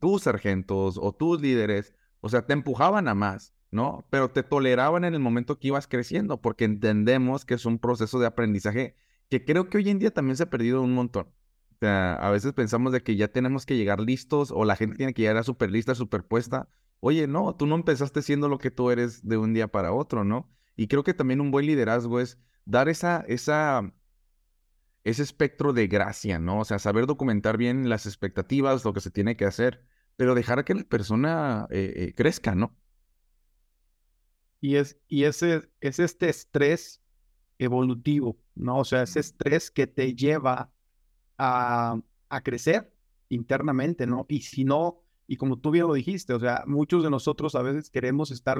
tus 0.00 0.22
sargentos 0.22 0.98
o 1.00 1.12
tus 1.12 1.40
líderes, 1.40 1.94
o 2.20 2.28
sea, 2.28 2.46
te 2.46 2.52
empujaban 2.52 3.08
a 3.08 3.14
más. 3.14 3.54
¿no? 3.72 4.06
Pero 4.10 4.30
te 4.30 4.42
toleraban 4.42 5.04
en 5.04 5.14
el 5.14 5.20
momento 5.20 5.58
que 5.58 5.68
ibas 5.68 5.86
creciendo, 5.86 6.40
porque 6.40 6.64
entendemos 6.64 7.44
que 7.44 7.54
es 7.54 7.66
un 7.66 7.78
proceso 7.78 8.18
de 8.18 8.26
aprendizaje 8.26 8.94
que 9.28 9.44
creo 9.44 9.68
que 9.68 9.78
hoy 9.78 9.90
en 9.90 9.98
día 9.98 10.12
también 10.12 10.36
se 10.36 10.44
ha 10.44 10.50
perdido 10.50 10.82
un 10.82 10.94
montón. 10.94 11.26
O 11.72 11.78
sea, 11.80 12.14
a 12.14 12.30
veces 12.30 12.52
pensamos 12.54 12.92
de 12.92 13.02
que 13.02 13.16
ya 13.16 13.28
tenemos 13.28 13.66
que 13.66 13.76
llegar 13.76 14.00
listos 14.00 14.50
o 14.50 14.64
la 14.64 14.76
gente 14.76 14.96
tiene 14.96 15.12
que 15.12 15.22
llegar 15.22 15.36
a 15.36 15.42
súper 15.42 15.70
lista, 15.70 15.94
súper 15.94 16.24
puesta. 16.24 16.68
Oye, 17.00 17.26
no, 17.26 17.54
tú 17.56 17.66
no 17.66 17.74
empezaste 17.76 18.22
siendo 18.22 18.48
lo 18.48 18.58
que 18.58 18.70
tú 18.70 18.90
eres 18.90 19.26
de 19.26 19.36
un 19.36 19.54
día 19.54 19.68
para 19.68 19.92
otro, 19.92 20.24
¿no? 20.24 20.50
Y 20.76 20.88
creo 20.88 21.04
que 21.04 21.14
también 21.14 21.40
un 21.40 21.50
buen 21.50 21.66
liderazgo 21.66 22.20
es 22.20 22.38
dar 22.64 22.88
esa, 22.88 23.24
esa, 23.28 23.92
ese 25.04 25.22
espectro 25.22 25.72
de 25.72 25.86
gracia, 25.86 26.38
¿no? 26.38 26.60
O 26.60 26.64
sea, 26.64 26.78
saber 26.78 27.06
documentar 27.06 27.56
bien 27.56 27.88
las 27.88 28.06
expectativas, 28.06 28.84
lo 28.84 28.92
que 28.92 29.00
se 29.00 29.10
tiene 29.10 29.36
que 29.36 29.44
hacer, 29.44 29.86
pero 30.16 30.34
dejar 30.34 30.64
que 30.64 30.74
la 30.74 30.84
persona 30.84 31.66
eh, 31.70 31.92
eh, 31.96 32.14
crezca, 32.14 32.54
¿no? 32.54 32.76
Y 34.60 34.76
es, 34.76 34.98
y 35.06 35.24
ese, 35.24 35.70
es 35.80 35.98
este 35.98 36.28
estrés 36.28 37.02
evolutivo, 37.58 38.38
¿no? 38.54 38.78
O 38.78 38.84
sea, 38.84 39.02
ese 39.02 39.20
estrés 39.20 39.70
que 39.70 39.86
te 39.86 40.14
lleva 40.14 40.72
a, 41.38 42.00
a 42.28 42.40
crecer 42.42 42.92
internamente, 43.28 44.06
¿no? 44.06 44.26
Y 44.28 44.42
si 44.42 44.64
no, 44.64 45.05
y 45.26 45.36
como 45.36 45.58
tú 45.58 45.70
bien 45.70 45.86
lo 45.86 45.94
dijiste, 45.94 46.32
o 46.32 46.40
sea, 46.40 46.64
muchos 46.66 47.02
de 47.02 47.10
nosotros 47.10 47.54
a 47.54 47.62
veces 47.62 47.90
queremos 47.90 48.30
estar 48.30 48.58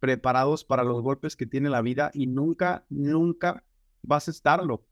preparados 0.00 0.64
para 0.64 0.84
los 0.84 1.00
golpes 1.02 1.36
que 1.36 1.46
tiene 1.46 1.70
la 1.70 1.82
vida 1.82 2.10
y 2.14 2.26
nunca, 2.26 2.86
nunca 2.88 3.64
vas 4.02 4.28
a 4.28 4.30
estarlo. 4.30 4.84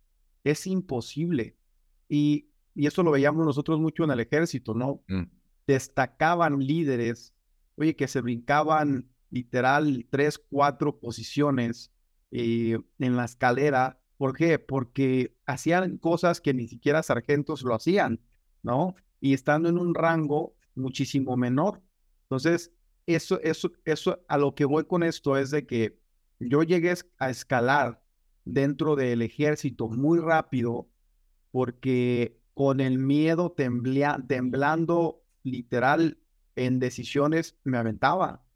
Es 0.45 0.67
imposible. 0.67 1.57
Y, 2.09 2.49
y 2.75 2.87
eso 2.87 3.03
lo 3.03 3.11
veíamos 3.11 3.45
nosotros 3.45 3.81
mucho 3.81 4.05
en 4.05 4.11
el 4.11 4.21
ejército, 4.21 4.75
¿no? 4.75 5.03
Mm. 5.09 5.25
Destacaban 5.67 6.61
líderes, 6.61 7.35
oye, 7.77 7.97
que 7.97 8.07
se 8.07 8.21
brincaban 8.21 9.09
literal 9.31 10.07
tres, 10.11 10.39
cuatro 10.39 10.99
posiciones 10.99 11.93
eh, 12.31 12.79
en 12.99 13.17
la 13.17 13.25
escalera. 13.25 14.01
¿Por 14.17 14.37
qué? 14.37 14.59
Porque 14.59 15.37
hacían 15.45 15.99
cosas 15.99 16.41
que 16.41 16.55
ni 16.55 16.69
siquiera 16.69 17.03
sargentos 17.03 17.63
lo 17.63 17.75
hacían, 17.75 18.21
¿no? 18.63 18.95
Y 19.21 19.35
estando 19.35 19.69
en 19.69 19.79
un 19.79 19.95
rango 19.95 20.56
muchísimo 20.77 21.37
menor. 21.37 21.83
Entonces, 22.25 22.73
eso, 23.07 23.41
eso, 23.43 23.73
eso, 23.85 24.21
a 24.29 24.39
lo 24.39 24.55
que 24.55 24.65
voy 24.65 24.85
con 24.85 25.03
esto 25.03 25.37
es 25.37 25.51
de 25.51 25.67
que 25.67 25.99
yo 26.39 26.63
llegué 26.63 26.95
a 27.19 27.31
escalar 27.31 28.03
dentro 28.45 28.97
del 28.97 29.23
ejército 29.23 29.89
muy 29.89 30.19
rápido 30.19 30.89
porque 31.51 32.39
con 32.55 32.81
el 32.81 32.99
miedo 32.99 33.53
temblando 33.53 35.23
literal 35.43 36.19
en 36.55 36.79
decisiones 36.79 37.57
me 37.65 37.79
aventaba 37.79 38.47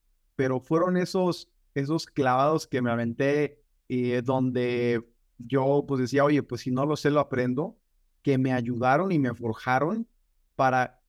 pero 0.40 0.58
fueron 0.58 0.96
esos, 0.96 1.50
esos 1.74 2.06
clavados 2.06 2.66
que 2.66 2.80
me 2.80 2.90
aventé 2.90 3.62
eh, 3.90 4.22
donde 4.24 5.06
yo 5.36 5.84
pues 5.86 6.00
decía, 6.00 6.24
oye, 6.24 6.42
pues 6.42 6.62
si 6.62 6.70
no 6.70 6.86
lo 6.86 6.96
sé, 6.96 7.10
lo 7.10 7.20
aprendo, 7.20 7.76
que 8.22 8.38
me 8.38 8.54
ayudaron 8.54 9.12
y 9.12 9.18
me 9.18 9.34
forjaron 9.34 10.08
para 10.56 10.99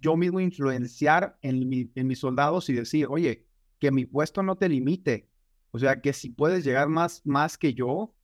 yo 0.00 0.16
mismo 0.16 0.40
influenciar 0.40 1.38
en, 1.42 1.90
en 1.94 2.06
mis 2.06 2.18
soldados 2.18 2.68
y 2.68 2.74
decir, 2.74 3.06
oye, 3.08 3.46
que 3.78 3.90
mi 3.90 4.04
puesto 4.06 4.42
no 4.42 4.56
te 4.56 4.68
limite. 4.68 5.28
O 5.70 5.78
sea, 5.78 6.00
que 6.00 6.12
si 6.12 6.30
puedes 6.30 6.64
llegar 6.64 6.88
más, 6.88 7.22
más 7.24 7.58
que 7.58 7.74
yo, 7.74 8.14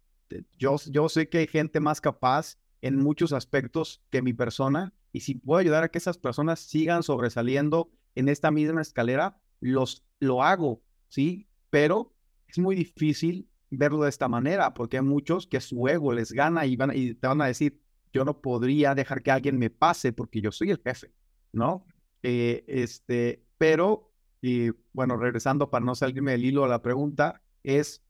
yo, 0.59 0.77
yo 0.91 1.09
sé 1.09 1.29
que 1.29 1.39
hay 1.39 1.47
gente 1.47 1.81
más 1.81 2.01
capaz 2.01 2.59
en 2.83 2.97
muchos 2.97 3.33
aspectos 3.33 4.03
que 4.11 4.23
mi 4.23 4.33
persona, 4.33 4.95
y 5.13 5.21
si 5.21 5.35
puedo 5.35 5.59
ayudar 5.59 5.83
a 5.83 5.89
que 5.89 5.99
esas 5.99 6.19
personas 6.19 6.61
sigan 6.61 7.03
sobresaliendo 7.03 7.91
en 8.15 8.29
esta 8.29 8.51
misma 8.51 8.81
escalera, 8.81 9.41
los, 9.61 10.05
lo 10.21 10.43
hago, 10.43 10.83
¿sí? 11.09 11.49
Pero 11.71 12.15
es 12.49 12.59
muy 12.59 12.77
difícil 12.77 13.49
verlo 13.71 14.03
de 14.03 14.09
esta 14.09 14.29
manera, 14.29 14.75
porque 14.75 14.99
hay 14.99 15.05
muchos 15.05 15.47
que 15.47 15.61
su 15.61 15.87
ego 15.89 16.13
les 16.13 16.33
gana 16.33 16.67
y, 16.67 16.77
van, 16.77 16.97
y 16.97 17.15
te 17.15 17.27
van 17.27 17.43
a 17.43 17.47
decir, 17.47 17.81
yo 18.13 18.25
no 18.25 18.41
podría 18.41 18.95
dejar 18.95 19.23
que 19.23 19.31
alguien 19.31 19.59
me 19.59 19.71
pase 19.71 20.13
porque 20.13 20.41
yo 20.41 20.51
soy 20.51 20.71
el 20.71 20.81
jefe, 20.83 21.13
¿no? 21.53 21.87
Eh, 22.23 22.65
este, 22.67 23.45
pero, 23.59 24.13
y 24.41 24.71
bueno, 24.93 25.17
regresando 25.17 25.71
para 25.71 25.85
no 25.85 25.95
salirme 25.95 26.33
del 26.33 26.45
hilo 26.45 26.65
a 26.65 26.69
la 26.69 26.83
pregunta, 26.83 27.43
es 27.63 28.03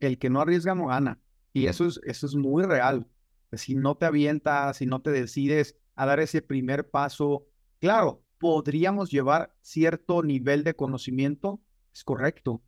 el 0.00 0.18
que 0.18 0.30
no 0.30 0.40
arriesga 0.40 0.74
no 0.74 0.86
gana. 0.86 1.20
Y 1.52 1.66
eso 1.66 1.86
es, 1.86 2.00
eso 2.04 2.26
es 2.26 2.34
muy 2.34 2.64
real. 2.64 3.06
Si 3.52 3.74
no 3.74 3.96
te 3.96 4.06
avientas, 4.06 4.76
si 4.76 4.86
no 4.86 5.00
te 5.00 5.10
decides 5.10 5.76
a 5.94 6.06
dar 6.06 6.20
ese 6.20 6.42
primer 6.42 6.90
paso, 6.90 7.46
claro, 7.80 8.22
podríamos 8.38 9.10
llevar 9.10 9.54
cierto 9.62 10.22
nivel 10.22 10.64
de 10.64 10.74
conocimiento, 10.74 11.60
es 11.92 12.04
correcto. 12.04 12.62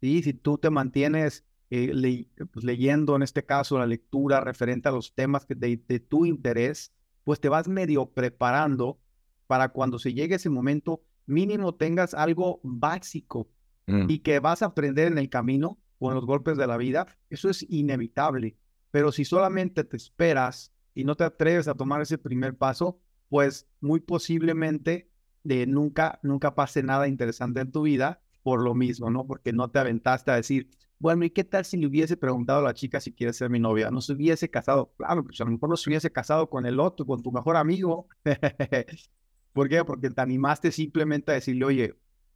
¿sí? 0.00 0.22
Si 0.22 0.34
tú 0.34 0.58
te 0.58 0.70
mantienes 0.70 1.44
eh, 1.70 2.26
pues, 2.52 2.64
leyendo, 2.64 3.16
en 3.16 3.22
este 3.22 3.44
caso, 3.44 3.78
la 3.78 3.86
lectura 3.86 4.40
referente 4.40 4.88
a 4.88 4.92
los 4.92 5.14
temas 5.14 5.44
que 5.44 5.54
de, 5.54 5.76
tu 6.00 6.24
interés, 6.26 6.92
pues 7.24 7.40
te 7.40 7.48
vas 7.48 7.66
medio 7.66 8.06
preparando 8.10 9.00
para 9.46 9.70
cuando 9.70 9.98
se 9.98 10.12
llegue 10.14 10.36
ese 10.36 10.50
momento, 10.50 11.02
mínimo 11.26 11.74
tengas 11.74 12.14
algo 12.14 12.60
básico 12.62 13.48
mm. 13.86 14.06
y 14.08 14.20
que 14.20 14.38
vas 14.38 14.62
a 14.62 14.66
aprender 14.66 15.08
en 15.08 15.18
el 15.18 15.28
camino 15.28 15.78
con 15.98 16.14
los 16.14 16.26
golpes 16.26 16.56
de 16.56 16.66
la 16.66 16.76
vida, 16.76 17.06
eso 17.30 17.48
es 17.48 17.64
inevitable. 17.68 18.56
Pero 18.90 19.12
si 19.12 19.24
solamente 19.24 19.84
te 19.84 19.96
esperas 19.96 20.72
y 20.94 21.04
no 21.04 21.16
te 21.16 21.24
atreves 21.24 21.68
a 21.68 21.74
tomar 21.74 22.02
ese 22.02 22.18
primer 22.18 22.56
paso, 22.56 23.00
pues 23.28 23.66
muy 23.80 24.00
posiblemente 24.00 25.10
de 25.42 25.66
nunca, 25.66 26.18
nunca 26.22 26.54
pase 26.54 26.82
nada 26.82 27.08
interesante 27.08 27.60
en 27.60 27.72
tu 27.72 27.82
vida 27.82 28.20
por 28.42 28.62
lo 28.62 28.74
mismo, 28.74 29.10
¿no? 29.10 29.26
Porque 29.26 29.52
no 29.52 29.70
te 29.70 29.80
aventaste 29.80 30.30
a 30.30 30.36
decir, 30.36 30.70
bueno, 30.98 31.24
¿y 31.24 31.30
qué 31.30 31.44
tal 31.44 31.64
si 31.64 31.76
le 31.76 31.86
hubiese 31.86 32.16
preguntado 32.16 32.60
a 32.60 32.62
la 32.62 32.74
chica 32.74 33.00
si 33.00 33.12
quiere 33.12 33.32
ser 33.32 33.50
mi 33.50 33.58
novia? 33.58 33.90
No 33.90 34.00
se 34.00 34.12
hubiese 34.12 34.48
casado, 34.50 34.92
claro, 34.96 35.24
pues 35.24 35.40
a 35.40 35.44
lo 35.44 35.50
mejor 35.50 35.68
no 35.68 35.76
se 35.76 35.90
hubiese 35.90 36.10
casado 36.10 36.48
con 36.48 36.64
el 36.64 36.80
otro, 36.80 37.04
con 37.06 37.22
tu 37.22 37.32
mejor 37.32 37.56
amigo. 37.56 38.08
¿Por 39.56 39.70
qué? 39.70 39.82
Porque 39.86 40.10
te 40.10 40.20
animaste 40.20 40.70
simplemente 40.70 41.32
a 41.32 41.36
decirle, 41.36 41.64
oye, 41.64 41.94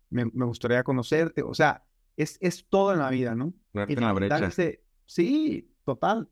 me, 0.09 0.25
me 0.25 0.47
gustaría 0.47 0.83
conocerte. 0.83 1.43
O 1.43 1.53
sea, 1.53 1.85
es, 2.17 2.39
es 2.41 2.67
todo 2.67 2.95
en 2.95 3.01
la 3.01 3.11
vida, 3.11 3.35
¿no? 3.35 3.53
en 3.75 4.01
la 4.01 4.15
brecha. 4.15 4.51
sí, 5.05 5.71
total. 5.85 6.31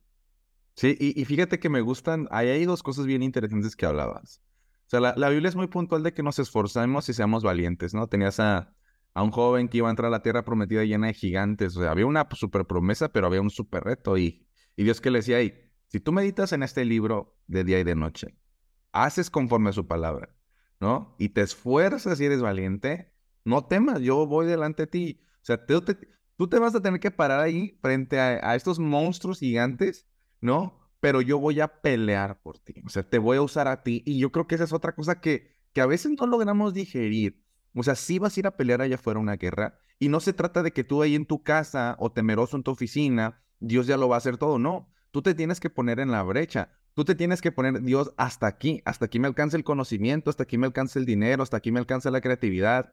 Sí, 0.76 0.96
y, 0.98 1.22
fíjate 1.26 1.58
que 1.58 1.68
me 1.68 1.82
gustan, 1.82 2.26
ahí 2.30 2.48
hay 2.48 2.64
dos 2.64 2.82
cosas 2.82 3.04
bien 3.04 3.22
interesantes 3.22 3.76
que 3.76 3.84
hablabas. 3.84 4.40
O 4.86 4.88
sea, 4.88 5.00
la, 5.00 5.28
Biblia 5.28 5.50
es 5.50 5.56
muy 5.56 5.66
puntual 5.66 6.02
de 6.02 6.14
que 6.14 6.22
nos 6.22 6.38
esforzamos 6.38 7.06
y 7.10 7.12
seamos 7.12 7.42
valientes, 7.42 7.92
¿no? 7.92 8.06
Tenías 8.06 8.40
a, 8.40 8.74
a 9.12 9.22
un 9.22 9.30
joven 9.30 9.68
que 9.68 9.76
iba 9.76 9.88
a 9.88 9.90
entrar 9.90 10.06
a 10.06 10.10
la 10.10 10.22
tierra 10.22 10.46
prometida 10.46 10.84
llena 10.84 11.08
de 11.08 11.12
gigantes. 11.12 11.76
O 11.76 11.82
sea, 11.82 11.90
había 11.90 12.06
una 12.06 12.26
super 12.32 12.64
promesa, 12.64 13.12
pero 13.12 13.26
había 13.26 13.42
un 13.42 13.50
super 13.50 13.84
reto. 13.84 14.16
Y, 14.16 14.48
y 14.74 14.84
Dios 14.84 15.02
que 15.02 15.10
le 15.10 15.18
decía 15.18 15.36
ahí, 15.36 15.52
si 15.88 16.00
tú 16.00 16.12
meditas 16.12 16.54
en 16.54 16.62
este 16.62 16.86
libro 16.86 17.36
de 17.46 17.64
día 17.64 17.78
y 17.78 17.84
de 17.84 17.94
noche, 17.94 18.38
haces 18.92 19.28
conforme 19.28 19.68
a 19.68 19.74
su 19.74 19.86
palabra, 19.86 20.34
¿no? 20.80 21.14
Y 21.18 21.30
te 21.30 21.42
esfuerzas 21.42 22.20
y 22.20 22.24
eres 22.24 22.40
valiente, 22.40 23.12
no 23.44 23.64
temas, 23.66 24.00
yo 24.00 24.26
voy 24.26 24.46
delante 24.46 24.84
de 24.84 24.86
ti. 24.88 25.20
O 25.36 25.44
sea, 25.44 25.64
tú 25.64 25.80
te, 25.82 25.96
tú 26.36 26.48
te 26.48 26.58
vas 26.58 26.74
a 26.74 26.82
tener 26.82 27.00
que 27.00 27.10
parar 27.10 27.40
ahí 27.40 27.78
frente 27.80 28.20
a, 28.20 28.50
a 28.50 28.54
estos 28.54 28.78
monstruos 28.78 29.40
gigantes, 29.40 30.06
¿no? 30.40 30.78
Pero 31.00 31.20
yo 31.20 31.38
voy 31.38 31.60
a 31.60 31.80
pelear 31.80 32.40
por 32.42 32.58
ti. 32.58 32.82
O 32.84 32.88
sea, 32.88 33.08
te 33.08 33.18
voy 33.18 33.36
a 33.36 33.42
usar 33.42 33.68
a 33.68 33.82
ti. 33.82 34.02
Y 34.04 34.18
yo 34.18 34.32
creo 34.32 34.46
que 34.46 34.56
esa 34.56 34.64
es 34.64 34.72
otra 34.72 34.94
cosa 34.94 35.20
que, 35.20 35.52
que 35.72 35.80
a 35.80 35.86
veces 35.86 36.12
no 36.18 36.26
logramos 36.26 36.74
digerir. 36.74 37.44
O 37.74 37.82
sea, 37.82 37.94
sí 37.94 38.18
vas 38.18 38.36
a 38.36 38.40
ir 38.40 38.46
a 38.46 38.56
pelear 38.56 38.82
allá 38.82 38.96
afuera 38.96 39.20
una 39.20 39.36
guerra. 39.36 39.78
Y 39.98 40.08
no 40.08 40.20
se 40.20 40.32
trata 40.32 40.62
de 40.62 40.72
que 40.72 40.84
tú 40.84 41.02
ahí 41.02 41.14
en 41.14 41.26
tu 41.26 41.42
casa 41.42 41.96
o 41.98 42.12
temeroso 42.12 42.56
en 42.56 42.62
tu 42.62 42.70
oficina, 42.70 43.42
Dios 43.60 43.86
ya 43.86 43.96
lo 43.96 44.08
va 44.08 44.16
a 44.16 44.18
hacer 44.18 44.36
todo. 44.36 44.58
No, 44.58 44.92
tú 45.10 45.22
te 45.22 45.34
tienes 45.34 45.60
que 45.60 45.70
poner 45.70 46.00
en 46.00 46.10
la 46.10 46.22
brecha. 46.22 46.77
Tú 46.98 47.04
te 47.04 47.14
tienes 47.14 47.40
que 47.40 47.52
poner, 47.52 47.80
Dios, 47.82 48.12
hasta 48.16 48.48
aquí, 48.48 48.82
hasta 48.84 49.04
aquí 49.04 49.20
me 49.20 49.28
alcanza 49.28 49.56
el 49.56 49.62
conocimiento, 49.62 50.30
hasta 50.30 50.42
aquí 50.42 50.58
me 50.58 50.66
alcanza 50.66 50.98
el 50.98 51.04
dinero, 51.04 51.44
hasta 51.44 51.58
aquí 51.58 51.70
me 51.70 51.78
alcanza 51.78 52.10
la 52.10 52.20
creatividad, 52.20 52.92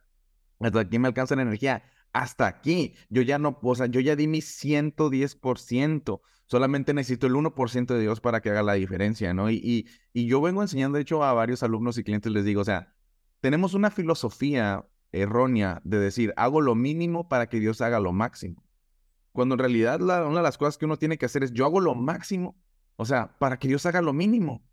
hasta 0.60 0.80
aquí 0.82 1.00
me 1.00 1.08
alcanza 1.08 1.36
la 1.36 1.42
energía, 1.42 1.82
hasta 2.14 2.46
aquí. 2.46 2.94
Yo 3.10 3.24
ya 3.24 3.40
no, 3.40 3.58
o 3.60 3.74
sea, 3.74 3.88
yo 3.88 4.00
ya 4.02 4.16
di 4.16 4.28
mi 4.28 4.42
110%, 4.42 6.22
solamente 6.46 6.94
necesito 6.94 7.26
el 7.26 7.34
1% 7.34 7.96
de 7.96 8.00
Dios 8.00 8.22
para 8.22 8.42
que 8.42 8.52
haga 8.52 8.62
la 8.62 8.74
diferencia, 8.74 9.34
¿no? 9.34 9.50
Y, 9.50 9.88
y, 10.14 10.28
yo 10.28 10.40
vengo 10.40 10.62
enseñando, 10.62 10.98
de 10.98 11.02
hecho, 11.02 11.24
a 11.24 11.34
varios 11.34 11.64
alumnos 11.64 11.98
y 11.98 12.04
clientes 12.04 12.32
les 12.32 12.46
digo, 12.46 12.62
o 12.62 12.64
sea, 12.64 12.94
tenemos 13.40 13.74
una 13.74 13.90
filosofía 13.90 14.88
errónea 15.14 15.82
de 15.84 15.98
decir, 15.98 16.32
hago 16.38 16.62
lo 16.62 16.76
mínimo 16.76 17.28
para 17.28 17.50
que 17.50 17.60
Dios 17.60 17.82
haga 17.82 18.00
lo 18.00 18.14
máximo. 18.14 18.64
Cuando 19.32 19.56
en 19.56 19.60
realidad 19.60 20.00
una 20.00 20.20
de 20.28 20.44
las 20.44 20.60
cosas 20.60 20.78
que 20.78 20.86
uno 20.86 20.98
tiene 20.98 21.18
que 21.18 21.26
hacer 21.26 21.44
es, 21.44 21.54
yo 21.54 21.66
hago 21.66 21.82
lo 21.82 21.96
máximo, 21.96 22.56
o 22.96 23.06
sea, 23.06 23.38
para 23.40 23.58
que 23.58 23.68
Dios 23.68 23.86
haga 23.86 24.02
lo 24.02 24.14
mínimo. 24.14 24.64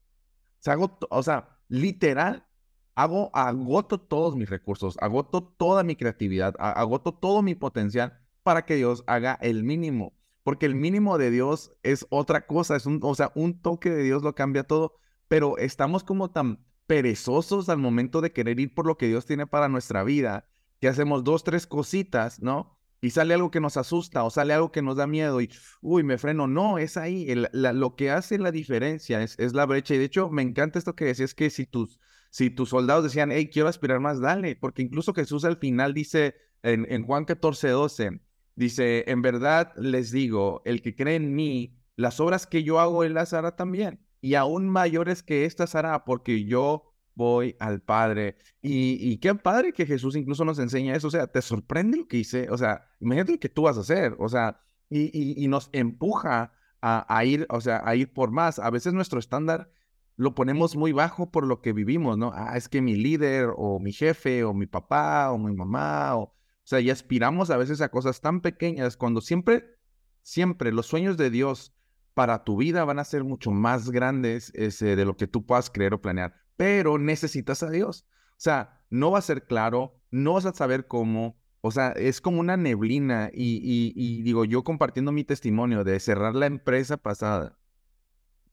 O 0.58 0.62
sea, 0.62 0.74
hago, 0.74 0.98
o 1.10 1.22
sea 1.22 1.52
literal, 1.72 2.46
hago, 2.94 3.30
agoto 3.34 3.98
todos 3.98 4.36
mis 4.36 4.50
recursos, 4.50 4.96
agoto 5.00 5.42
toda 5.42 5.82
mi 5.82 5.96
creatividad, 5.96 6.54
agoto 6.58 7.14
todo 7.14 7.40
mi 7.40 7.54
potencial 7.54 8.20
para 8.42 8.66
que 8.66 8.76
Dios 8.76 9.04
haga 9.06 9.38
el 9.40 9.64
mínimo. 9.64 10.12
Porque 10.42 10.66
el 10.66 10.74
mínimo 10.74 11.16
de 11.16 11.30
Dios 11.30 11.72
es 11.82 12.06
otra 12.10 12.46
cosa, 12.46 12.76
es 12.76 12.84
un, 12.84 13.00
o 13.02 13.14
sea, 13.14 13.32
un 13.34 13.62
toque 13.62 13.88
de 13.90 14.02
Dios 14.02 14.22
lo 14.22 14.34
cambia 14.34 14.64
todo, 14.64 14.96
pero 15.28 15.56
estamos 15.56 16.04
como 16.04 16.30
tan 16.30 16.62
perezosos 16.86 17.70
al 17.70 17.78
momento 17.78 18.20
de 18.20 18.32
querer 18.32 18.60
ir 18.60 18.74
por 18.74 18.86
lo 18.86 18.98
que 18.98 19.06
Dios 19.06 19.24
tiene 19.24 19.46
para 19.46 19.70
nuestra 19.70 20.02
vida, 20.04 20.46
que 20.78 20.88
hacemos 20.88 21.24
dos, 21.24 21.42
tres 21.42 21.66
cositas, 21.66 22.42
¿no? 22.42 22.76
Y 23.02 23.10
sale 23.10 23.34
algo 23.34 23.50
que 23.50 23.60
nos 23.60 23.76
asusta 23.76 24.24
o 24.24 24.30
sale 24.30 24.54
algo 24.54 24.72
que 24.72 24.80
nos 24.80 24.96
da 24.96 25.06
miedo 25.06 25.40
y, 25.40 25.50
uy, 25.82 26.04
me 26.04 26.16
freno. 26.16 26.46
No, 26.46 26.78
es 26.78 26.96
ahí. 26.96 27.26
lo 27.52 27.96
que 27.96 28.10
hace 28.10 28.38
la 28.38 28.52
diferencia 28.52 29.22
es, 29.22 29.38
es, 29.38 29.52
la 29.52 29.66
brecha. 29.66 29.94
Y 29.94 29.98
de 29.98 30.04
hecho, 30.04 30.30
me 30.30 30.42
encanta 30.42 30.78
esto 30.78 30.94
que 30.94 31.06
decías, 31.06 31.34
que 31.34 31.50
si 31.50 31.66
tus, 31.66 32.00
si 32.30 32.48
tus 32.48 32.70
soldados 32.70 33.04
decían, 33.04 33.30
hey, 33.30 33.50
quiero 33.52 33.68
aspirar 33.68 34.00
más, 34.00 34.20
dale. 34.20 34.56
Porque 34.56 34.82
incluso 34.82 35.12
Jesús 35.12 35.44
al 35.44 35.58
final 35.58 35.92
dice 35.92 36.36
en, 36.62 36.86
en 36.90 37.04
Juan 37.04 37.24
14, 37.24 37.68
12, 37.68 38.20
dice, 38.54 39.04
en 39.10 39.20
verdad 39.20 39.72
les 39.76 40.12
digo, 40.12 40.62
el 40.64 40.80
que 40.80 40.94
cree 40.94 41.16
en 41.16 41.34
mí, 41.34 41.76
las 41.96 42.20
obras 42.20 42.46
que 42.46 42.62
yo 42.62 42.80
hago, 42.80 43.04
él 43.04 43.14
las 43.14 43.32
hará 43.32 43.56
también 43.56 44.00
y 44.22 44.36
aún 44.36 44.70
mayores 44.70 45.22
que 45.22 45.44
estas 45.44 45.74
hará, 45.74 46.04
porque 46.04 46.44
yo 46.44 46.91
voy 47.14 47.56
al 47.58 47.80
Padre. 47.80 48.36
Y, 48.60 49.16
qué 49.18 49.34
padre 49.34 49.72
que 49.72 49.86
Jesús 49.86 50.16
incluso 50.16 50.44
nos 50.44 50.58
enseña 50.58 50.94
eso. 50.94 51.08
O 51.08 51.10
sea, 51.10 51.26
te 51.26 51.42
sorprende 51.42 51.96
lo 51.98 52.08
que 52.08 52.18
hice. 52.18 52.48
O 52.50 52.58
sea, 52.58 52.86
imagínate 53.00 53.32
lo 53.32 53.40
que 53.40 53.48
tú 53.48 53.62
vas 53.62 53.76
a 53.76 53.80
hacer. 53.80 54.16
O 54.18 54.28
sea, 54.28 54.60
y, 54.88 55.46
nos 55.48 55.70
empuja 55.72 56.52
a, 56.80 57.24
ir, 57.24 57.46
o 57.48 57.60
sea, 57.60 57.82
a 57.84 57.94
ir 57.96 58.12
por 58.12 58.30
más. 58.30 58.58
A 58.58 58.70
veces 58.70 58.92
nuestro 58.92 59.18
estándar 59.18 59.70
lo 60.16 60.34
ponemos 60.34 60.76
muy 60.76 60.92
bajo 60.92 61.30
por 61.30 61.46
lo 61.46 61.60
que 61.60 61.72
vivimos, 61.72 62.18
¿no? 62.18 62.32
Ah, 62.34 62.56
es 62.56 62.68
que 62.68 62.82
mi 62.82 62.96
líder 62.96 63.50
o 63.56 63.80
mi 63.80 63.92
jefe 63.92 64.44
o 64.44 64.54
mi 64.54 64.66
papá 64.66 65.30
o 65.32 65.38
mi 65.38 65.54
mamá 65.54 66.16
o... 66.16 66.34
O 66.64 66.64
sea, 66.64 66.78
y 66.78 66.90
aspiramos 66.90 67.50
a 67.50 67.56
veces 67.56 67.80
a 67.80 67.88
cosas 67.88 68.20
tan 68.20 68.40
pequeñas 68.40 68.96
cuando 68.96 69.20
siempre, 69.20 69.78
siempre 70.22 70.70
los 70.70 70.86
sueños 70.86 71.16
de 71.16 71.28
Dios 71.28 71.74
para 72.14 72.44
tu 72.44 72.56
vida 72.56 72.84
van 72.84 72.98
a 72.98 73.04
ser 73.04 73.24
mucho 73.24 73.50
más 73.50 73.90
grandes 73.90 74.52
ese, 74.54 74.96
de 74.96 75.04
lo 75.04 75.16
que 75.16 75.26
tú 75.26 75.44
puedas 75.44 75.70
creer 75.70 75.94
o 75.94 76.00
planear, 76.00 76.34
pero 76.56 76.98
necesitas 76.98 77.62
a 77.62 77.70
Dios. 77.70 78.06
O 78.32 78.40
sea, 78.42 78.80
no 78.90 79.10
va 79.10 79.18
a 79.18 79.22
ser 79.22 79.46
claro, 79.46 80.00
no 80.10 80.34
vas 80.34 80.46
a 80.46 80.52
saber 80.52 80.86
cómo, 80.86 81.36
o 81.60 81.70
sea, 81.70 81.92
es 81.92 82.20
como 82.20 82.40
una 82.40 82.56
neblina 82.56 83.30
y, 83.32 84.22
digo, 84.22 84.44
yo 84.44 84.64
compartiendo 84.64 85.12
mi 85.12 85.24
testimonio 85.24 85.84
de 85.84 86.00
cerrar 86.00 86.34
la 86.34 86.46
empresa 86.46 86.96
pasada 86.96 87.58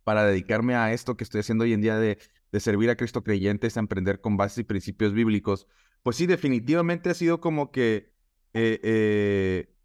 para 0.03 0.23
dedicarme 0.25 0.75
a 0.75 0.93
esto 0.93 1.17
que 1.17 1.23
estoy 1.23 1.41
haciendo 1.41 1.63
hoy 1.63 1.73
en 1.73 1.81
día 1.81 1.97
de, 1.97 2.19
servir 2.59 2.89
a 2.89 2.95
Cristo 2.95 3.23
creyentes, 3.23 3.77
a 3.77 3.79
emprender 3.79 4.21
con 4.21 4.37
bases 4.37 4.59
y 4.59 4.63
principios 4.63 5.13
bíblicos, 5.13 5.67
pues 6.03 6.15
sí, 6.15 6.25
definitivamente 6.25 7.09
ha 7.09 7.13
sido 7.13 7.41
como 7.41 7.71
que 7.71 8.13
eh, 8.53 8.79
eh, 8.83 9.75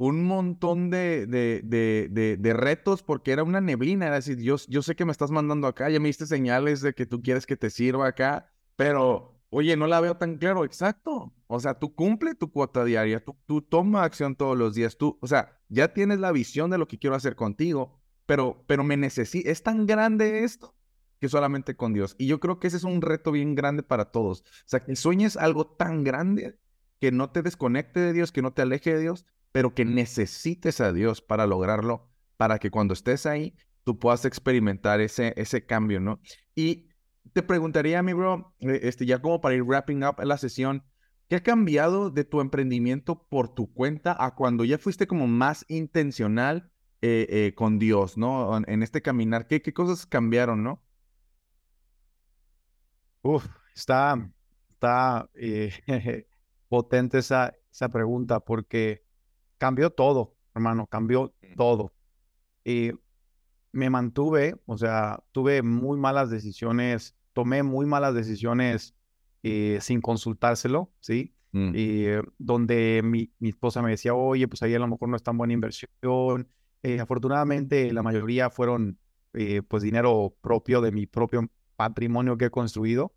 un 0.00 0.24
montón 0.24 0.88
de, 0.88 1.26
de, 1.26 1.60
de, 1.62 2.38
de, 2.38 2.52
retos 2.54 3.02
porque 3.02 3.32
era 3.32 3.44
una 3.44 3.60
neblina. 3.60 4.06
Era 4.06 4.14
decir, 4.14 4.38
yo, 4.40 4.56
yo 4.66 4.80
sé 4.80 4.96
que 4.96 5.04
me 5.04 5.12
estás 5.12 5.30
mandando 5.30 5.66
acá, 5.66 5.90
ya 5.90 6.00
me 6.00 6.08
diste 6.08 6.24
señales 6.24 6.80
de 6.80 6.94
que 6.94 7.04
tú 7.04 7.20
quieres 7.20 7.44
que 7.44 7.58
te 7.58 7.68
sirva 7.68 8.06
acá, 8.06 8.50
pero 8.76 9.38
oye, 9.50 9.76
no 9.76 9.86
la 9.86 10.00
veo 10.00 10.16
tan 10.16 10.38
claro. 10.38 10.64
Exacto. 10.64 11.34
O 11.48 11.60
sea, 11.60 11.74
tú 11.74 11.94
cumple 11.94 12.34
tu 12.34 12.50
cuota 12.50 12.82
diaria, 12.82 13.22
tú, 13.22 13.36
tú 13.44 13.60
toma 13.60 14.02
acción 14.04 14.36
todos 14.36 14.56
los 14.56 14.74
días, 14.74 14.96
tú, 14.96 15.18
o 15.20 15.26
sea, 15.26 15.60
ya 15.68 15.92
tienes 15.92 16.18
la 16.18 16.32
visión 16.32 16.70
de 16.70 16.78
lo 16.78 16.88
que 16.88 16.98
quiero 16.98 17.14
hacer 17.14 17.36
contigo, 17.36 18.00
pero, 18.24 18.64
pero 18.66 18.82
me 18.84 18.96
necesito, 18.96 19.50
es 19.50 19.62
tan 19.62 19.84
grande 19.84 20.44
esto 20.44 20.74
que 21.18 21.28
solamente 21.28 21.76
con 21.76 21.92
Dios. 21.92 22.16
Y 22.16 22.26
yo 22.26 22.40
creo 22.40 22.58
que 22.58 22.68
ese 22.68 22.78
es 22.78 22.84
un 22.84 23.02
reto 23.02 23.32
bien 23.32 23.54
grande 23.54 23.82
para 23.82 24.06
todos. 24.06 24.40
O 24.40 24.44
sea, 24.64 24.82
que 24.82 24.96
sueñes 24.96 25.36
algo 25.36 25.66
tan 25.66 26.04
grande 26.04 26.58
que 27.00 27.12
no 27.12 27.28
te 27.28 27.42
desconecte 27.42 28.00
de 28.00 28.14
Dios, 28.14 28.32
que 28.32 28.40
no 28.40 28.54
te 28.54 28.62
aleje 28.62 28.94
de 28.94 29.00
Dios, 29.00 29.26
pero 29.52 29.74
que 29.74 29.84
necesites 29.84 30.80
a 30.80 30.92
Dios 30.92 31.20
para 31.20 31.46
lograrlo, 31.46 32.08
para 32.36 32.58
que 32.58 32.70
cuando 32.70 32.94
estés 32.94 33.26
ahí, 33.26 33.54
tú 33.84 33.98
puedas 33.98 34.24
experimentar 34.24 35.00
ese, 35.00 35.34
ese 35.36 35.66
cambio, 35.66 36.00
¿no? 36.00 36.20
Y 36.54 36.88
te 37.32 37.42
preguntaría, 37.42 38.02
mi 38.02 38.12
bro, 38.12 38.54
eh, 38.60 38.80
este, 38.82 39.06
ya 39.06 39.20
como 39.20 39.40
para 39.40 39.54
ir 39.54 39.62
wrapping 39.62 40.04
up 40.04 40.16
la 40.22 40.36
sesión, 40.36 40.84
¿qué 41.28 41.36
ha 41.36 41.42
cambiado 41.42 42.10
de 42.10 42.24
tu 42.24 42.40
emprendimiento 42.40 43.26
por 43.28 43.54
tu 43.54 43.72
cuenta 43.72 44.16
a 44.18 44.34
cuando 44.34 44.64
ya 44.64 44.78
fuiste 44.78 45.06
como 45.06 45.26
más 45.26 45.64
intencional 45.68 46.70
eh, 47.02 47.26
eh, 47.30 47.54
con 47.54 47.78
Dios, 47.78 48.16
¿no? 48.18 48.56
En 48.66 48.82
este 48.82 49.02
caminar, 49.02 49.46
¿qué, 49.46 49.62
qué 49.62 49.72
cosas 49.72 50.06
cambiaron, 50.06 50.62
no? 50.62 50.82
Uf, 53.22 53.46
está, 53.74 54.30
está 54.70 55.28
potente 56.68 57.18
esa, 57.18 57.54
esa 57.70 57.88
pregunta 57.88 58.40
porque 58.40 59.04
cambió 59.60 59.90
todo, 59.90 60.34
hermano, 60.54 60.86
cambió 60.86 61.34
todo. 61.54 61.92
Y 62.64 62.92
me 63.72 63.90
mantuve, 63.90 64.56
o 64.64 64.78
sea, 64.78 65.22
tuve 65.32 65.62
muy 65.62 65.98
malas 65.98 66.30
decisiones, 66.30 67.14
tomé 67.34 67.62
muy 67.62 67.84
malas 67.84 68.14
decisiones 68.14 68.94
eh, 69.42 69.78
sin 69.82 70.00
consultárselo, 70.00 70.90
¿sí? 71.00 71.34
Mm. 71.52 71.74
Y 71.74 72.04
eh, 72.06 72.22
donde 72.38 73.02
mi, 73.04 73.30
mi, 73.38 73.50
esposa 73.50 73.82
me 73.82 73.90
decía, 73.90 74.14
oye, 74.14 74.48
pues 74.48 74.62
ahí 74.62 74.74
a 74.74 74.78
lo 74.78 74.88
mejor 74.88 75.10
no 75.10 75.16
es 75.16 75.22
tan 75.22 75.36
buena 75.36 75.52
inversión. 75.52 76.48
Eh, 76.82 76.98
afortunadamente, 76.98 77.92
la 77.92 78.02
mayoría 78.02 78.48
fueron, 78.48 78.98
pues, 79.68 79.82
dinero 79.82 80.34
propio 80.40 80.80
de 80.80 80.90
mi 80.90 81.06
propio 81.06 81.50
patrimonio 81.76 82.38
que 82.38 82.46
he 82.46 82.50
construido, 82.50 83.12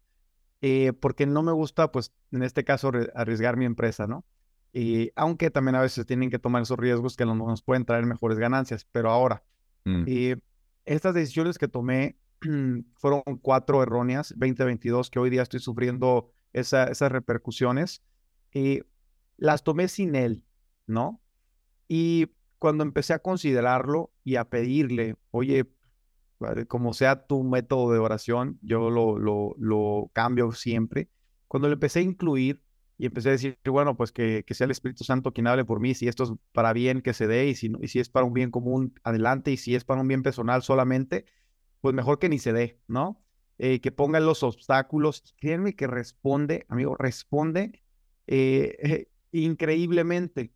porque 0.99 1.25
no 1.25 1.41
me 1.41 1.53
gusta, 1.53 1.91
pues, 1.91 2.13
en 2.31 2.43
este 2.43 2.65
caso, 2.65 2.91
arriesgar 3.15 3.55
mi 3.55 3.63
empresa, 3.63 4.07
¿no? 4.07 4.25
Y 4.73 5.11
aunque 5.15 5.51
también 5.51 5.75
a 5.75 5.81
veces 5.81 6.05
tienen 6.07 6.31
que 6.31 6.39
tomar 6.39 6.63
esos 6.63 6.79
riesgos 6.79 7.15
que 7.15 7.25
nos 7.25 7.61
pueden 7.61 7.85
traer 7.85 8.07
mejores 8.07 8.39
ganancias, 8.39 8.87
pero 8.91 9.11
ahora, 9.11 9.43
mm. 9.85 10.05
estas 10.85 11.13
decisiones 11.13 11.59
que 11.59 11.67
tomé 11.67 12.17
fueron 12.95 13.21
cuatro 13.41 13.83
erróneas, 13.83 14.29
2022, 14.35 15.11
que 15.11 15.19
hoy 15.19 15.29
día 15.29 15.43
estoy 15.43 15.59
sufriendo 15.59 16.33
esas 16.53 17.11
repercusiones, 17.11 18.01
y 18.51 18.81
las 19.37 19.63
tomé 19.63 19.87
sin 19.87 20.15
él, 20.15 20.43
¿no? 20.87 21.21
Y 21.87 22.31
cuando 22.57 22.83
empecé 22.83 23.13
a 23.13 23.19
considerarlo 23.19 24.11
y 24.23 24.37
a 24.37 24.45
pedirle, 24.45 25.17
oye, 25.29 25.69
como 26.67 26.93
sea 26.93 27.27
tu 27.27 27.43
método 27.43 27.91
de 27.91 27.99
oración, 27.99 28.57
yo 28.63 28.89
lo, 28.89 29.19
lo, 29.19 29.55
lo 29.59 30.09
cambio 30.13 30.51
siempre. 30.51 31.09
Cuando 31.47 31.67
le 31.67 31.75
empecé 31.75 31.99
a 31.99 32.03
incluir 32.03 32.62
y 32.97 33.07
empecé 33.07 33.29
a 33.29 33.31
decir, 33.33 33.57
bueno, 33.65 33.97
pues 33.97 34.11
que, 34.11 34.43
que, 34.45 34.53
sea 34.53 34.65
el 34.65 34.71
Espíritu 34.71 35.03
Santo 35.03 35.33
quien 35.33 35.47
hable 35.47 35.65
por 35.65 35.79
mí, 35.79 35.93
si 35.95 36.07
esto 36.07 36.23
es 36.23 36.31
para 36.51 36.73
bien 36.73 37.01
que 37.01 37.13
se 37.13 37.27
dé 37.27 37.47
y 37.47 37.55
si, 37.55 37.71
y 37.81 37.87
si 37.87 37.99
es 37.99 38.09
para 38.09 38.25
un 38.25 38.33
bien 38.33 38.51
común, 38.51 38.93
adelante, 39.03 39.51
y 39.51 39.57
si 39.57 39.75
es 39.75 39.83
para 39.83 40.01
un 40.01 40.07
bien 40.07 40.23
personal 40.23 40.61
solamente, 40.61 41.25
pues 41.81 41.95
mejor 41.95 42.19
que 42.19 42.29
ni 42.29 42.39
se 42.39 42.53
dé, 42.53 42.79
¿no? 42.87 43.21
Eh, 43.57 43.81
que 43.81 43.91
pongan 43.91 44.25
los 44.25 44.43
obstáculos. 44.43 45.35
Créanme 45.37 45.75
que 45.75 45.87
responde, 45.87 46.65
amigo, 46.69 46.95
responde 46.95 47.83
eh, 48.27 49.07
increíblemente. 49.31 50.53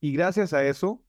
Y 0.00 0.12
gracias 0.12 0.52
a 0.52 0.64
eso, 0.64 1.02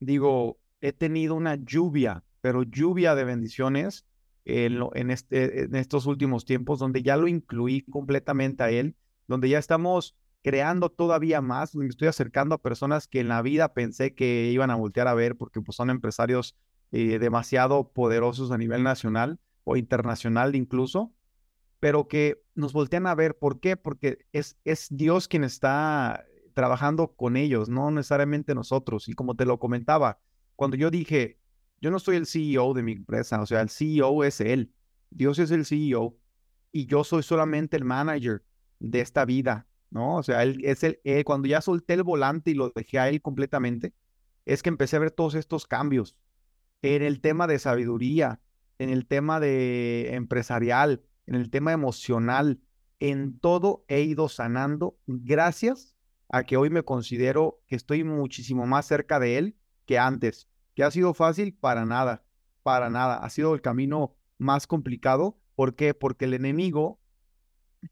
digo, 0.00 0.58
he 0.80 0.92
tenido 0.92 1.34
una 1.34 1.56
lluvia, 1.56 2.24
pero 2.40 2.62
lluvia 2.62 3.14
de 3.14 3.24
bendiciones 3.24 4.06
en, 4.44 4.80
en, 4.94 5.10
este, 5.10 5.64
en 5.64 5.76
estos 5.76 6.06
últimos 6.06 6.44
tiempos, 6.44 6.78
donde 6.78 7.02
ya 7.02 7.16
lo 7.16 7.28
incluí 7.28 7.82
completamente 7.82 8.62
a 8.62 8.70
él 8.70 8.96
donde 9.26 9.48
ya 9.48 9.58
estamos 9.58 10.16
creando 10.42 10.90
todavía 10.90 11.40
más, 11.40 11.74
me 11.74 11.86
estoy 11.86 12.08
acercando 12.08 12.54
a 12.54 12.62
personas 12.62 13.08
que 13.08 13.20
en 13.20 13.28
la 13.28 13.40
vida 13.40 13.72
pensé 13.72 14.14
que 14.14 14.50
iban 14.52 14.70
a 14.70 14.74
voltear 14.74 15.08
a 15.08 15.14
ver 15.14 15.36
porque 15.36 15.62
pues, 15.62 15.76
son 15.76 15.88
empresarios 15.88 16.54
eh, 16.92 17.18
demasiado 17.18 17.92
poderosos 17.92 18.50
a 18.50 18.58
nivel 18.58 18.82
nacional 18.82 19.40
o 19.64 19.76
internacional 19.76 20.54
incluso, 20.54 21.14
pero 21.80 22.08
que 22.08 22.42
nos 22.54 22.72
voltean 22.74 23.06
a 23.06 23.14
ver. 23.14 23.38
¿Por 23.38 23.58
qué? 23.58 23.76
Porque 23.76 24.18
es, 24.32 24.58
es 24.64 24.88
Dios 24.90 25.28
quien 25.28 25.44
está 25.44 26.26
trabajando 26.52 27.14
con 27.14 27.36
ellos, 27.36 27.68
no 27.68 27.90
necesariamente 27.90 28.54
nosotros. 28.54 29.08
Y 29.08 29.14
como 29.14 29.34
te 29.34 29.46
lo 29.46 29.58
comentaba, 29.58 30.18
cuando 30.56 30.76
yo 30.76 30.90
dije, 30.90 31.38
yo 31.80 31.90
no 31.90 31.98
soy 31.98 32.16
el 32.16 32.26
CEO 32.26 32.74
de 32.74 32.82
mi 32.82 32.92
empresa, 32.92 33.40
o 33.40 33.46
sea, 33.46 33.60
el 33.60 33.70
CEO 33.70 34.24
es 34.24 34.40
Él, 34.40 34.72
Dios 35.10 35.38
es 35.38 35.50
el 35.50 35.64
CEO 35.64 36.16
y 36.70 36.86
yo 36.86 37.04
soy 37.04 37.22
solamente 37.22 37.76
el 37.76 37.84
manager 37.84 38.42
de 38.84 39.00
esta 39.00 39.24
vida, 39.24 39.66
¿no? 39.90 40.16
O 40.16 40.22
sea, 40.22 40.42
él 40.42 40.60
es 40.62 40.82
el, 40.84 41.00
cuando 41.24 41.48
ya 41.48 41.60
solté 41.60 41.94
el 41.94 42.02
volante 42.02 42.50
y 42.50 42.54
lo 42.54 42.70
dejé 42.74 42.98
a 42.98 43.08
él 43.08 43.22
completamente, 43.22 43.94
es 44.44 44.62
que 44.62 44.68
empecé 44.68 44.96
a 44.96 45.00
ver 45.00 45.10
todos 45.10 45.34
estos 45.34 45.66
cambios 45.66 46.16
en 46.82 47.02
el 47.02 47.20
tema 47.20 47.46
de 47.46 47.58
sabiduría, 47.58 48.40
en 48.78 48.90
el 48.90 49.06
tema 49.06 49.40
de 49.40 50.14
empresarial, 50.14 51.02
en 51.26 51.34
el 51.34 51.50
tema 51.50 51.72
emocional, 51.72 52.60
en 53.00 53.38
todo 53.38 53.84
he 53.88 54.02
ido 54.02 54.28
sanando 54.28 54.98
gracias 55.06 55.96
a 56.28 56.44
que 56.44 56.56
hoy 56.56 56.70
me 56.70 56.82
considero 56.82 57.62
que 57.66 57.76
estoy 57.76 58.04
muchísimo 58.04 58.66
más 58.66 58.86
cerca 58.86 59.18
de 59.18 59.38
él 59.38 59.56
que 59.86 59.98
antes. 59.98 60.48
¿Que 60.74 60.82
ha 60.82 60.90
sido 60.90 61.14
fácil? 61.14 61.54
Para 61.54 61.86
nada, 61.86 62.24
para 62.62 62.90
nada. 62.90 63.16
Ha 63.16 63.30
sido 63.30 63.54
el 63.54 63.62
camino 63.62 64.16
más 64.38 64.66
complicado. 64.66 65.38
¿Por 65.54 65.76
qué? 65.76 65.94
Porque 65.94 66.24
el 66.24 66.34
enemigo 66.34 66.98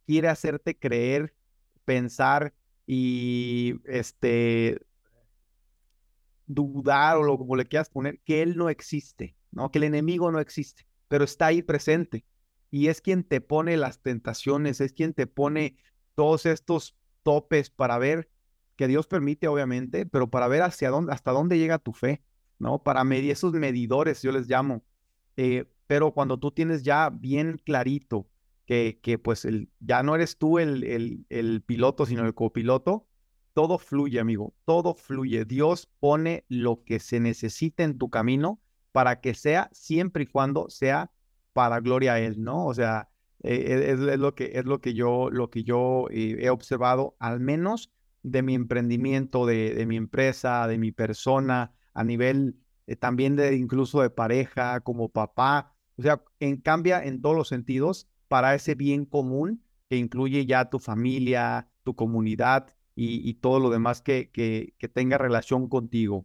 quiere 0.06 0.28
hacerte 0.28 0.78
creer, 0.78 1.34
pensar 1.84 2.54
y 2.86 3.74
este 3.84 4.80
dudar 6.46 7.16
o 7.16 7.22
lo 7.22 7.38
como 7.38 7.56
le 7.56 7.66
quieras 7.66 7.88
poner, 7.88 8.20
que 8.20 8.42
él 8.42 8.56
no 8.56 8.68
existe, 8.68 9.36
¿no? 9.50 9.70
Que 9.70 9.78
el 9.78 9.84
enemigo 9.84 10.30
no 10.30 10.40
existe, 10.40 10.86
pero 11.08 11.24
está 11.24 11.46
ahí 11.46 11.62
presente. 11.62 12.24
Y 12.70 12.88
es 12.88 13.00
quien 13.00 13.24
te 13.24 13.40
pone 13.40 13.76
las 13.76 14.00
tentaciones, 14.00 14.80
es 14.80 14.92
quien 14.92 15.12
te 15.14 15.26
pone 15.26 15.76
todos 16.14 16.46
estos 16.46 16.96
topes 17.22 17.70
para 17.70 17.98
ver 17.98 18.28
que 18.76 18.88
Dios 18.88 19.06
permite, 19.06 19.48
obviamente, 19.48 20.06
pero 20.06 20.30
para 20.30 20.48
ver 20.48 20.62
hacia 20.62 20.90
dónde, 20.90 21.12
hasta 21.12 21.32
dónde 21.32 21.58
llega 21.58 21.78
tu 21.78 21.92
fe, 21.92 22.22
¿no? 22.58 22.82
Para 22.82 23.04
medir 23.04 23.30
esos 23.30 23.52
medidores, 23.52 24.22
yo 24.22 24.32
les 24.32 24.48
llamo. 24.48 24.84
Eh, 25.36 25.66
pero 25.86 26.12
cuando 26.12 26.38
tú 26.38 26.50
tienes 26.50 26.82
ya 26.82 27.10
bien 27.10 27.60
clarito 27.64 28.26
que, 29.02 29.18
pues 29.18 29.46
ya 29.80 30.02
no 30.02 30.14
eres 30.14 30.38
tú 30.38 30.58
el, 30.58 31.62
piloto, 31.66 32.06
sino 32.06 32.24
el 32.24 32.34
copiloto, 32.34 33.06
todo 33.54 33.78
fluye, 33.78 34.20
amigo, 34.20 34.54
todo 34.64 34.94
fluye. 34.94 35.44
Dios 35.44 35.88
pone 36.00 36.44
lo 36.48 36.84
que 36.84 36.98
se 36.98 37.20
necesita 37.20 37.84
en 37.84 37.98
tu 37.98 38.10
camino 38.10 38.60
para 38.92 39.20
que 39.20 39.34
sea 39.34 39.68
siempre 39.72 40.24
y 40.24 40.26
cuando 40.26 40.68
sea 40.70 41.10
para 41.52 41.80
gloria 41.80 42.14
a 42.14 42.20
Él, 42.20 42.42
¿no? 42.42 42.66
O 42.66 42.74
sea, 42.74 43.10
eh, 43.42 43.92
es, 43.92 43.98
lo 43.98 44.34
que, 44.34 44.52
es 44.54 44.64
lo 44.64 44.80
que 44.80 44.94
yo, 44.94 45.30
lo 45.30 45.50
que 45.50 45.64
yo 45.64 46.06
eh, 46.10 46.36
he 46.40 46.50
observado, 46.50 47.16
al 47.18 47.40
menos 47.40 47.92
de 48.22 48.42
mi 48.42 48.54
emprendimiento, 48.54 49.46
de, 49.46 49.74
de 49.74 49.86
mi 49.86 49.96
empresa, 49.96 50.66
de 50.66 50.78
mi 50.78 50.92
persona, 50.92 51.74
a 51.92 52.04
nivel 52.04 52.56
eh, 52.86 52.96
también 52.96 53.36
de 53.36 53.56
incluso 53.56 54.02
de 54.02 54.10
pareja, 54.10 54.80
como 54.80 55.08
papá. 55.08 55.74
O 55.96 56.02
sea, 56.02 56.22
en, 56.40 56.56
cambia 56.58 57.02
en 57.04 57.20
todos 57.20 57.36
los 57.36 57.48
sentidos 57.48 58.08
para 58.32 58.54
ese 58.54 58.74
bien 58.74 59.04
común 59.04 59.62
que 59.90 59.98
incluye 59.98 60.46
ya 60.46 60.70
tu 60.70 60.78
familia, 60.78 61.68
tu 61.82 61.94
comunidad 61.94 62.74
y, 62.94 63.34
todo 63.34 63.60
lo 63.60 63.68
demás 63.68 64.00
que, 64.00 64.30
que, 64.30 64.88
tenga 64.88 65.18
relación 65.18 65.68
contigo. 65.68 66.24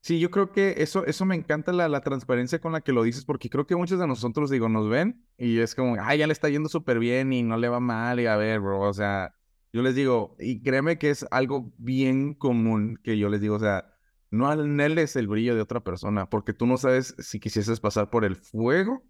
Sí, 0.00 0.20
yo 0.20 0.30
creo 0.30 0.50
que 0.50 0.76
eso, 0.78 1.04
eso 1.04 1.26
me 1.26 1.34
encanta 1.34 1.70
la, 1.70 1.86
la, 1.90 2.00
transparencia 2.00 2.62
con 2.62 2.72
la 2.72 2.80
que 2.80 2.92
lo 2.92 3.02
dices, 3.02 3.26
porque 3.26 3.50
creo 3.50 3.66
que 3.66 3.76
muchos 3.76 4.00
de 4.00 4.06
nosotros, 4.06 4.48
digo, 4.48 4.70
nos 4.70 4.88
ven 4.88 5.22
y 5.36 5.58
es 5.58 5.74
como, 5.74 5.96
ay, 6.00 6.20
ya 6.20 6.26
le 6.26 6.32
está 6.32 6.48
yendo 6.48 6.70
súper 6.70 6.98
bien 6.98 7.34
y 7.34 7.42
no 7.42 7.58
le 7.58 7.68
va 7.68 7.80
mal, 7.80 8.18
y 8.18 8.24
a 8.24 8.36
ver, 8.36 8.60
bro, 8.60 8.80
o 8.80 8.94
sea, 8.94 9.34
yo 9.70 9.82
les 9.82 9.94
digo, 9.94 10.34
y 10.38 10.62
créeme 10.62 10.96
que 10.96 11.10
es 11.10 11.26
algo 11.30 11.74
bien 11.76 12.32
común 12.32 12.98
que 13.04 13.18
yo 13.18 13.28
les 13.28 13.42
digo, 13.42 13.56
o 13.56 13.60
sea, 13.60 13.84
no 14.30 14.48
anheles 14.48 15.14
el 15.16 15.28
brillo 15.28 15.54
de 15.54 15.60
otra 15.60 15.80
persona, 15.80 16.30
porque 16.30 16.54
tú 16.54 16.64
no 16.66 16.78
sabes 16.78 17.14
si 17.18 17.38
quisieses 17.38 17.80
pasar 17.80 18.08
por 18.08 18.24
el 18.24 18.36
fuego 18.36 19.04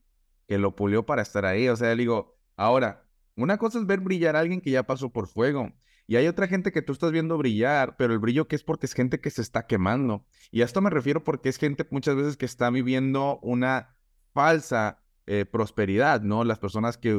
que 0.46 0.58
lo 0.58 0.76
pulió 0.76 1.06
para 1.06 1.22
estar 1.22 1.44
ahí. 1.44 1.68
O 1.68 1.76
sea, 1.76 1.88
le 1.94 2.02
digo, 2.02 2.36
ahora, 2.56 3.08
una 3.36 3.58
cosa 3.58 3.78
es 3.78 3.86
ver 3.86 4.00
brillar 4.00 4.36
a 4.36 4.40
alguien 4.40 4.60
que 4.60 4.70
ya 4.70 4.84
pasó 4.84 5.10
por 5.10 5.28
fuego. 5.28 5.72
Y 6.06 6.16
hay 6.16 6.26
otra 6.26 6.48
gente 6.48 6.72
que 6.72 6.82
tú 6.82 6.92
estás 6.92 7.12
viendo 7.12 7.38
brillar, 7.38 7.96
pero 7.96 8.12
el 8.12 8.18
brillo 8.18 8.48
que 8.48 8.56
es 8.56 8.64
porque 8.64 8.86
es 8.86 8.92
gente 8.92 9.20
que 9.20 9.30
se 9.30 9.40
está 9.40 9.66
quemando. 9.66 10.26
Y 10.50 10.62
a 10.62 10.64
esto 10.64 10.80
me 10.80 10.90
refiero 10.90 11.24
porque 11.24 11.48
es 11.48 11.58
gente 11.58 11.86
muchas 11.90 12.16
veces 12.16 12.36
que 12.36 12.46
está 12.46 12.70
viviendo 12.70 13.38
una 13.40 13.96
falsa 14.34 15.02
eh, 15.26 15.44
prosperidad, 15.44 16.20
¿no? 16.22 16.42
Las 16.44 16.58
personas 16.58 16.98
que 16.98 17.10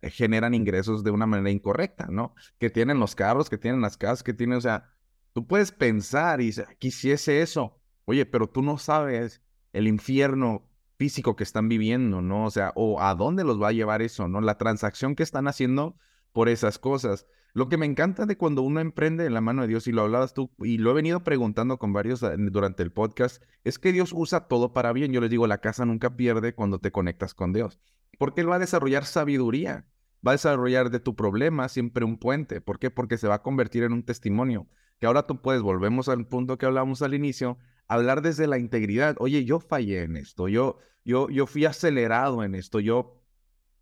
eh, 0.00 0.10
generan 0.10 0.54
ingresos 0.54 1.04
de 1.04 1.10
una 1.10 1.26
manera 1.26 1.50
incorrecta, 1.50 2.06
¿no? 2.10 2.34
Que 2.58 2.70
tienen 2.70 2.98
los 2.98 3.14
carros, 3.14 3.50
que 3.50 3.58
tienen 3.58 3.82
las 3.82 3.98
casas, 3.98 4.22
que 4.22 4.32
tienen, 4.32 4.56
o 4.56 4.60
sea, 4.62 4.90
tú 5.34 5.46
puedes 5.46 5.70
pensar 5.70 6.40
y 6.40 6.52
quisiese 6.78 7.42
eso. 7.42 7.78
Oye, 8.06 8.24
pero 8.24 8.48
tú 8.48 8.62
no 8.62 8.78
sabes 8.78 9.42
el 9.74 9.86
infierno 9.86 10.70
físico 11.04 11.36
que 11.36 11.44
están 11.44 11.68
viviendo, 11.68 12.22
¿no? 12.22 12.46
O 12.46 12.50
sea, 12.50 12.72
o 12.76 12.98
a 12.98 13.14
dónde 13.14 13.44
los 13.44 13.60
va 13.60 13.68
a 13.68 13.72
llevar 13.72 14.00
eso, 14.00 14.26
¿no? 14.26 14.40
La 14.40 14.56
transacción 14.56 15.14
que 15.14 15.22
están 15.22 15.48
haciendo 15.48 15.98
por 16.32 16.48
esas 16.48 16.78
cosas. 16.78 17.26
Lo 17.52 17.68
que 17.68 17.76
me 17.76 17.84
encanta 17.84 18.24
de 18.24 18.38
cuando 18.38 18.62
uno 18.62 18.80
emprende 18.80 19.26
en 19.26 19.34
la 19.34 19.42
mano 19.42 19.60
de 19.60 19.68
Dios, 19.68 19.86
y 19.86 19.92
lo 19.92 20.00
hablabas 20.00 20.32
tú, 20.32 20.50
y 20.60 20.78
lo 20.78 20.90
he 20.90 20.94
venido 20.94 21.22
preguntando 21.22 21.78
con 21.78 21.92
varios 21.92 22.22
eh, 22.22 22.36
durante 22.38 22.82
el 22.82 22.90
podcast, 22.90 23.42
es 23.64 23.78
que 23.78 23.92
Dios 23.92 24.14
usa 24.14 24.48
todo 24.48 24.72
para 24.72 24.94
bien. 24.94 25.12
Yo 25.12 25.20
les 25.20 25.28
digo, 25.28 25.46
la 25.46 25.58
casa 25.58 25.84
nunca 25.84 26.16
pierde 26.16 26.54
cuando 26.54 26.78
te 26.78 26.90
conectas 26.90 27.34
con 27.34 27.52
Dios, 27.52 27.78
porque 28.18 28.40
Él 28.40 28.50
va 28.50 28.56
a 28.56 28.60
desarrollar 28.60 29.04
sabiduría, 29.04 29.84
va 30.26 30.30
a 30.30 30.36
desarrollar 30.36 30.88
de 30.88 31.00
tu 31.00 31.14
problema 31.14 31.68
siempre 31.68 32.06
un 32.06 32.16
puente. 32.16 32.62
¿Por 32.62 32.78
qué? 32.78 32.90
Porque 32.90 33.18
se 33.18 33.28
va 33.28 33.34
a 33.34 33.42
convertir 33.42 33.82
en 33.82 33.92
un 33.92 34.04
testimonio. 34.04 34.68
Que 35.00 35.06
ahora 35.06 35.26
tú 35.26 35.42
puedes, 35.42 35.60
volvemos 35.60 36.08
al 36.08 36.26
punto 36.26 36.56
que 36.56 36.64
hablamos 36.64 37.02
al 37.02 37.12
inicio, 37.12 37.58
hablar 37.88 38.22
desde 38.22 38.46
la 38.46 38.58
integridad. 38.58 39.16
Oye, 39.18 39.44
yo 39.44 39.60
fallé 39.60 40.02
en 40.02 40.16
esto, 40.16 40.48
yo, 40.48 40.78
yo, 41.04 41.28
yo 41.28 41.46
fui 41.46 41.64
acelerado 41.64 42.42
en 42.44 42.54
esto, 42.54 42.80
yo 42.80 43.20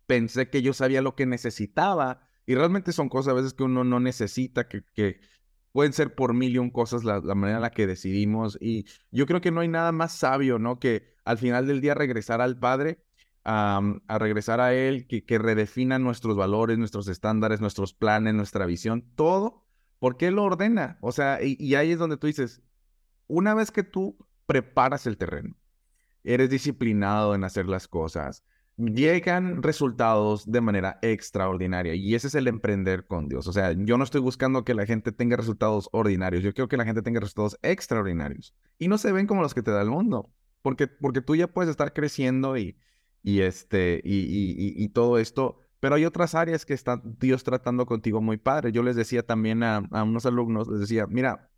pensé 0.05 0.49
que 0.49 0.61
yo 0.61 0.73
sabía 0.73 1.01
lo 1.01 1.15
que 1.15 1.25
necesitaba 1.25 2.21
y 2.45 2.55
realmente 2.55 2.91
son 2.91 3.09
cosas 3.09 3.31
a 3.31 3.35
veces 3.35 3.53
que 3.53 3.63
uno 3.63 3.83
no 3.83 3.99
necesita, 3.99 4.67
que, 4.67 4.83
pueden 5.71 5.93
ser 5.93 6.13
por 6.13 6.33
mil 6.33 6.53
y 6.53 6.59
un 6.59 6.69
cosas 6.69 7.03
la, 7.03 7.19
manera 7.21 7.57
en 7.57 7.61
la 7.63 7.71
que 7.71 7.87
decidimos 7.87 8.59
y 8.61 8.85
yo 9.11 9.25
creo 9.25 9.41
que 9.41 9.49
no 9.49 9.61
hay 9.61 9.67
nada 9.67 9.91
más 9.91 10.11
sabio, 10.15 10.59
¿no? 10.59 10.79
Que 10.79 11.15
al 11.25 11.37
final 11.39 11.65
del 11.65 11.81
día 11.81 11.95
regresar 11.95 12.41
al 12.41 12.59
Padre. 12.59 12.99
a 13.45 13.81
regresar 14.19 14.61
a 14.61 14.73
Él, 14.73 15.07
que, 15.07 15.25
que 15.25 15.37
redefina 15.37 15.99
nuestros 15.99 16.37
valores, 16.37 16.77
nuestros 16.77 17.07
estándares, 17.07 17.59
nuestros 17.59 17.93
planes, 17.93 18.33
nuestra 18.33 18.65
visión, 18.65 19.03
todo, 19.15 19.65
porque 19.99 20.27
Él 20.27 20.35
lo 20.35 20.43
ordena. 20.43 20.97
O 21.01 21.11
sea, 21.11 21.39
y 21.41 21.75
ahí 21.75 21.91
es 21.91 21.99
donde 21.99 22.17
tú 22.17 22.27
dices, 22.27 22.61
una 23.33 23.55
vez 23.55 23.71
que 23.71 23.83
tú 23.83 24.15
preparas 24.45 25.07
el 25.07 25.17
terreno, 25.17 25.55
eres 26.23 26.49
disciplinado 26.49 27.33
en 27.33 27.43
hacer 27.43 27.67
las 27.67 27.87
cosas, 27.87 28.43
llegan 28.77 29.63
resultados 29.63 30.49
de 30.51 30.61
manera 30.61 30.99
extraordinaria. 31.01 31.95
Y 31.95 32.13
ese 32.15 32.27
es 32.27 32.35
el 32.35 32.47
emprender 32.47 33.05
con 33.07 33.27
Dios. 33.27 33.47
O 33.47 33.53
sea, 33.53 33.71
yo 33.73 33.97
no 33.97 34.03
estoy 34.03 34.21
buscando 34.21 34.63
que 34.63 34.75
la 34.75 34.85
gente 34.85 35.11
tenga 35.11 35.35
resultados 35.35 35.89
ordinarios, 35.91 36.43
yo 36.43 36.53
quiero 36.53 36.67
que 36.67 36.77
la 36.77 36.85
gente 36.85 37.01
tenga 37.01 37.19
resultados 37.19 37.57
extraordinarios. 37.63 38.53
Y 38.77 38.87
no 38.87 38.97
se 38.97 39.11
ven 39.11 39.27
como 39.27 39.41
los 39.41 39.53
que 39.53 39.63
te 39.63 39.71
da 39.71 39.81
el 39.81 39.89
mundo, 39.89 40.31
porque, 40.61 40.87
porque 40.87 41.21
tú 41.21 41.35
ya 41.35 41.47
puedes 41.47 41.71
estar 41.71 41.93
creciendo 41.93 42.55
y, 42.55 42.77
y, 43.23 43.41
este, 43.41 43.99
y, 44.03 44.83
y, 44.83 44.89
todo 44.89 45.17
esto. 45.17 45.57
Pero 45.79 45.95
hay 45.95 46.05
otras 46.05 46.35
áreas 46.35 46.65
que 46.65 46.73
está 46.73 47.01
Dios 47.03 47.43
tratando 47.43 47.85
contigo 47.87 48.21
muy 48.21 48.37
padre. 48.37 48.71
Yo 48.71 48.83
les 48.83 48.95
decía 48.95 49.25
también 49.25 49.63
a, 49.63 49.77
a 49.91 50.03
unos 50.03 50.25
alumnos, 50.25 50.67
les 50.69 50.79
decía, 50.81 51.07
mira, 51.07 51.49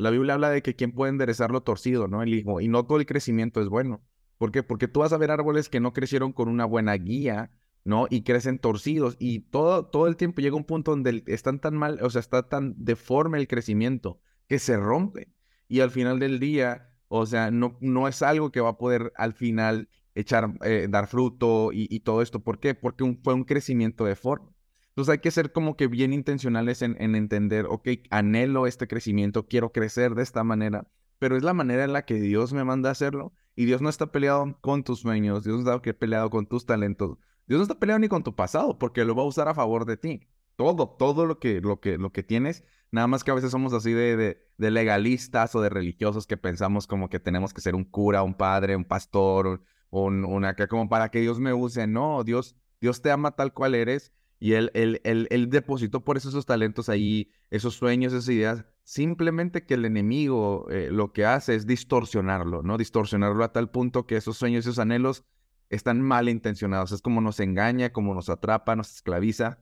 la 0.00 0.10
Biblia 0.10 0.34
habla 0.34 0.50
de 0.50 0.62
que 0.62 0.74
quien 0.74 0.92
puede 0.92 1.10
enderezar 1.10 1.50
lo 1.50 1.62
torcido, 1.62 2.08
¿no? 2.08 2.22
El 2.22 2.34
hijo. 2.34 2.60
Y 2.60 2.68
no 2.68 2.84
todo 2.86 2.98
el 2.98 3.06
crecimiento 3.06 3.60
es 3.60 3.68
bueno. 3.68 4.02
¿Por 4.38 4.52
qué? 4.52 4.62
Porque 4.62 4.88
tú 4.88 5.00
vas 5.00 5.12
a 5.12 5.18
ver 5.18 5.30
árboles 5.30 5.68
que 5.68 5.80
no 5.80 5.92
crecieron 5.92 6.32
con 6.32 6.48
una 6.48 6.64
buena 6.64 6.94
guía, 6.94 7.50
¿no? 7.84 8.06
Y 8.08 8.22
crecen 8.22 8.58
torcidos 8.58 9.16
y 9.18 9.40
todo, 9.40 9.86
todo 9.86 10.06
el 10.06 10.16
tiempo 10.16 10.40
llega 10.40 10.56
un 10.56 10.64
punto 10.64 10.92
donde 10.92 11.22
están 11.26 11.60
tan 11.60 11.76
mal, 11.76 11.98
o 12.02 12.10
sea, 12.10 12.20
está 12.20 12.48
tan 12.48 12.74
deforme 12.78 13.38
el 13.38 13.48
crecimiento 13.48 14.20
que 14.48 14.58
se 14.58 14.76
rompe. 14.76 15.28
Y 15.68 15.80
al 15.80 15.90
final 15.90 16.18
del 16.18 16.40
día, 16.40 16.88
o 17.08 17.26
sea, 17.26 17.50
no, 17.50 17.76
no 17.80 18.08
es 18.08 18.22
algo 18.22 18.50
que 18.50 18.60
va 18.60 18.70
a 18.70 18.78
poder 18.78 19.12
al 19.16 19.34
final 19.34 19.88
echar, 20.14 20.52
eh, 20.64 20.86
dar 20.88 21.06
fruto 21.06 21.70
y, 21.72 22.00
todo 22.00 22.22
esto. 22.22 22.40
¿Por 22.40 22.58
qué? 22.58 22.74
Porque 22.74 23.18
fue 23.22 23.34
un 23.34 23.44
crecimiento 23.44 24.04
deforme. 24.04 24.52
Entonces 24.90 25.12
hay 25.12 25.18
que 25.18 25.30
ser 25.30 25.52
como 25.52 25.76
que 25.76 25.86
bien 25.86 26.12
intencionales 26.12 26.82
en, 26.82 26.96
en 27.00 27.14
entender, 27.14 27.66
ok, 27.68 27.88
anhelo 28.10 28.66
este 28.66 28.88
crecimiento, 28.88 29.46
quiero 29.46 29.72
crecer 29.72 30.14
de 30.14 30.22
esta 30.22 30.44
manera, 30.44 30.88
pero 31.18 31.36
es 31.36 31.42
la 31.42 31.54
manera 31.54 31.84
en 31.84 31.92
la 31.92 32.04
que 32.04 32.14
Dios 32.14 32.52
me 32.52 32.64
manda 32.64 32.88
a 32.88 32.92
hacerlo. 32.92 33.32
Y 33.56 33.66
Dios 33.66 33.82
no 33.82 33.88
está 33.88 34.10
peleado 34.10 34.56
con 34.60 34.84
tus 34.84 35.00
sueños, 35.00 35.44
Dios 35.44 35.62
no 35.62 35.70
está 35.70 35.98
peleado 35.98 36.30
con 36.30 36.46
tus 36.46 36.66
talentos, 36.66 37.18
Dios 37.46 37.58
no 37.58 37.62
está 37.62 37.78
peleado 37.78 37.98
ni 37.98 38.08
con 38.08 38.22
tu 38.22 38.34
pasado, 38.34 38.78
porque 38.78 39.04
lo 39.04 39.14
va 39.14 39.22
a 39.22 39.26
usar 39.26 39.48
a 39.48 39.54
favor 39.54 39.84
de 39.84 39.96
ti. 39.96 40.28
Todo, 40.56 40.88
todo 40.88 41.26
lo 41.26 41.38
que, 41.38 41.60
lo 41.60 41.80
que, 41.80 41.98
lo 41.98 42.10
que 42.10 42.22
tienes, 42.22 42.64
nada 42.90 43.06
más 43.06 43.24
que 43.24 43.30
a 43.30 43.34
veces 43.34 43.50
somos 43.50 43.72
así 43.72 43.92
de, 43.92 44.16
de, 44.56 44.70
legalistas 44.70 45.54
o 45.54 45.60
de 45.60 45.68
religiosos 45.68 46.26
que 46.26 46.36
pensamos 46.36 46.86
como 46.86 47.08
que 47.08 47.18
tenemos 47.18 47.52
que 47.52 47.60
ser 47.60 47.74
un 47.74 47.84
cura, 47.84 48.22
un 48.22 48.34
padre, 48.34 48.76
un 48.76 48.84
pastor, 48.84 49.62
un, 49.90 50.24
una 50.24 50.54
que 50.54 50.68
como 50.68 50.88
para 50.88 51.10
que 51.10 51.20
Dios 51.20 51.40
me 51.40 51.52
use. 51.52 51.86
No, 51.86 52.24
Dios, 52.24 52.56
Dios 52.80 53.02
te 53.02 53.10
ama 53.10 53.32
tal 53.32 53.52
cual 53.52 53.74
eres 53.74 54.12
y 54.42 54.54
él, 54.54 54.70
él, 54.72 55.02
él, 55.04 55.28
él 55.30 55.50
depositó 55.50 56.02
por 56.02 56.16
eso 56.16 56.30
esos 56.30 56.46
talentos 56.46 56.88
ahí, 56.88 57.30
esos 57.50 57.74
sueños, 57.74 58.14
esas 58.14 58.28
ideas. 58.30 58.64
Simplemente 58.84 59.66
que 59.66 59.74
el 59.74 59.84
enemigo 59.84 60.66
eh, 60.70 60.88
lo 60.90 61.12
que 61.12 61.26
hace 61.26 61.54
es 61.54 61.66
distorsionarlo, 61.66 62.62
¿no? 62.62 62.78
Distorsionarlo 62.78 63.44
a 63.44 63.52
tal 63.52 63.70
punto 63.70 64.06
que 64.06 64.16
esos 64.16 64.38
sueños, 64.38 64.64
esos 64.64 64.78
anhelos 64.78 65.24
están 65.68 66.00
mal 66.00 66.30
intencionados. 66.30 66.90
Es 66.90 67.02
como 67.02 67.20
nos 67.20 67.38
engaña, 67.38 67.92
como 67.92 68.14
nos 68.14 68.30
atrapa, 68.30 68.74
nos 68.76 68.90
esclaviza. 68.90 69.58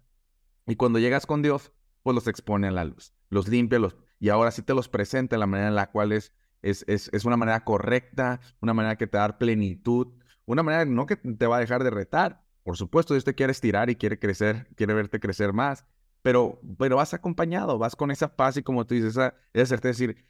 Y 0.64 0.76
cuando 0.76 1.00
llegas 1.00 1.26
con 1.26 1.42
Dios, 1.42 1.72
pues 2.04 2.14
los 2.14 2.28
expone 2.28 2.68
a 2.68 2.70
la 2.70 2.84
luz, 2.84 3.12
los 3.30 3.48
limpia, 3.48 3.80
los, 3.80 3.96
y 4.20 4.28
ahora 4.28 4.52
sí 4.52 4.62
te 4.62 4.74
los 4.74 4.88
presenta 4.88 5.34
de 5.34 5.40
la 5.40 5.46
manera 5.46 5.68
en 5.68 5.74
la 5.74 5.90
cual 5.90 6.12
es, 6.12 6.32
es, 6.62 6.84
es, 6.86 7.10
es 7.12 7.24
una 7.24 7.36
manera 7.36 7.64
correcta, 7.64 8.40
una 8.60 8.74
manera 8.74 8.96
que 8.96 9.08
te 9.08 9.18
da 9.18 9.38
plenitud, 9.38 10.06
una 10.46 10.62
manera 10.62 10.84
no 10.84 11.06
que 11.06 11.16
te 11.16 11.46
va 11.46 11.56
a 11.56 11.60
dejar 11.60 11.82
de 11.82 11.90
retar, 11.90 12.44
por 12.68 12.76
supuesto, 12.76 13.14
Dios 13.14 13.24
te 13.24 13.34
quiere 13.34 13.52
estirar 13.52 13.88
y 13.88 13.96
quiere 13.96 14.18
crecer, 14.18 14.68
quiere 14.76 14.92
verte 14.92 15.18
crecer 15.20 15.54
más, 15.54 15.86
pero, 16.20 16.60
pero 16.78 16.96
vas 16.96 17.14
acompañado, 17.14 17.78
vas 17.78 17.96
con 17.96 18.10
esa 18.10 18.36
paz 18.36 18.58
y 18.58 18.62
como 18.62 18.86
tú 18.86 18.94
dices, 18.94 19.12
esa, 19.12 19.34
esa 19.54 19.64
certeza 19.64 19.88
decir, 19.88 20.26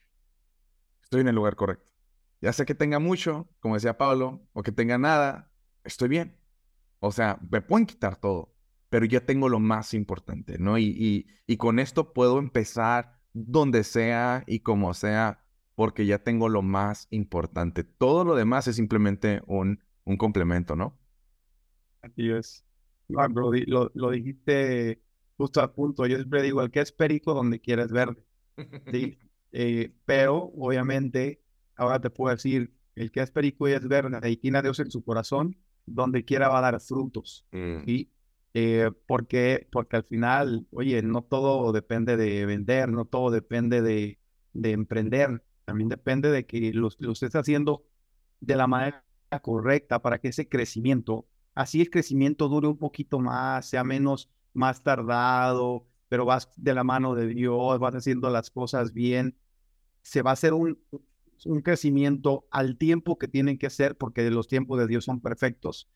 estoy 1.03 1.23
en 1.23 1.27
el 1.27 1.35
lugar 1.35 1.57
correcto. 1.57 1.91
Ya 2.41 2.53
sé 2.53 2.65
que 2.65 2.77
tenga 2.77 3.01
mucho, 3.01 3.49
como 3.59 3.75
decía 3.75 3.99
Pablo, 3.99 4.41
o 4.53 4.63
que 4.63 4.71
tenga 4.71 4.99
nada, 4.99 5.51
estoy 5.83 6.11
bien. 6.11 6.39
O 7.01 7.11
sea, 7.11 7.41
me 7.51 7.61
pueden 7.61 7.87
quitar 7.87 8.15
todo, 8.15 8.55
pero 8.89 9.05
ya 9.05 9.27
tengo 9.27 9.49
lo 9.49 9.59
más 9.59 9.93
importante, 9.93 10.59
¿no? 10.61 10.79
Y, 10.79 10.85
y, 10.97 11.27
y 11.49 11.57
con 11.57 11.81
esto 11.81 12.13
puedo 12.13 12.39
empezar 12.39 13.19
donde 13.33 13.83
sea 13.83 14.45
y 14.47 14.61
como 14.61 14.95
sea, 14.95 15.45
porque 15.75 16.07
ya 16.07 16.23
tengo 16.23 16.49
lo 16.49 16.63
más 16.63 17.09
importante. 17.11 17.83
Todo 17.83 18.23
lo 18.23 18.37
demás 18.37 18.69
es 18.69 18.77
simplemente 18.77 19.43
un, 19.49 19.83
un 20.05 20.17
complemento, 20.17 20.77
¿no? 20.77 20.97
Así 22.13 22.31
es. 22.31 22.65
Lo, 23.09 23.91
lo, 23.95 24.11
dijiste 24.11 25.01
justo 25.37 25.61
a 25.61 25.73
punto. 25.73 26.07
Yo 26.07 26.17
siempre 26.17 26.43
digo, 26.43 26.61
el 26.63 26.71
que 26.71 26.81
es 26.81 26.93
perico 26.93 27.35
donde 27.35 27.61
quieres 27.61 27.91
verde. 27.93 28.25
¿sí? 28.93 29.19
Eh, 29.51 29.95
pero, 30.05 30.53
obviamente, 30.59 31.41
ahora 31.75 31.99
te 31.99 32.11
puedo 32.11 32.37
decir, 32.37 32.71
el 32.95 33.11
que 33.11 33.21
es 33.21 33.31
perico 33.31 33.67
y 33.67 33.73
es 33.73 33.89
verde 33.89 34.31
y 34.31 34.37
tiene 34.37 34.59
a 34.59 34.63
Dios 34.63 34.79
en 34.79 34.91
su 34.91 35.03
corazón, 35.03 35.57
donde 35.87 36.27
quiera 36.27 36.51
va 36.51 36.59
a 36.59 36.71
dar 36.71 36.81
frutos. 36.83 37.47
Mm. 37.53 37.85
¿sí? 37.87 38.13
Eh, 38.53 38.91
porque, 39.07 39.67
porque 39.73 39.97
al 39.97 40.05
final, 40.05 40.67
oye, 40.71 41.01
no 41.03 41.23
todo 41.23 41.73
depende 41.73 42.19
de 42.19 42.45
vender, 42.45 42.91
no 42.91 43.07
todo 43.07 43.31
depende 43.31 43.81
de, 43.81 44.19
de 44.53 44.73
emprender. 44.73 45.43
También 45.65 45.89
depende 45.89 46.31
de 46.31 46.45
que 46.45 46.73
lo, 46.73 46.91
lo 46.99 47.13
estés 47.13 47.35
haciendo 47.35 47.85
de 48.41 48.57
la 48.57 48.67
manera 48.67 49.05
correcta 49.43 50.01
para 50.01 50.19
que 50.19 50.29
ese 50.29 50.49
crecimiento 50.49 51.27
así 51.59 51.81
el 51.81 51.91
crecimiento 51.91 52.49
dure 52.49 52.69
un 52.69 52.79
poquito 52.79 53.19
más, 53.19 53.67
sea 53.67 53.83
menos, 53.83 54.31
más 54.53 54.81
tardado, 54.81 55.89
pero 56.09 56.25
vas 56.25 56.49
de 56.57 56.73
la 56.73 56.85
mano 56.85 57.17
de 57.17 57.27
Dios, 57.27 57.81
vas 57.81 57.97
haciendo 57.97 58.31
las 58.31 58.49
cosas 58.49 58.93
bien, 58.93 59.37
se 60.03 60.23
va 60.23 60.31
a 60.31 60.35
hacer 60.35 60.55
un, 60.55 60.79
un 61.47 61.61
crecimiento 61.61 62.47
al 62.53 62.79
tiempo 62.79 63.19
que 63.19 63.27
tienen 63.27 63.59
que 63.59 63.71
ser, 63.71 63.99
porque 63.99 64.31
los 64.31 64.47
tiempos 64.47 64.79
de 64.79 64.87
Dios 64.87 65.05
son 65.05 65.21
perfectos. 65.21 65.89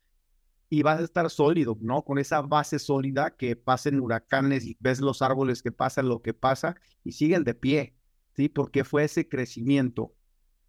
Y 0.68 0.82
vas 0.82 0.98
a 0.98 1.04
estar 1.04 1.30
sólido, 1.30 1.78
¿no? 1.80 2.02
Con 2.02 2.18
esa 2.18 2.40
base 2.40 2.80
sólida 2.80 3.36
que 3.36 3.54
pasen 3.54 4.00
huracanes 4.00 4.66
y 4.66 4.76
ves 4.80 5.00
los 5.00 5.22
árboles 5.22 5.62
que 5.62 5.70
pasan 5.70 6.08
lo 6.08 6.22
que 6.22 6.34
pasa 6.34 6.74
y 7.04 7.12
siguen 7.12 7.44
de 7.44 7.54
pie, 7.54 7.94
¿sí? 8.34 8.48
Porque 8.48 8.82
fue 8.82 9.04
ese 9.04 9.28
crecimiento 9.28 10.12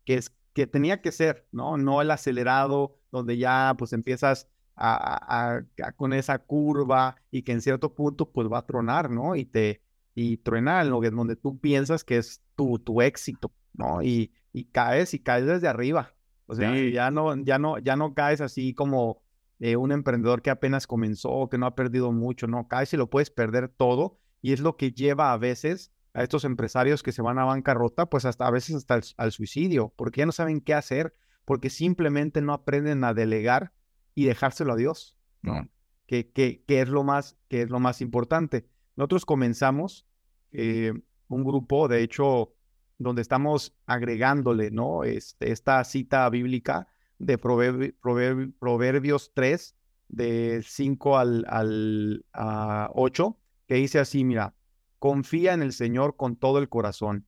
que, 0.05 0.15
es, 0.15 0.35
que 0.53 0.67
tenía 0.67 1.01
que 1.01 1.11
ser, 1.11 1.47
¿no? 1.51 1.77
No 1.77 1.99
el 1.99 2.11
acelerado, 2.11 2.99
donde 3.11 3.37
ya 3.39 3.73
pues 3.75 3.91
empiezas 3.93 4.49
a, 4.75 5.61
con 5.95 6.13
esa 6.13 6.39
curva 6.39 7.15
y 7.31 7.43
que 7.43 7.51
en 7.51 7.61
cierto 7.61 7.93
punto 7.93 8.31
pues 8.31 8.47
va 8.51 8.59
a 8.59 8.65
tronar, 8.65 9.09
¿no? 9.09 9.35
Y 9.35 9.45
te 9.45 9.81
y 10.15 10.37
truena 10.37 10.81
en 10.81 10.89
lo 10.89 11.01
que 11.01 11.09
donde 11.09 11.35
tú 11.35 11.59
piensas 11.59 12.03
que 12.03 12.17
es 12.17 12.41
tu, 12.55 12.77
tu 12.79 13.01
éxito, 13.01 13.51
¿no? 13.73 14.03
Y, 14.03 14.31
y 14.51 14.65
caes 14.65 15.13
y 15.13 15.19
caes 15.19 15.45
desde 15.45 15.67
arriba. 15.67 16.13
O 16.45 16.55
sea, 16.55 16.75
ya 16.91 17.09
no, 17.09 17.35
ya 17.35 17.57
no, 17.57 17.79
ya 17.79 17.95
no 17.95 18.13
caes 18.13 18.41
así 18.41 18.73
como 18.73 19.23
eh, 19.59 19.75
un 19.75 19.91
emprendedor 19.91 20.41
que 20.41 20.51
apenas 20.51 20.85
comenzó, 20.85 21.47
que 21.49 21.57
no 21.57 21.65
ha 21.65 21.73
perdido 21.73 22.11
mucho, 22.11 22.47
no, 22.47 22.67
caes 22.67 22.93
y 22.93 22.97
lo 22.97 23.09
puedes 23.09 23.31
perder 23.31 23.69
todo. 23.69 24.19
Y 24.41 24.53
es 24.53 24.59
lo 24.59 24.75
que 24.75 24.91
lleva 24.91 25.33
a 25.33 25.37
veces 25.37 25.91
a 26.13 26.21
estos 26.21 26.43
empresarios 26.43 27.01
que 27.01 27.11
se 27.11 27.21
van 27.21 27.39
a 27.39 27.45
bancarrota, 27.45 28.07
pues 28.07 28.25
hasta 28.25 28.45
a 28.45 28.51
veces 28.51 28.75
hasta 28.75 28.99
al 29.17 29.31
suicidio, 29.31 29.93
porque 29.95 30.19
ya 30.19 30.25
no 30.27 30.31
saben 30.31 30.61
qué 30.61 30.75
hacer, 30.75 31.15
porque 31.45 31.69
simplemente 31.69 32.41
no 32.41 32.53
aprenden 32.53 33.03
a 33.03 33.13
delegar 33.13 33.71
y 34.15 34.25
dejárselo 34.25 34.73
a 34.73 34.75
Dios, 34.75 35.17
¿no? 35.41 35.67
Que, 36.05 36.31
que, 36.31 36.63
que, 36.67 36.81
es 36.81 36.89
lo 36.89 37.03
más, 37.03 37.37
que 37.47 37.61
es 37.61 37.69
lo 37.69 37.79
más 37.79 38.01
importante. 38.01 38.65
Nosotros 38.95 39.25
comenzamos 39.25 40.05
eh, 40.51 40.93
un 41.27 41.43
grupo, 41.43 41.87
de 41.87 42.03
hecho, 42.03 42.53
donde 42.97 43.21
estamos 43.21 43.75
agregándole, 43.85 44.71
¿no? 44.71 45.03
Este, 45.03 45.51
esta 45.51 45.83
cita 45.83 46.29
bíblica 46.29 46.87
de 47.17 47.37
Proverbios 47.37 49.31
3, 49.33 49.75
de 50.09 50.63
5 50.63 51.17
al, 51.17 51.45
al 51.47 52.25
a 52.33 52.89
8, 52.93 53.37
que 53.67 53.75
dice 53.75 53.99
así, 53.99 54.23
mira, 54.23 54.55
confía 54.99 55.53
en 55.53 55.63
el 55.63 55.73
Señor 55.73 56.15
con 56.15 56.35
todo 56.35 56.59
el 56.59 56.69
corazón 56.69 57.25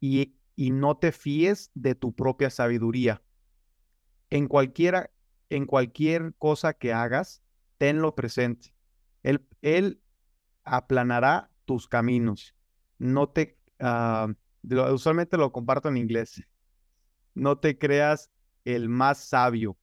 y, 0.00 0.34
y 0.56 0.70
no 0.70 0.96
te 0.96 1.12
fíes 1.12 1.70
de 1.74 1.94
tu 1.94 2.14
propia 2.14 2.50
sabiduría. 2.50 3.22
En 4.30 4.48
cualquiera 4.48 5.10
en 5.50 5.66
cualquier 5.66 6.34
cosa 6.38 6.74
que 6.74 6.92
hagas, 6.92 7.42
tenlo 7.78 8.14
presente. 8.14 8.74
Él, 9.22 9.46
él 9.62 10.00
aplanará 10.64 11.50
tus 11.64 11.88
caminos. 11.88 12.54
No 12.98 13.28
te, 13.28 13.58
uh, 13.80 14.32
usualmente 14.92 15.36
lo 15.36 15.52
comparto 15.52 15.88
en 15.88 15.96
inglés. 15.96 16.42
No 17.34 17.58
te 17.58 17.78
creas 17.78 18.30
el 18.64 18.88
más 18.88 19.18
sabio. 19.18 19.76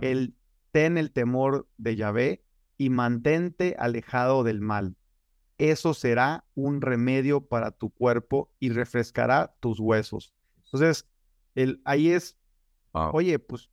El, 0.00 0.34
ten 0.72 0.96
el 0.96 1.12
temor 1.12 1.68
de 1.76 1.96
Yahvé 1.96 2.44
y 2.78 2.90
mantente 2.90 3.76
alejado 3.78 4.42
del 4.44 4.60
mal. 4.60 4.96
Eso 5.58 5.94
será 5.94 6.44
un 6.54 6.80
remedio 6.80 7.46
para 7.46 7.70
tu 7.70 7.90
cuerpo 7.90 8.50
y 8.58 8.70
refrescará 8.70 9.54
tus 9.60 9.78
huesos. 9.78 10.34
Entonces, 10.64 11.06
el, 11.54 11.80
ahí 11.84 12.10
es, 12.10 12.36
oye, 12.92 13.38
pues 13.38 13.70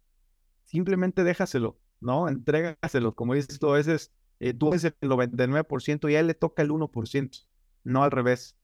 simplemente 0.72 1.24
déjaselo, 1.24 1.78
¿no? 2.00 2.30
Entrégaselo, 2.30 3.14
como 3.14 3.34
dices 3.34 3.60
tú, 3.60 3.70
a 3.70 3.76
veces 3.76 4.12
eh, 4.40 4.54
tú 4.54 4.70
eres 4.70 4.86
el 4.86 5.10
99% 5.10 6.10
y 6.10 6.16
a 6.16 6.22
él 6.22 6.28
le 6.28 6.34
toca 6.34 6.62
el 6.62 6.70
1%, 6.70 7.46
no 7.84 8.04
al 8.04 8.12
revés. 8.12 8.58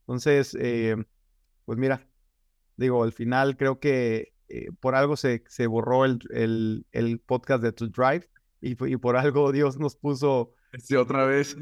Entonces, 0.00 0.56
eh, 0.60 0.96
pues 1.64 1.78
mira, 1.78 2.08
digo, 2.76 3.04
al 3.04 3.12
final 3.12 3.56
creo 3.56 3.78
que 3.78 4.34
eh, 4.48 4.70
por 4.80 4.96
algo 4.96 5.16
se, 5.16 5.44
se 5.46 5.68
borró 5.68 6.04
el, 6.04 6.18
el, 6.30 6.86
el, 6.90 7.20
podcast 7.20 7.62
de 7.62 7.72
To 7.72 7.86
Drive 7.86 8.28
y, 8.60 8.72
y, 8.92 8.96
por 8.96 9.16
algo 9.16 9.52
Dios 9.52 9.78
nos 9.78 9.94
puso... 9.94 10.54
Sí, 10.78 10.96
otra 10.96 11.26
vez. 11.26 11.56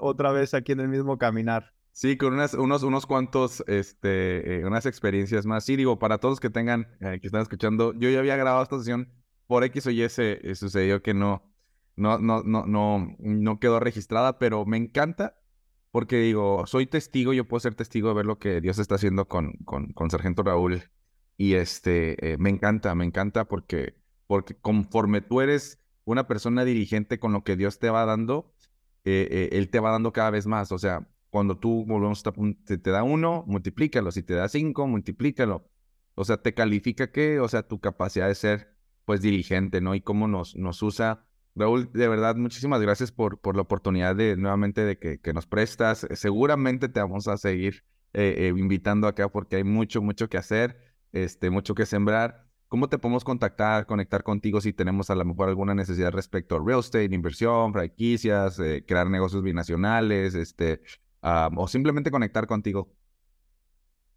otra 0.00 0.32
vez 0.32 0.54
aquí 0.54 0.72
en 0.72 0.80
el 0.80 0.88
mismo 0.88 1.18
caminar. 1.18 1.72
Sí, 1.92 2.16
con 2.16 2.32
unas, 2.34 2.54
unos, 2.54 2.82
unos 2.82 3.06
cuantos, 3.06 3.62
este, 3.66 4.60
eh, 4.60 4.64
unas 4.64 4.86
experiencias 4.86 5.44
más. 5.46 5.64
Sí, 5.64 5.76
digo, 5.76 5.98
para 5.98 6.18
todos 6.18 6.40
que 6.40 6.50
tengan, 6.50 6.88
eh, 7.00 7.18
que 7.20 7.26
están 7.26 7.42
escuchando, 7.42 7.92
yo 7.94 8.08
ya 8.10 8.18
había 8.20 8.36
grabado 8.36 8.62
esta 8.62 8.78
sesión 8.78 9.12
por 9.46 9.62
X 9.64 9.86
o 9.86 9.90
Y 9.90 10.08
se 10.08 10.40
eh, 10.42 10.54
sucedió 10.54 11.02
que 11.02 11.12
no, 11.14 11.42
no, 11.96 12.18
no, 12.18 12.42
no, 12.42 12.64
no, 12.66 13.14
no 13.18 13.60
quedó 13.60 13.78
registrada, 13.78 14.38
pero 14.38 14.64
me 14.64 14.78
encanta 14.78 15.38
porque 15.90 16.16
digo, 16.16 16.66
soy 16.66 16.86
testigo, 16.86 17.34
yo 17.34 17.46
puedo 17.46 17.60
ser 17.60 17.74
testigo 17.74 18.08
de 18.08 18.14
ver 18.14 18.26
lo 18.26 18.38
que 18.38 18.62
Dios 18.62 18.78
está 18.78 18.94
haciendo 18.94 19.28
con, 19.28 19.52
con, 19.64 19.92
con 19.92 20.10
Sargento 20.10 20.42
Raúl. 20.42 20.82
Y 21.36 21.54
este, 21.54 22.36
me 22.38 22.50
encanta, 22.50 22.94
me 22.94 23.04
encanta 23.04 23.46
porque, 23.46 23.96
porque 24.26 24.54
conforme 24.54 25.20
tú 25.20 25.40
eres 25.42 25.82
una 26.04 26.26
persona 26.26 26.64
diligente 26.64 27.18
con 27.18 27.32
lo 27.32 27.44
que 27.44 27.56
Dios 27.56 27.78
te 27.78 27.90
va 27.90 28.04
dando, 28.06 28.54
eh, 29.04 29.28
eh, 29.30 29.48
Él 29.52 29.70
te 29.70 29.80
va 29.80 29.90
dando 29.90 30.12
cada 30.12 30.30
vez 30.30 30.46
más. 30.46 30.72
O 30.72 30.78
sea, 30.78 31.08
cuando 31.32 31.56
tú 31.56 31.86
volvemos 31.86 32.22
a, 32.26 32.32
te, 32.66 32.76
te 32.76 32.90
da 32.90 33.02
uno, 33.02 33.42
multiplícalo. 33.46 34.12
Si 34.12 34.22
te 34.22 34.34
da 34.34 34.50
cinco, 34.50 34.86
multiplícalo. 34.86 35.66
O 36.14 36.26
sea, 36.26 36.36
te 36.36 36.52
califica 36.52 37.10
que, 37.10 37.40
o 37.40 37.48
sea, 37.48 37.66
tu 37.66 37.80
capacidad 37.80 38.28
de 38.28 38.34
ser, 38.34 38.76
pues, 39.06 39.22
diligente, 39.22 39.80
¿no? 39.80 39.94
Y 39.94 40.02
cómo 40.02 40.28
nos, 40.28 40.54
nos 40.56 40.82
usa. 40.82 41.24
Raúl, 41.54 41.90
de 41.90 42.06
verdad, 42.06 42.36
muchísimas 42.36 42.82
gracias 42.82 43.12
por, 43.12 43.40
por 43.40 43.56
la 43.56 43.62
oportunidad 43.62 44.14
de 44.14 44.36
nuevamente 44.36 44.84
de 44.84 44.98
que, 44.98 45.32
nos 45.32 45.46
prestas. 45.46 46.06
Seguramente 46.12 46.90
te 46.90 47.00
vamos 47.00 47.26
a 47.28 47.38
seguir 47.38 47.82
eh, 48.12 48.52
invitando 48.54 49.08
acá 49.08 49.30
porque 49.30 49.56
hay 49.56 49.64
mucho, 49.64 50.02
mucho 50.02 50.28
que 50.28 50.36
hacer, 50.36 50.76
este, 51.12 51.48
mucho 51.48 51.74
que 51.74 51.86
sembrar. 51.86 52.46
¿Cómo 52.68 52.90
te 52.90 52.98
podemos 52.98 53.24
contactar, 53.24 53.86
conectar 53.86 54.22
contigo 54.22 54.60
si 54.60 54.74
tenemos 54.74 55.08
a 55.08 55.14
lo 55.14 55.24
mejor 55.24 55.48
alguna 55.48 55.74
necesidad 55.74 56.12
respecto 56.12 56.56
a 56.56 56.62
real 56.62 56.80
estate, 56.80 57.14
inversión, 57.14 57.72
franquicias, 57.72 58.58
eh, 58.58 58.84
crear 58.86 59.08
negocios 59.08 59.42
binacionales, 59.42 60.34
este, 60.34 60.82
o 61.22 61.68
simplemente 61.68 62.10
conectar 62.10 62.46
contigo? 62.46 62.92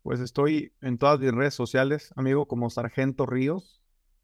Pues 0.02 0.20
estoy 0.20 0.74
en 0.82 0.98
todas 0.98 1.20
mis 1.20 1.32
redes 1.32 1.54
sociales, 1.54 2.14
amigo, 2.16 2.48
como 2.48 2.70
Sargento 2.70 3.26
Ríos. 3.26 3.82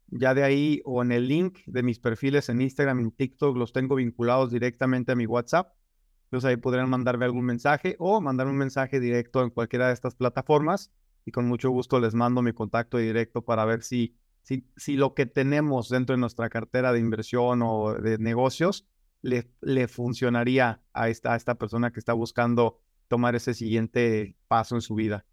Ya 0.08 0.34
de 0.34 0.42
ahí 0.42 0.82
o 0.84 1.02
en 1.02 1.10
el 1.10 1.26
link 1.26 1.60
de 1.66 1.82
mis 1.82 1.98
perfiles 1.98 2.48
en 2.48 2.60
Instagram 2.60 3.00
y 3.00 3.02
en 3.04 3.10
TikTok 3.12 3.56
los 3.56 3.72
tengo 3.72 3.94
vinculados 3.94 4.50
directamente 4.50 5.12
a 5.12 5.14
mi 5.14 5.26
WhatsApp. 5.26 5.74
Entonces 6.24 6.48
ahí 6.48 6.56
podrían 6.56 6.90
mandarme 6.90 7.24
algún 7.24 7.46
mensaje 7.46 7.96
o 7.98 8.20
mandarme 8.20 8.52
un 8.52 8.58
mensaje 8.58 9.00
directo 9.00 9.42
en 9.42 9.50
cualquiera 9.50 9.88
de 9.88 9.94
estas 9.94 10.14
plataformas 10.14 10.92
y 11.24 11.30
con 11.30 11.46
mucho 11.46 11.70
gusto 11.70 11.98
les 11.98 12.14
mando 12.14 12.42
mi 12.42 12.52
contacto 12.52 12.98
directo 12.98 13.42
para 13.42 13.64
ver 13.64 13.82
si 13.82 14.16
si, 14.42 14.66
si 14.76 14.96
lo 14.96 15.14
que 15.14 15.26
tenemos 15.26 15.88
dentro 15.88 16.14
de 16.14 16.20
nuestra 16.20 16.48
cartera 16.50 16.92
de 16.92 16.98
inversión 16.98 17.62
o 17.62 17.94
de 17.94 18.18
negocios 18.18 18.86
le, 19.22 19.50
le 19.60 19.88
funcionaría 19.88 20.82
a 20.92 21.08
esta, 21.08 21.34
esta 21.34 21.54
persona 21.54 21.92
que 21.92 22.00
está 22.00 22.12
buscando 22.12 22.80
tomar 23.08 23.34
ese 23.34 23.54
siguiente 23.54 24.36
paso 24.48 24.74
en 24.74 24.80
su 24.80 24.94
vida. 24.94 25.24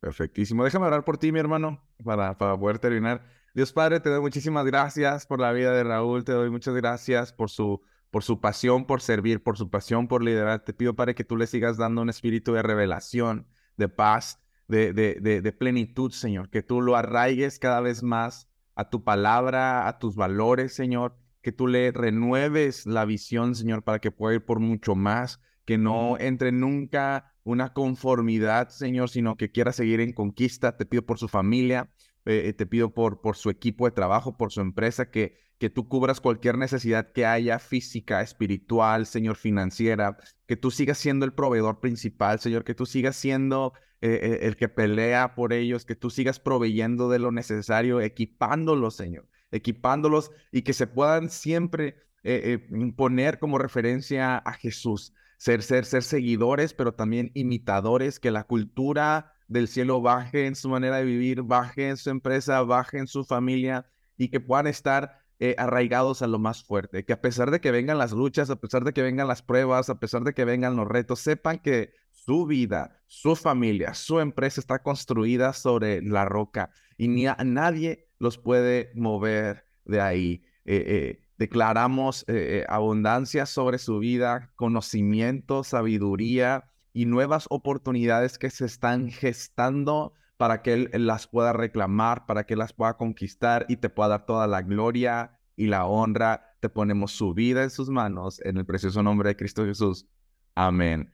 Perfectísimo. 0.00 0.64
Déjame 0.64 0.86
hablar 0.86 1.04
por 1.04 1.18
ti, 1.18 1.32
mi 1.32 1.40
hermano, 1.40 1.82
para, 2.04 2.36
para 2.38 2.58
poder 2.58 2.78
terminar. 2.78 3.24
Dios 3.54 3.72
Padre, 3.72 4.00
te 4.00 4.10
doy 4.10 4.20
muchísimas 4.20 4.64
gracias 4.66 5.26
por 5.26 5.40
la 5.40 5.52
vida 5.52 5.72
de 5.72 5.82
Raúl, 5.82 6.24
te 6.24 6.32
doy 6.32 6.50
muchas 6.50 6.74
gracias 6.74 7.32
por 7.32 7.50
su, 7.50 7.80
por 8.10 8.22
su 8.22 8.40
pasión 8.40 8.86
por 8.86 9.00
servir, 9.00 9.42
por 9.42 9.56
su 9.56 9.70
pasión 9.70 10.06
por 10.06 10.22
liderar. 10.22 10.64
Te 10.64 10.72
pido, 10.72 10.94
Padre, 10.94 11.14
que 11.14 11.24
tú 11.24 11.36
le 11.36 11.46
sigas 11.46 11.76
dando 11.76 12.02
un 12.02 12.10
espíritu 12.10 12.52
de 12.52 12.62
revelación, 12.62 13.48
de 13.76 13.88
paz, 13.88 14.40
de, 14.68 14.92
de, 14.92 15.40
de 15.40 15.52
plenitud, 15.52 16.12
Señor, 16.12 16.50
que 16.50 16.62
tú 16.62 16.80
lo 16.80 16.94
arraigues 16.94 17.58
cada 17.58 17.80
vez 17.80 18.02
más 18.02 18.48
a 18.74 18.90
tu 18.90 19.02
palabra, 19.02 19.88
a 19.88 19.98
tus 19.98 20.14
valores, 20.14 20.74
Señor, 20.74 21.16
que 21.48 21.52
tú 21.52 21.66
le 21.66 21.92
renueves 21.92 22.84
la 22.84 23.06
visión, 23.06 23.54
Señor, 23.54 23.82
para 23.82 24.00
que 24.00 24.10
pueda 24.10 24.34
ir 24.34 24.44
por 24.44 24.60
mucho 24.60 24.94
más, 24.94 25.40
que 25.64 25.78
no 25.78 26.18
entre 26.18 26.52
nunca 26.52 27.32
una 27.42 27.72
conformidad, 27.72 28.68
Señor, 28.68 29.08
sino 29.08 29.38
que 29.38 29.50
quiera 29.50 29.72
seguir 29.72 30.00
en 30.00 30.12
conquista. 30.12 30.76
Te 30.76 30.84
pido 30.84 31.06
por 31.06 31.18
su 31.18 31.26
familia, 31.26 31.90
eh, 32.26 32.48
eh, 32.48 32.52
te 32.52 32.66
pido 32.66 32.92
por, 32.92 33.22
por 33.22 33.36
su 33.36 33.48
equipo 33.48 33.86
de 33.86 33.92
trabajo, 33.92 34.36
por 34.36 34.52
su 34.52 34.60
empresa, 34.60 35.10
que, 35.10 35.38
que 35.56 35.70
tú 35.70 35.88
cubras 35.88 36.20
cualquier 36.20 36.58
necesidad 36.58 37.12
que 37.12 37.24
haya 37.24 37.58
física, 37.58 38.20
espiritual, 38.20 39.06
Señor, 39.06 39.36
financiera, 39.36 40.18
que 40.46 40.56
tú 40.58 40.70
sigas 40.70 40.98
siendo 40.98 41.24
el 41.24 41.32
proveedor 41.32 41.80
principal, 41.80 42.40
Señor, 42.40 42.62
que 42.64 42.74
tú 42.74 42.84
sigas 42.84 43.16
siendo 43.16 43.72
eh, 44.02 44.20
eh, 44.22 44.38
el 44.42 44.56
que 44.56 44.68
pelea 44.68 45.34
por 45.34 45.54
ellos, 45.54 45.86
que 45.86 45.96
tú 45.96 46.10
sigas 46.10 46.40
proveyendo 46.40 47.08
de 47.08 47.20
lo 47.20 47.32
necesario, 47.32 48.02
equipándolos, 48.02 48.96
Señor, 48.96 49.26
equipándolos 49.50 50.30
y 50.52 50.62
que 50.62 50.72
se 50.72 50.86
puedan 50.86 51.30
siempre 51.30 51.96
eh, 52.24 52.68
poner 52.96 53.38
como 53.38 53.58
referencia 53.58 54.36
a 54.38 54.52
Jesús, 54.52 55.14
ser, 55.38 55.62
ser, 55.62 55.84
ser 55.84 56.02
seguidores, 56.02 56.74
pero 56.74 56.94
también 56.94 57.30
imitadores, 57.34 58.20
que 58.20 58.30
la 58.30 58.44
cultura 58.44 59.32
del 59.46 59.68
cielo 59.68 60.00
baje 60.00 60.46
en 60.46 60.54
su 60.54 60.68
manera 60.68 60.96
de 60.96 61.04
vivir, 61.04 61.42
baje 61.42 61.88
en 61.88 61.96
su 61.96 62.10
empresa, 62.10 62.62
baje 62.62 62.98
en 62.98 63.06
su 63.06 63.24
familia 63.24 63.86
y 64.16 64.28
que 64.28 64.40
puedan 64.40 64.66
estar 64.66 65.20
arraigados 65.56 66.20
a 66.22 66.26
lo 66.26 66.40
más 66.40 66.64
fuerte, 66.64 67.04
que 67.04 67.12
a 67.12 67.20
pesar 67.20 67.52
de 67.52 67.60
que 67.60 67.70
vengan 67.70 67.96
las 67.96 68.10
luchas, 68.10 68.50
a 68.50 68.56
pesar 68.56 68.82
de 68.82 68.92
que 68.92 69.02
vengan 69.02 69.28
las 69.28 69.40
pruebas, 69.40 69.88
a 69.88 70.00
pesar 70.00 70.24
de 70.24 70.34
que 70.34 70.44
vengan 70.44 70.74
los 70.74 70.88
retos, 70.88 71.20
sepan 71.20 71.60
que 71.60 71.92
su 72.28 72.44
vida, 72.44 73.00
su 73.06 73.36
familia, 73.36 73.94
su 73.94 74.20
empresa 74.20 74.60
está 74.60 74.82
construida 74.82 75.54
sobre 75.54 76.02
la 76.02 76.26
roca 76.26 76.70
y 76.98 77.08
ni 77.08 77.24
nadie 77.24 78.06
los 78.18 78.36
puede 78.36 78.92
mover 78.94 79.64
de 79.86 80.02
ahí. 80.02 80.44
Eh, 80.66 80.84
eh, 80.86 81.24
declaramos 81.38 82.26
eh, 82.28 82.66
abundancia 82.68 83.46
sobre 83.46 83.78
su 83.78 83.98
vida, 83.98 84.52
conocimiento, 84.56 85.64
sabiduría 85.64 86.70
y 86.92 87.06
nuevas 87.06 87.46
oportunidades 87.48 88.36
que 88.36 88.50
se 88.50 88.66
están 88.66 89.08
gestando 89.10 90.12
para 90.36 90.60
que 90.60 90.74
él, 90.74 90.90
las 90.92 91.28
pueda 91.28 91.54
reclamar, 91.54 92.26
para 92.26 92.44
que 92.44 92.56
las 92.56 92.74
pueda 92.74 92.98
conquistar 92.98 93.64
y 93.70 93.78
te 93.78 93.88
pueda 93.88 94.10
dar 94.10 94.26
toda 94.26 94.46
la 94.46 94.60
gloria 94.60 95.40
y 95.56 95.68
la 95.68 95.86
honra. 95.86 96.44
Te 96.60 96.68
ponemos 96.68 97.10
su 97.10 97.32
vida 97.32 97.62
en 97.62 97.70
sus 97.70 97.88
manos 97.88 98.38
en 98.44 98.58
el 98.58 98.66
precioso 98.66 99.02
nombre 99.02 99.30
de 99.30 99.36
Cristo 99.36 99.64
Jesús. 99.64 100.06
Amén. 100.54 101.10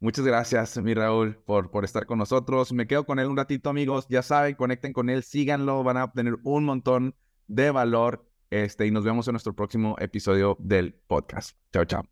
Muchas 0.00 0.24
gracias, 0.24 0.76
mi 0.82 0.92
Raúl, 0.92 1.36
por, 1.36 1.70
por 1.70 1.84
estar 1.84 2.06
con 2.06 2.18
nosotros. 2.18 2.72
Me 2.72 2.86
quedo 2.86 3.06
con 3.06 3.18
él 3.18 3.26
un 3.26 3.36
ratito, 3.36 3.70
amigos. 3.70 4.06
Ya 4.08 4.22
saben, 4.22 4.54
conecten 4.54 4.92
con 4.92 5.08
él, 5.08 5.22
síganlo, 5.22 5.82
van 5.82 5.96
a 5.96 6.04
obtener 6.04 6.36
un 6.44 6.64
montón 6.64 7.14
de 7.46 7.70
valor. 7.70 8.28
Este, 8.50 8.86
y 8.86 8.90
nos 8.90 9.04
vemos 9.04 9.26
en 9.28 9.32
nuestro 9.32 9.54
próximo 9.54 9.96
episodio 9.98 10.56
del 10.60 10.94
podcast. 10.94 11.56
Chao, 11.72 11.84
chao. 11.84 12.04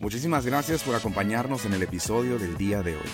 Muchísimas 0.00 0.46
gracias 0.46 0.82
por 0.82 0.94
acompañarnos 0.94 1.66
en 1.66 1.74
el 1.74 1.82
episodio 1.82 2.38
del 2.38 2.56
día 2.56 2.82
de 2.82 2.94
hoy. 2.94 3.10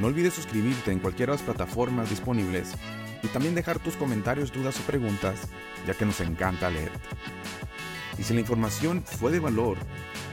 No 0.00 0.06
olvides 0.06 0.34
suscribirte 0.34 0.92
en 0.92 1.00
cualquiera 1.00 1.32
de 1.32 1.38
las 1.38 1.44
plataformas 1.44 2.08
disponibles 2.08 2.76
y 3.22 3.26
también 3.28 3.56
dejar 3.56 3.80
tus 3.80 3.96
comentarios, 3.96 4.52
dudas 4.52 4.78
o 4.78 4.82
preguntas, 4.84 5.48
ya 5.88 5.94
que 5.94 6.06
nos 6.06 6.20
encanta 6.20 6.70
leerte. 6.70 7.00
Y 8.16 8.22
si 8.22 8.34
la 8.34 8.40
información 8.40 9.02
fue 9.02 9.32
de 9.32 9.40
valor, 9.40 9.76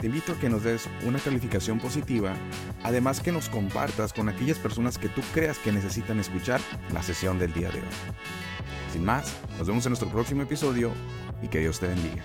te 0.00 0.06
invito 0.06 0.32
a 0.32 0.38
que 0.38 0.48
nos 0.48 0.62
des 0.62 0.88
una 1.04 1.18
calificación 1.18 1.80
positiva, 1.80 2.34
además 2.82 3.20
que 3.20 3.32
nos 3.32 3.48
compartas 3.48 4.12
con 4.12 4.28
aquellas 4.28 4.58
personas 4.58 4.98
que 4.98 5.08
tú 5.08 5.22
creas 5.32 5.58
que 5.58 5.72
necesitan 5.72 6.20
escuchar 6.20 6.60
la 6.92 7.02
sesión 7.02 7.38
del 7.38 7.52
día 7.52 7.70
de 7.70 7.78
hoy. 7.78 7.88
Sin 8.92 9.04
más, 9.04 9.34
nos 9.58 9.66
vemos 9.66 9.84
en 9.86 9.90
nuestro 9.90 10.08
próximo 10.08 10.42
episodio 10.42 10.92
y 11.42 11.48
que 11.48 11.60
Dios 11.60 11.80
te 11.80 11.88
bendiga. 11.88 12.22